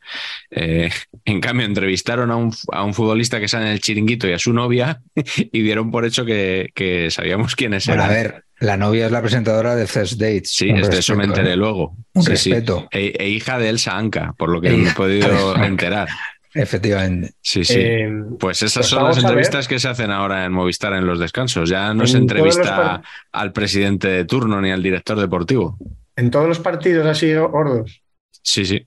[0.51, 0.91] Eh,
[1.25, 4.39] en cambio, entrevistaron a un, a un futbolista que sale en el chiringuito y a
[4.39, 8.11] su novia y dieron por hecho que, que sabíamos quiénes bueno, eran.
[8.11, 10.51] a ver, la novia es la presentadora de First Dates.
[10.51, 11.55] Sí, es de eso me enteré ¿eh?
[11.55, 11.95] luego.
[12.13, 12.51] Un Sí, sí.
[12.51, 12.87] respeto.
[12.91, 16.07] E, e hija de Elsa Anca, por lo que E me he podido enterar.
[16.53, 17.33] Efectivamente.
[17.41, 17.75] Sí, sí.
[17.77, 18.09] Eh,
[18.39, 21.69] Pues esas pues son las entrevistas que se hacen ahora en Movistar en los descansos.
[21.69, 25.77] Ya no se En entrevista al presidente de turno ni al director deportivo.
[26.15, 28.01] en todos los partidos así gordos.
[28.41, 28.85] Sí, sí.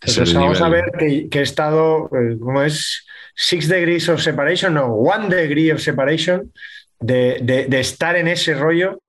[0.00, 3.04] Es Pues vamos a ver que, que he estado, eh, ¿cómo es?
[3.34, 6.52] Six degrees of separation, no, one degree of separation,
[7.00, 9.00] de, estar en ese rollo,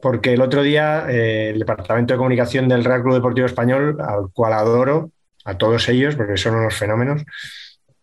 [0.00, 4.30] porque el otro día eh, el Departamento de Comunicación del Real Club Deportivo Español, al
[4.32, 5.10] cual adoro,
[5.44, 7.22] a todos ellos, porque son unos fenómenos,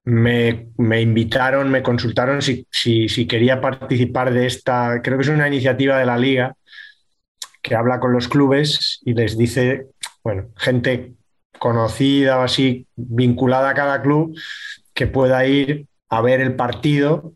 [0.04, 5.30] me, me invitaron, me consultaron si, si, si quería participar de esta, creo que es
[5.30, 6.56] una iniciativa de la liga
[7.62, 9.88] que habla con los clubes y les dice,
[10.24, 11.14] bueno, gente
[11.60, 14.36] conocida o así, vinculada a cada club,
[14.94, 17.34] que pueda ir a ver el partido,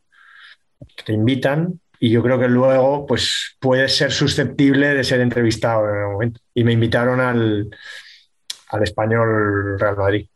[0.96, 5.90] que te invitan, y yo creo que luego pues puedes ser susceptible de ser entrevistado
[5.90, 6.40] en algún momento.
[6.54, 7.70] Y me invitaron al,
[8.70, 10.28] al español Real Madrid.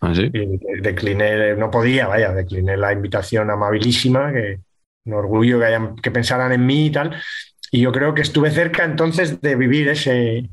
[0.00, 0.30] ¿Ah, sí?
[0.32, 4.60] Y decliné, no podía, vaya, decliné la invitación amabilísima, que
[5.04, 7.14] un orgullo que, hayan, que pensaran en mí y tal.
[7.70, 10.48] Y yo creo que estuve cerca entonces de vivir ese,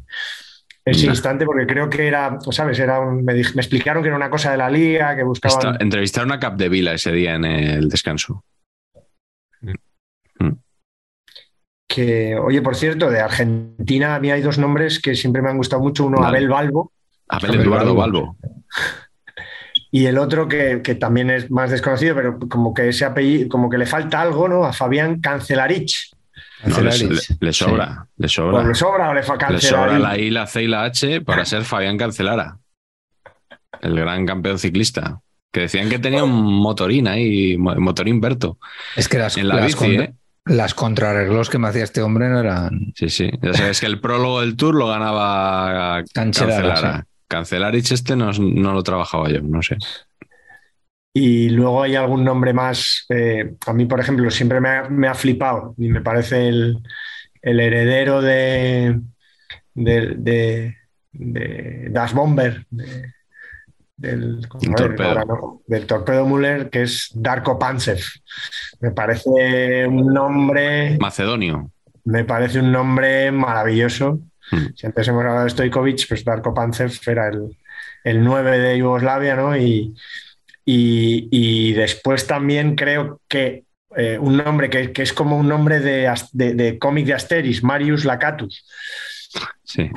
[0.84, 2.80] ese instante, porque creo que era, ¿sabes?
[2.80, 5.58] Era un- me, me explicaron que era una cosa de la liga, que buscaban.
[5.74, 8.44] Esta- entrevistaron a Capdevila ese día en el descanso.
[11.88, 15.58] Que, oye, por cierto, de Argentina a mí hay dos nombres que siempre me han
[15.58, 16.24] gustado mucho: uno.
[16.24, 16.92] Abel Balbo,
[17.30, 18.22] Abel Abel Eduardo Balbo.
[18.22, 18.38] Balbo.
[19.92, 23.70] y el otro que, que también es más desconocido, pero como que ese apellido, como
[23.70, 24.66] que le falta algo, ¿no?
[24.66, 26.12] A Fabián Cancelarich.
[26.64, 27.30] No, le, Cancelarich.
[27.30, 28.58] le- le sobra, le sobra.
[28.60, 31.22] ¿O le sobra o le fa- Le sobra la I, la C y la H
[31.22, 32.58] para ser Fabián Cancelara,
[33.82, 35.20] el gran campeón ciclista.
[35.54, 38.58] Que decían que tenía un motorín ahí, mo- motorín Berto,
[38.98, 40.14] Es que las, en la las bici, ¿eh?
[40.46, 42.94] Las contrarreglos que me hacía este hombre no eran.
[42.96, 43.32] Sí, sí.
[43.42, 47.06] Ya sabes que el prólogo del Tour lo ganaba Cancelara.
[47.28, 49.78] Cancelarich este no, no lo trabajaba yo, no sé.
[51.14, 53.06] Y luego hay algún nombre más.
[53.10, 56.78] eh, a mí, por ejemplo, siempre me ha, me ha flipado y me parece el,
[57.42, 59.00] el heredero de,
[59.74, 60.76] de, de,
[61.14, 63.14] de Das Bomber, de,
[63.96, 64.46] del,
[64.76, 65.08] torpedo.
[65.08, 68.02] ahora no, del torpedo Müller, que es Darko Pantsev.
[68.82, 71.72] Me parece un nombre, Macedonio.
[72.06, 74.20] me parece un nombre maravilloso.
[74.52, 74.66] Mm.
[74.76, 77.58] Si antes hemos hablado de Stojkovic, pues Darko Pantsev era el,
[78.04, 79.56] el 9 de Yugoslavia, ¿no?
[79.58, 79.96] Y,
[80.66, 83.64] y- y después también creo que
[83.98, 87.64] eh, un nombre que, que es como un nombre de, de, de cómic de Asteris,
[87.64, 88.66] Marius Lacatus,
[89.64, 89.90] Sí.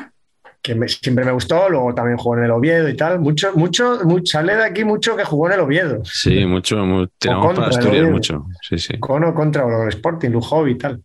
[0.63, 3.21] Que me- siempre me gustó, luego también jugó en el Oviedo y tal.
[3.21, 7.07] Mucho, mucho, mucho, sale de aquí mucho que jugó en el Oviedo, Sí, mucho, mu-
[7.19, 8.45] tenemos contra para estudiar mucho.
[8.69, 8.99] Sí, sí.
[8.99, 11.03] con o contra el Sporting, Lujovi y tal.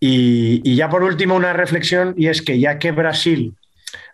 [0.00, 3.54] Y, y ya por último una reflexión, y es que ya que Brasil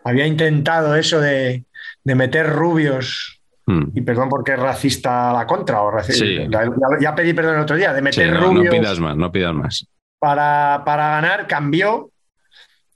[0.05, 1.65] había intentado eso de,
[2.05, 3.31] de meter rubios
[3.67, 3.93] Mm.
[3.95, 6.47] y perdón porque es racista la contra, o raci- Sí.
[6.51, 6.71] ya,
[7.01, 9.55] ya pedí perdón el otro día, de meter no, no rubios pidas más, no pidas
[9.55, 9.87] más.
[10.19, 12.11] para, para ganar, cambió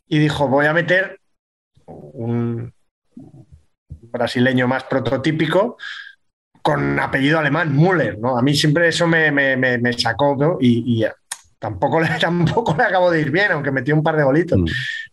[0.07, 1.18] y dijo, voy a meter
[1.89, 2.73] un
[4.13, 5.77] brasileño más prototípico
[6.63, 8.37] con apellido alemán, Müller, ¿no?
[8.37, 10.59] A mí siempre eso me, me- me- me sacó, ¿no?
[10.61, 11.07] Y, y
[11.59, 14.65] tampoco, le, tampoco le acabó de ir bien, aunque metió un par de golitos, Mm.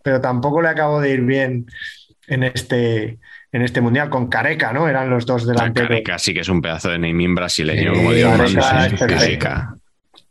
[0.04, 1.66] pero tampoco le acabó de ir bien
[2.28, 3.20] en este,
[3.52, 4.88] en este mundial con Careca, ¿no?
[4.90, 5.90] Eran los dos La delanteros.
[5.90, 8.32] Careca sí que es un pedazo de naming brasileño, Sí, como digo,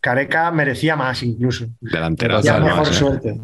[0.00, 1.66] Careca sí, merecía más incluso.
[1.80, 2.34] delantera.
[2.34, 2.92] Merecía mejor ¿eh?
[2.92, 3.40] suerte.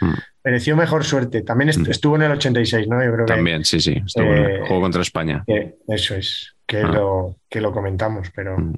[0.00, 0.12] Mm.
[0.44, 1.42] Mereció mejor suerte.
[1.42, 1.90] También Mm.
[1.90, 3.02] estuvo en el 86, ¿no?
[3.02, 4.02] Yo creo que- También, sí, sí.
[4.04, 5.42] estuvo Eh, en el juego contra España.
[5.46, 6.88] que, eso es, que, Ah.
[6.88, 8.74] lo, que lo comentamos, pero Mm.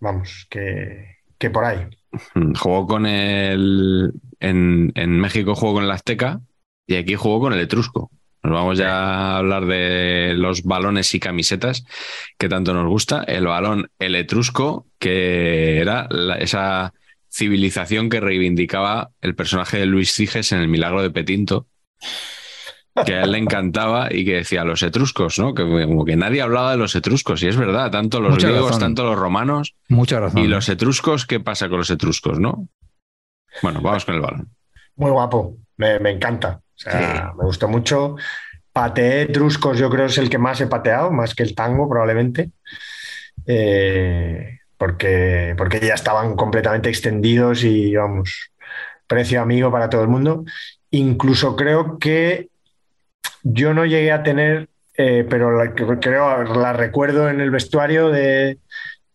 [0.00, 1.86] vamos, que, que por ahí.
[2.34, 4.12] Mm, Jugó con el.
[4.40, 6.40] En, en México jugó con el Azteca
[6.86, 8.10] y aquí jugó con el Etrusco.
[8.42, 11.84] Nos vamos ya a hablar de los balones y camisetas
[12.38, 13.24] que tanto nos gusta.
[13.24, 16.92] El balón, el Etrusco, que era la- esa
[17.34, 21.66] civilización que reivindicaba el personaje de Luis Ciges en El Milagro de Petinto,
[23.04, 25.52] que a él le encantaba y que decía los etruscos, ¿no?
[25.52, 28.68] Que como que nadie hablaba de los etruscos, y es verdad, tanto los Mucha griegos,
[28.68, 28.80] razón.
[28.80, 29.74] tanto los romanos.
[29.88, 30.42] Mucha razón.
[30.42, 31.26] ¿Y los etruscos?
[31.26, 32.68] ¿Qué pasa con los etruscos, no?
[33.62, 34.48] Bueno, vamos con el balón.
[34.94, 36.60] Muy guapo, me, me encanta.
[36.62, 38.14] O sea, me gustó mucho.
[38.72, 42.52] Pateé etruscos, yo creo es el que más he pateado, más que el tango probablemente.
[43.46, 48.50] Eh, porque, porque ya estaban completamente extendidos y vamos,
[49.06, 50.44] precio amigo para todo el mundo.
[50.90, 52.48] Incluso creo que
[53.42, 58.58] yo no llegué a tener, eh, pero la, creo, la recuerdo en el vestuario de,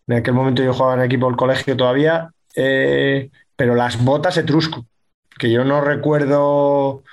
[0.07, 4.85] en aquel momento yo jugaba en equipo del colegio todavía, eh, pero las botas etrusco,
[5.37, 7.03] que yo no recuerdo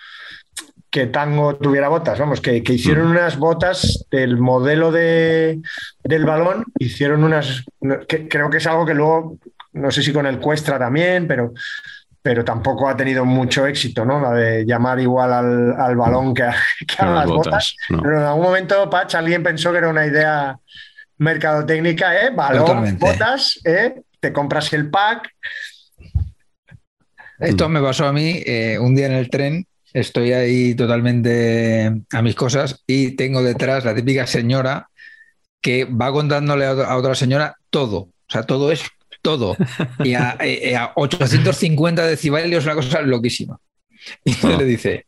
[0.91, 5.61] que Tango tuviera botas, vamos, que, que hicieron unas botas del modelo de,
[6.03, 7.65] del balón, hicieron unas,
[8.09, 9.37] que, creo que es algo que luego,
[9.73, 11.53] no sé si con el Cuestra también, pero,
[12.23, 14.21] pero tampoco ha tenido mucho éxito, ¿no?
[14.21, 16.55] La de llamar igual al, al balón que a,
[16.87, 17.45] que a Con las botas.
[17.45, 17.77] botas.
[17.91, 18.03] no.
[18.03, 20.57] Pero en algún momento, Patch, alguien pensó que era una idea
[21.19, 22.31] mercadotécnica, ¿eh?
[22.35, 23.05] Balón, Totalmente.
[23.07, 24.03] botas, ¿eh?
[24.21, 25.31] Te compras el pack.
[27.39, 29.67] Esto me pasó a mí eh, un día en el tren.
[29.97, 34.89] Estoy ahí totalmente a mis cosas y tengo detrás la típica señora
[35.63, 37.97] que va contándole a otra- señora todo.
[37.99, 38.83] O sea, todo es
[39.23, 39.57] todo.
[40.05, 43.59] Y a, eh, a 850 decibelios, una cosa loquísima.
[44.25, 44.61] Y entonces Oh.
[44.61, 45.07] le dice,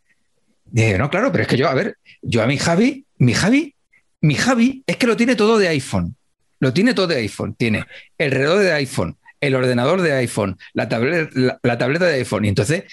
[0.65, 3.74] dice, no, claro, pero es que yo, a ver, yo a mi Javi, mi Javi,
[4.23, 6.16] mi Javi es que lo tiene todo de iPhone.
[6.60, 7.55] Lo tiene todo de iPhone.
[7.55, 7.85] Tiene
[8.16, 12.47] el reloj de iPhone, el ordenador de iPhone, la, tablet- la, la tableta de iPhone.
[12.47, 12.85] Y entonces,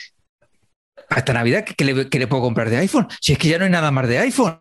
[1.10, 3.08] hasta Navidad, ¿qué, qué le, qué le puedo comprar de iPhone?
[3.22, 4.60] Si es que ya no hay nada más de iPhone.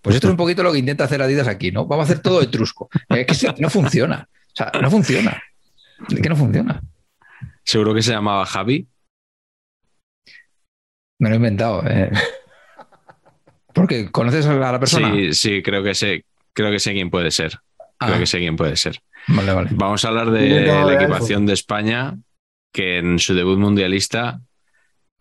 [0.00, 1.86] Pues esto es un poquito lo que intenta hacer Adidas aquí, ¿no?
[1.86, 2.88] Vamos a hacer todo etrusco.
[3.08, 4.28] Es que no funciona.
[4.30, 5.42] O sea, no funciona.
[6.08, 6.80] Es que no funciona.
[7.64, 8.88] Seguro que se llamaba Javi.
[11.18, 11.82] Me lo he inventado.
[11.86, 12.10] eh.
[13.72, 15.12] Porque conoces a la persona.
[15.14, 17.58] Sí, sí, creo que sé, creo que sé quién puede ser.
[17.98, 19.00] Creo Ah, que sé quién puede ser.
[19.28, 19.70] Vale, vale.
[19.72, 22.16] Vamos a hablar de la equipación de España,
[22.72, 24.40] que en su debut mundialista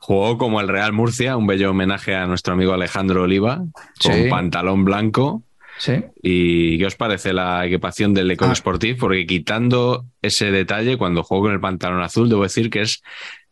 [0.04, 3.58] jugó como el Real Murcia, un bello homenaje a nuestro amigo Alejandro Oliva,
[4.04, 4.28] con Sí.
[4.30, 5.44] pantalón blanco.
[5.78, 6.04] Sí.
[6.22, 8.56] ¿Y qué os parece la equipación del Ecole Ah.
[8.56, 9.00] Sportif?
[9.00, 13.02] Porque quitando ese detalle, cuando juego con el pantalón azul, debo decir que es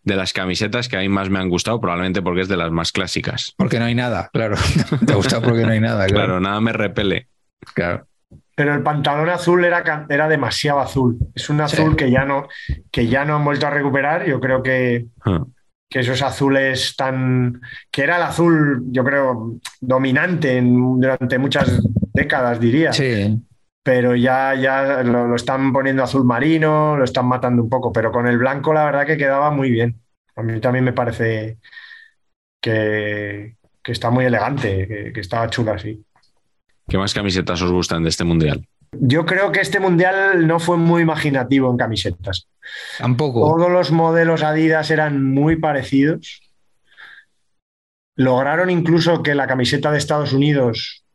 [0.04, 2.72] de las camisetas que a mí más me han gustado, probablemente porque es de las
[2.72, 3.54] más clásicas.
[3.58, 4.56] Porque no hay nada, claro.
[5.06, 6.40] Te gusta porque no hay nada, Claro, claro.
[6.40, 7.28] nada me repele.
[7.74, 8.06] claro.
[8.56, 11.18] Pero el pantalón azul era, era demasiado azul.
[11.34, 11.96] Es un azul Sí.
[11.96, 12.48] que, ya no,
[12.92, 14.26] que ya no han vuelto a recuperar.
[14.28, 15.46] Yo creo que, Ah.
[15.90, 17.61] Que esos azules tan.
[17.91, 21.82] que era el azul, yo creo, dominante en- durante muchas
[22.14, 22.94] décadas, diría.
[22.94, 23.38] Sí.
[23.82, 27.91] Pero ya, ya lo, lo están poniendo azul marino, lo están matando un poco.
[27.91, 29.99] Pero con el blanco, la verdad que quedaba muy bien.
[30.36, 31.57] A mí también me parece
[32.61, 36.03] que, que está muy elegante, que, que estaba chula así.
[36.88, 38.66] ¿Qué más camisetas os gustan de este mundial?
[38.91, 42.48] Yo creo que este mundial no fue muy imaginativo en camisetas.
[42.98, 43.41] Tampoco.
[43.41, 46.41] Todos los modelos Adidas eran muy parecidos.
[48.16, 51.06] Lograron incluso que la camiseta de Estados Unidos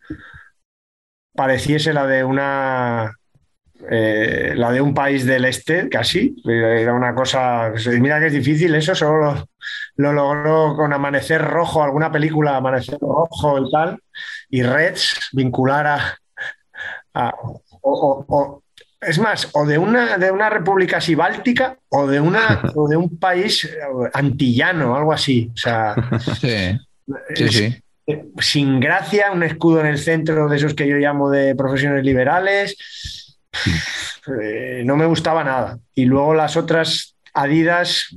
[1.35, 3.12] pareciese la de una
[3.90, 6.35] eh, la de un país del este, casi.
[6.44, 7.72] Era una cosa.
[8.01, 9.47] Mira que es difícil eso, solo
[9.97, 14.01] lo, logró con Amanecer Rojo, alguna película Amanecer Rojo y tal,
[14.48, 15.86] y Reds vincular
[17.14, 17.35] a.
[19.06, 22.97] es más, o de una, de una república así báltica o de, una, o de
[22.97, 23.68] un país
[24.12, 25.51] antillano, algo así.
[25.52, 25.94] O sea.
[26.40, 26.78] Sí.
[27.35, 27.82] Sí, sí.
[28.39, 32.76] Sin gracia, un escudo en el centro de esos que yo llamo de profesiones liberales
[34.40, 35.78] eh, no me gustaba nada.
[35.94, 38.14] Y luego las otras Adidas,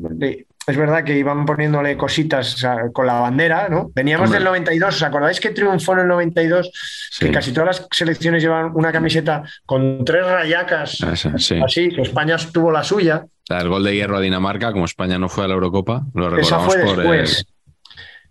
[0.68, 2.61] es verdad que iban poniéndole cositas
[2.91, 3.89] con la bandera, ¿no?
[3.95, 7.18] Veníamos del 92, ¿os acordáis que triunfó en el 92?
[7.19, 12.69] Que casi todas las selecciones llevan una camiseta con tres rayacas, así, que España tuvo
[12.69, 13.26] la suya.
[13.48, 16.48] el gol de hierro a Dinamarca, como España no fue a la Eurocopa, lo recordamos
[16.48, 17.45] Esa fue por después.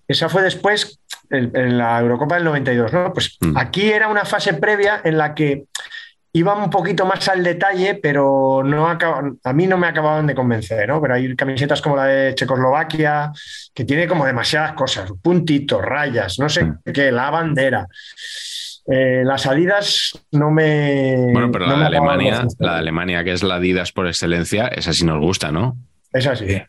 [0.07, 1.01] Esa fue después
[1.31, 3.13] en, la Eurocopa del 92, ¿no?
[3.15, 3.57] Pues mm.
[3.57, 5.65] aquí era una fase previa en la que
[6.33, 10.89] iban un poquito más al detalle, pero no a mí no me acababan de convencer,
[10.89, 11.01] ¿no?
[11.01, 13.33] Pero hay camisetas como la de Checoslovaquia,
[13.73, 16.79] que tiene como demasiadas cosas, puntitos, rayas, no sé mm.
[16.93, 17.87] qué, la bandera.
[18.89, 21.17] Eh, las Adidas no me.
[21.33, 24.93] Bueno, pero la de Alemania, la de Alemania, que es la Adidas por excelencia, esa
[24.93, 25.77] sí nos gusta, ¿no?
[26.13, 26.63] Esa sí.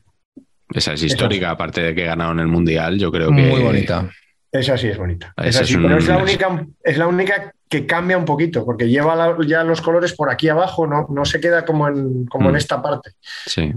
[0.74, 3.42] Esa es histórica, aparte de que ganaron el Mundial, yo creo que.
[3.42, 4.10] Muy bonita.
[4.52, 5.34] Esa sí es bonita.
[5.38, 9.36] Esa sí, pero es la, única, es la única que cambia un poquito, porque lleva
[9.46, 12.58] ya los colores por aquí abajo, no, no se queda como en, como en mm.
[12.58, 13.12] esta parte.
[13.46, 13.74] Sí.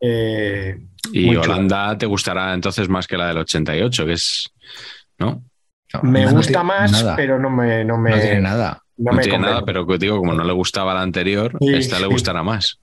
[0.00, 0.78] Eh,
[1.12, 4.50] y Holanda te gustará entonces más que la del 88, que es.
[5.18, 5.42] ¿No?
[6.02, 7.84] me gusta más, pero no me.
[7.84, 8.82] No, me, tiene nada.
[8.96, 12.78] No, tiene nada, pero digo, como no le gustaba la anterior, esta le gustará más.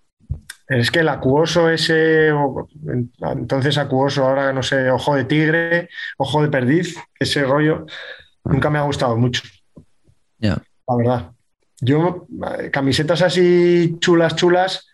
[0.70, 2.30] Es que el acuoso ese,
[3.20, 7.88] entonces acuoso, ahora no sé, ojo de tigre, ojo de perdiz, ese rollo,
[8.44, 9.42] nunca me ha gustado mucho.
[10.38, 10.62] Ya.
[10.88, 11.32] La verdad.
[11.82, 12.28] Yo,
[12.72, 14.90] camisetas así chulas, chulas,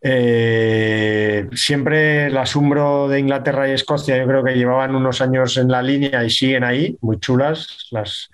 [0.00, 4.16] eh, siempre las asombro de Inglaterra y Escocia.
[4.16, 8.30] Yo creo que llevaban unos años en la línea y siguen ahí, muy chulas las,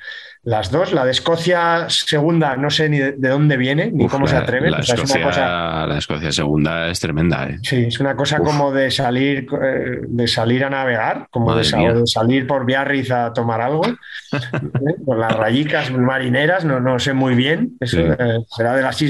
[0.49, 4.35] las dos, la de Escocia segunda, no sé ni de, dónde viene, ni cómo se
[4.35, 4.70] atreve.
[4.70, 7.47] La, Escocia, segunda es tremenda.
[7.51, 7.59] ¿eh?
[7.62, 11.65] Sí, es una cosa como de salir, eh, de salir a navegar, como de,
[12.07, 13.83] salir por Biarritz a tomar algo.
[14.33, 14.95] ¿eh?
[15.05, 17.77] Con las rayicas marineras, no, no sé muy bien.
[17.83, 19.05] será de las,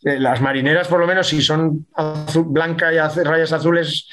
[0.00, 1.86] las marineras, por lo menos, si son
[2.46, 4.08] blanca y rayas azules,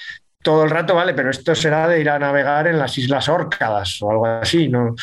[0.45, 3.99] todo el rato, vale, pero esto será de ir a navegar en las Islas Órcadas
[4.03, 4.95] o algo así, no,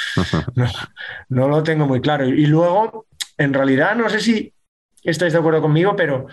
[1.28, 2.24] no, lo tengo muy claro.
[2.28, 3.06] Y luego,
[3.36, 4.52] en realidad, no sé si
[5.02, 6.28] estáis de acuerdo conmigo, pero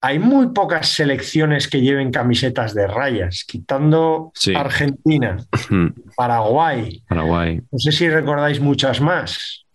[0.00, 5.36] hay muy pocas selecciones que lleven camisetas de rayas, quitando Argentina,
[6.16, 7.02] Paraguay.
[7.06, 7.60] Paraguay.
[7.70, 9.66] No sé si recordáis muchas más.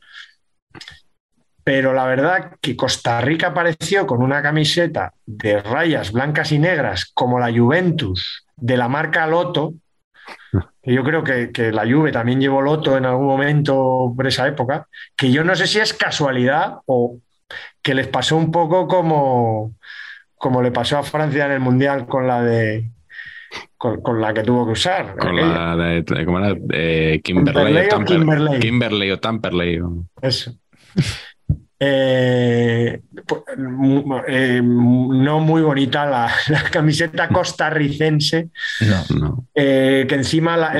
[1.63, 7.11] Pero la verdad que Costa Rica apareció con una camiseta de rayas blancas y negras
[7.13, 9.73] como la Juventus de la marca Loto,
[10.81, 14.87] que yo creo que, la Juve también llevó Loto en algún momento por esa época,
[15.15, 17.19] que yo no sé si es casualidad o
[17.81, 19.75] que les pasó un poco como,
[20.35, 22.91] como le pasó a Francia en el Mundial con la de
[23.77, 25.15] con, la que tuvo que usar.
[25.17, 26.55] Con la de, ¿cómo era?
[27.21, 28.59] Kimberley, o Kimberley.
[28.59, 29.79] Kimberley o Tamperley.
[30.21, 30.55] Eso.
[31.87, 33.41] Eh, pues,
[34.27, 36.31] eh, no muy bonita la,
[36.71, 38.49] camiseta costarricense,
[39.53, 40.73] eh, que encima la,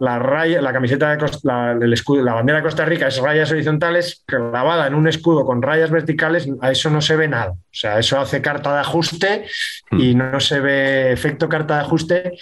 [0.00, 4.22] la, raya, la camiseta de el escudo, la bandera de Costa Rica es rayas horizontales
[4.24, 7.50] clavada en un escudo con rayas verticales, a eso no se ve nada.
[7.50, 9.44] O sea, eso hace carta de ajuste
[9.90, 10.18] y hmm.
[10.18, 12.32] no se ve efecto carta de ajuste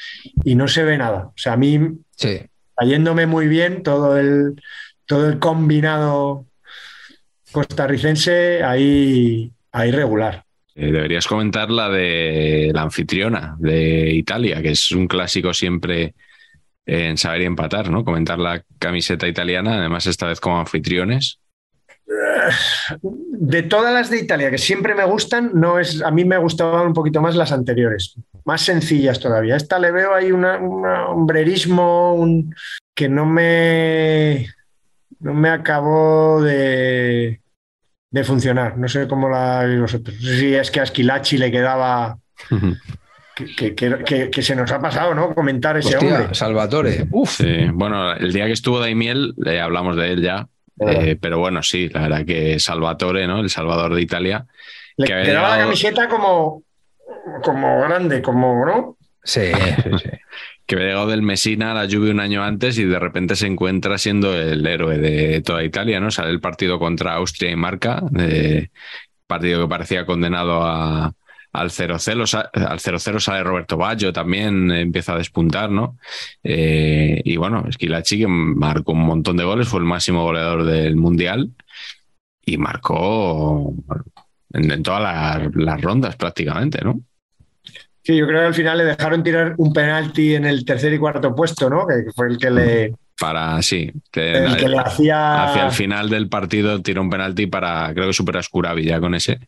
[0.44, 1.26] y no se ve nada.
[1.26, 1.80] O sea, a mí,
[2.14, 2.40] sí.
[2.76, 4.54] cayéndome muy bien todo el,
[5.06, 6.46] todo el combinado
[7.56, 10.44] costarricense ahí, ahí regular.
[10.74, 16.14] Eh, deberías comentar la de la anfitriona de Italia, que es un clásico siempre
[16.84, 18.04] en saber y empatar, ¿no?
[18.04, 21.40] Comentar la camiseta italiana, además esta vez como anfitriones.
[23.02, 26.88] De todas las de Italia que siempre me gustan, no es, a mí me gustaban
[26.88, 29.56] un poquito más las anteriores, más sencillas todavía.
[29.56, 32.22] Esta le veo ahí un hombrerismo
[32.94, 34.46] que no me,
[35.20, 37.40] no me acabó de,
[38.16, 38.78] de funcionar.
[38.78, 40.16] No sé cómo la veis vosotros.
[40.16, 42.18] No sé si es que a Esquilachi le quedaba.
[43.36, 45.34] Que, se nos ha pasado, ¿no?
[45.34, 46.34] Comentar ese hombre.
[46.34, 47.06] Salvatore.
[47.10, 47.42] Uf.
[47.74, 50.48] bueno, el día que estuvo Daimiel, le hablamos de él ya.
[50.80, 53.40] Eh, pero bueno, sí, la verdad que Salvatore, ¿no?
[53.40, 54.46] El Salvador de Italia.
[54.96, 56.62] Le que quedaba la camiseta como,
[57.42, 58.96] como grande, como, ¿no?
[59.22, 60.10] Sí, sí, sí.
[60.66, 63.46] Que había llegado del Messina a la Juve un año antes y de repente se
[63.46, 66.10] encuentra siendo el héroe de toda Italia, ¿no?
[66.10, 68.02] Sale el partido contra Austria y Marca,
[69.26, 71.12] partido que parecía condenado a-
[71.52, 75.96] al 0-0, sa- al 0-0 sale Roberto Baggio también, empieza a despuntar, ¿no?
[76.42, 80.96] Eh, y bueno, Esquilachi que marcó un montón de goles, fue el máximo goleador del
[80.96, 81.52] Mundial
[82.44, 83.74] y marcó
[84.52, 87.00] en, en todas las, las rondas prácticamente, ¿no?
[88.06, 90.98] Sí, yo creo que al final le dejaron tirar un penalti en el tercer y
[90.98, 91.84] cuarto puesto, ¿no?
[91.88, 95.42] Que fue el que le, Para, sí, que- el que le hacía.
[95.42, 99.16] hacia el final del partido tiró un penalti para, creo que superó a ya con
[99.16, 99.40] ese,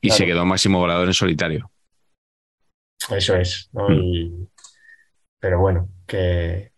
[0.00, 0.18] y Claro.
[0.18, 1.70] se quedó máximo goleador en solitario.
[3.10, 3.88] Eso es, ¿no?
[3.88, 3.92] Mm.
[4.02, 4.48] Y-
[5.38, 6.72] pero bueno, que,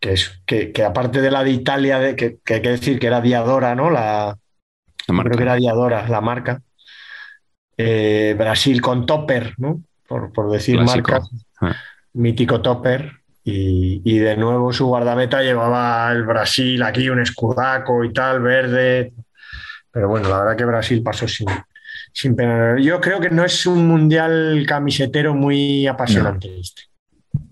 [0.00, 3.06] que, que, que aparte de la de Italia, de, que, que hay que decir que
[3.06, 3.88] era Diadora, ¿no?
[3.90, 4.36] La,
[5.06, 5.28] La marca.
[5.30, 6.60] creo que era Diadora, la marca.
[7.78, 9.82] Eh, Brasil con Topper, ¿no?
[10.08, 11.12] Por, por decir Clásico.
[11.12, 11.30] marcas.
[11.60, 11.74] Ah.
[12.14, 13.12] Mítico Topper.
[13.44, 19.12] Y, y de nuevo su guardameta llevaba el Brasil aquí, un escudaco y tal, verde.
[19.92, 21.46] Pero bueno, la verdad que Brasil pasó sin,
[22.12, 22.76] sin pena.
[22.80, 26.82] Yo creo que no es un mundial camisetero muy apasionante este.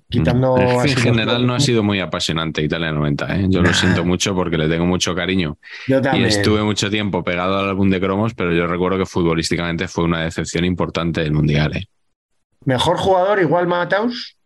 [0.09, 3.47] Quitando Es que así en los general no ha sido muy apasionante Italia 90, ¿eh?
[3.49, 5.59] Yo lo siento mucho porque le tengo mucho cariño.
[5.89, 6.27] Yo Y también.
[6.27, 10.23] estuve mucho tiempo pegado al álbum de cromos, pero yo recuerdo que futbolísticamente fue una
[10.23, 11.77] decepción importante del Mundial.
[11.77, 11.87] ¿eh?
[12.65, 14.37] Mejor jugador, igual Mataus.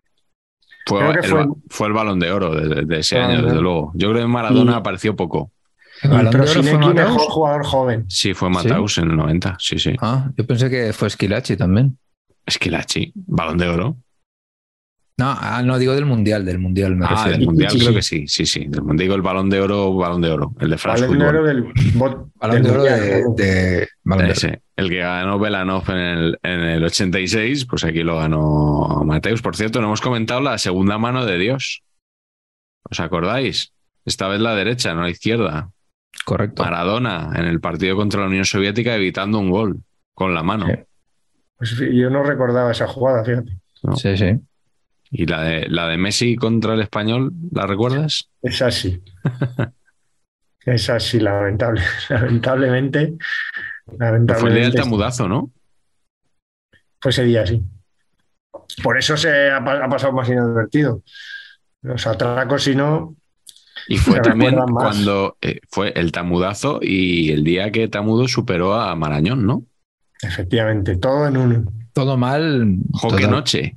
[0.86, 3.38] Fue, Creo que el, fue- ba- fue el balón de oro de, de ese año,
[3.42, 3.92] de desde luego.
[3.94, 5.52] Yo creo que Maradona Y- apareció poco.
[6.02, 6.94] ¿El Y Balón de Oro fue Mataus?
[6.94, 8.04] mejor jugador joven.
[8.08, 9.96] Sí, fue Mataus en el 90, sí, sí.
[10.00, 11.98] Ah, yo pensé que fue Esquilachi también.
[12.46, 13.96] Esquilachi, balón de oro.
[15.18, 17.38] No, ah, no digo del Mundial, del Mundial me Ah, refiero.
[17.38, 17.94] del Mundial Sí, creo sí.
[17.96, 18.60] que sí, sí, sí.
[18.68, 21.26] Del Mundial, digo el balón de oro, balón de oro, el de France Balón de
[21.26, 21.62] oro del,
[22.36, 23.34] Balón de Oro de, ¿no?
[23.34, 24.32] de- Balón de Oro.
[24.32, 29.42] Ese, el que ganó Belanov en el, en el 86, pues aquí lo ganó Mateus.
[29.42, 31.82] Por cierto, no hemos comentado la segunda mano de Dios.
[32.88, 33.72] ¿Os acordáis?
[34.04, 35.70] Esta vez la derecha, no la izquierda.
[36.24, 36.62] Correcto.
[36.62, 39.80] Maradona en el partido contra la Unión Soviética evitando un gol
[40.14, 40.66] con la mano.
[40.66, 40.74] Sí.
[41.56, 43.50] Pues yo no recordaba esa jugada, fíjate.
[43.82, 43.96] ¿no?
[43.96, 44.38] Sí, sí.
[45.10, 48.28] Y la de, la de Messi contra el español, ¿la recuerdas?
[48.42, 49.02] Es así.
[50.66, 51.82] es así, lamentable.
[52.08, 53.14] Lamentablemente.
[53.86, 54.60] Fue el día Lamentablemente.
[54.60, 55.50] del tamudazo, ¿no?
[57.00, 57.62] Fue ese día, sí.
[58.82, 61.02] Por eso se ha, ha pasado más inadvertido.
[61.82, 63.16] Los atracos, si no,
[63.86, 68.94] Y fue también cuando eh, fue el tamudazo y el día que Tamudo superó a
[68.94, 69.64] Marañón, ¿no?
[70.20, 71.72] efectivamente, todo en uno.
[71.92, 72.76] Todo mal.
[72.92, 73.76] Jo, todo- qué noche.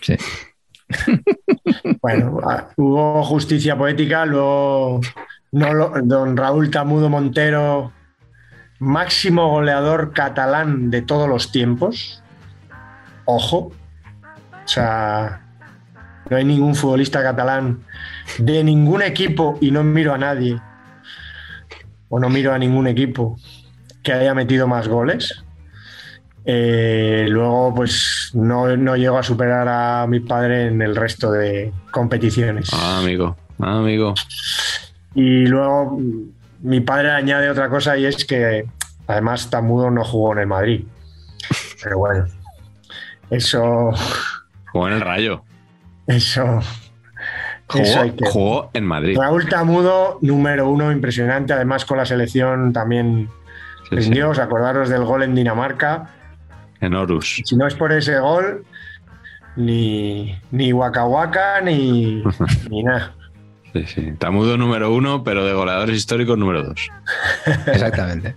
[0.00, 0.14] Sí.
[2.02, 5.00] Bueno, ah, hubo justicia poética, luego
[5.52, 7.92] no lo- don Raúl Tamudo Montero,
[8.78, 12.22] máximo goleador catalán de todos los tiempos.
[13.24, 13.72] Ojo.
[14.64, 15.40] O sea,
[16.30, 17.80] no hay ningún futbolista catalán
[18.38, 20.60] de ningún equipo, y no miro a nadie,
[22.08, 23.36] o no miro a ningún equipo
[24.02, 25.41] que haya metido más goles.
[26.44, 31.72] Eh, luego, pues no, no llego a superar a mi padre en el resto de
[31.90, 32.70] competiciones.
[32.72, 34.14] Ah, amigo, ah, amigo.
[35.14, 36.00] Y luego
[36.60, 38.64] mi padre añade otra cosa y es que
[39.06, 40.84] además Tamudo no jugó en el Madrid.
[41.82, 42.26] Pero bueno,
[43.30, 43.90] eso,
[44.72, 45.42] Jugó en el Rayo.
[46.06, 46.60] eso,
[47.66, 48.24] Jugó, eso hay que.
[48.28, 49.16] jugó en Madrid.
[49.18, 51.52] Raúl Tamudo, número uno, impresionante.
[51.52, 53.28] Además, con la selección también
[53.88, 54.30] Sí, sí, rindió.
[54.30, 56.08] Os acordaros del gol en Dinamarca.
[56.82, 57.40] En Horus.
[57.44, 58.64] Si no es por ese gol,
[59.56, 62.22] ni, ni Waka Waka, ni,
[62.70, 63.14] ni nada.
[63.72, 64.12] Sí, sí.
[64.18, 66.90] Tamudo número uno, pero de goleadores históricos número dos.
[67.66, 68.36] Exactamente.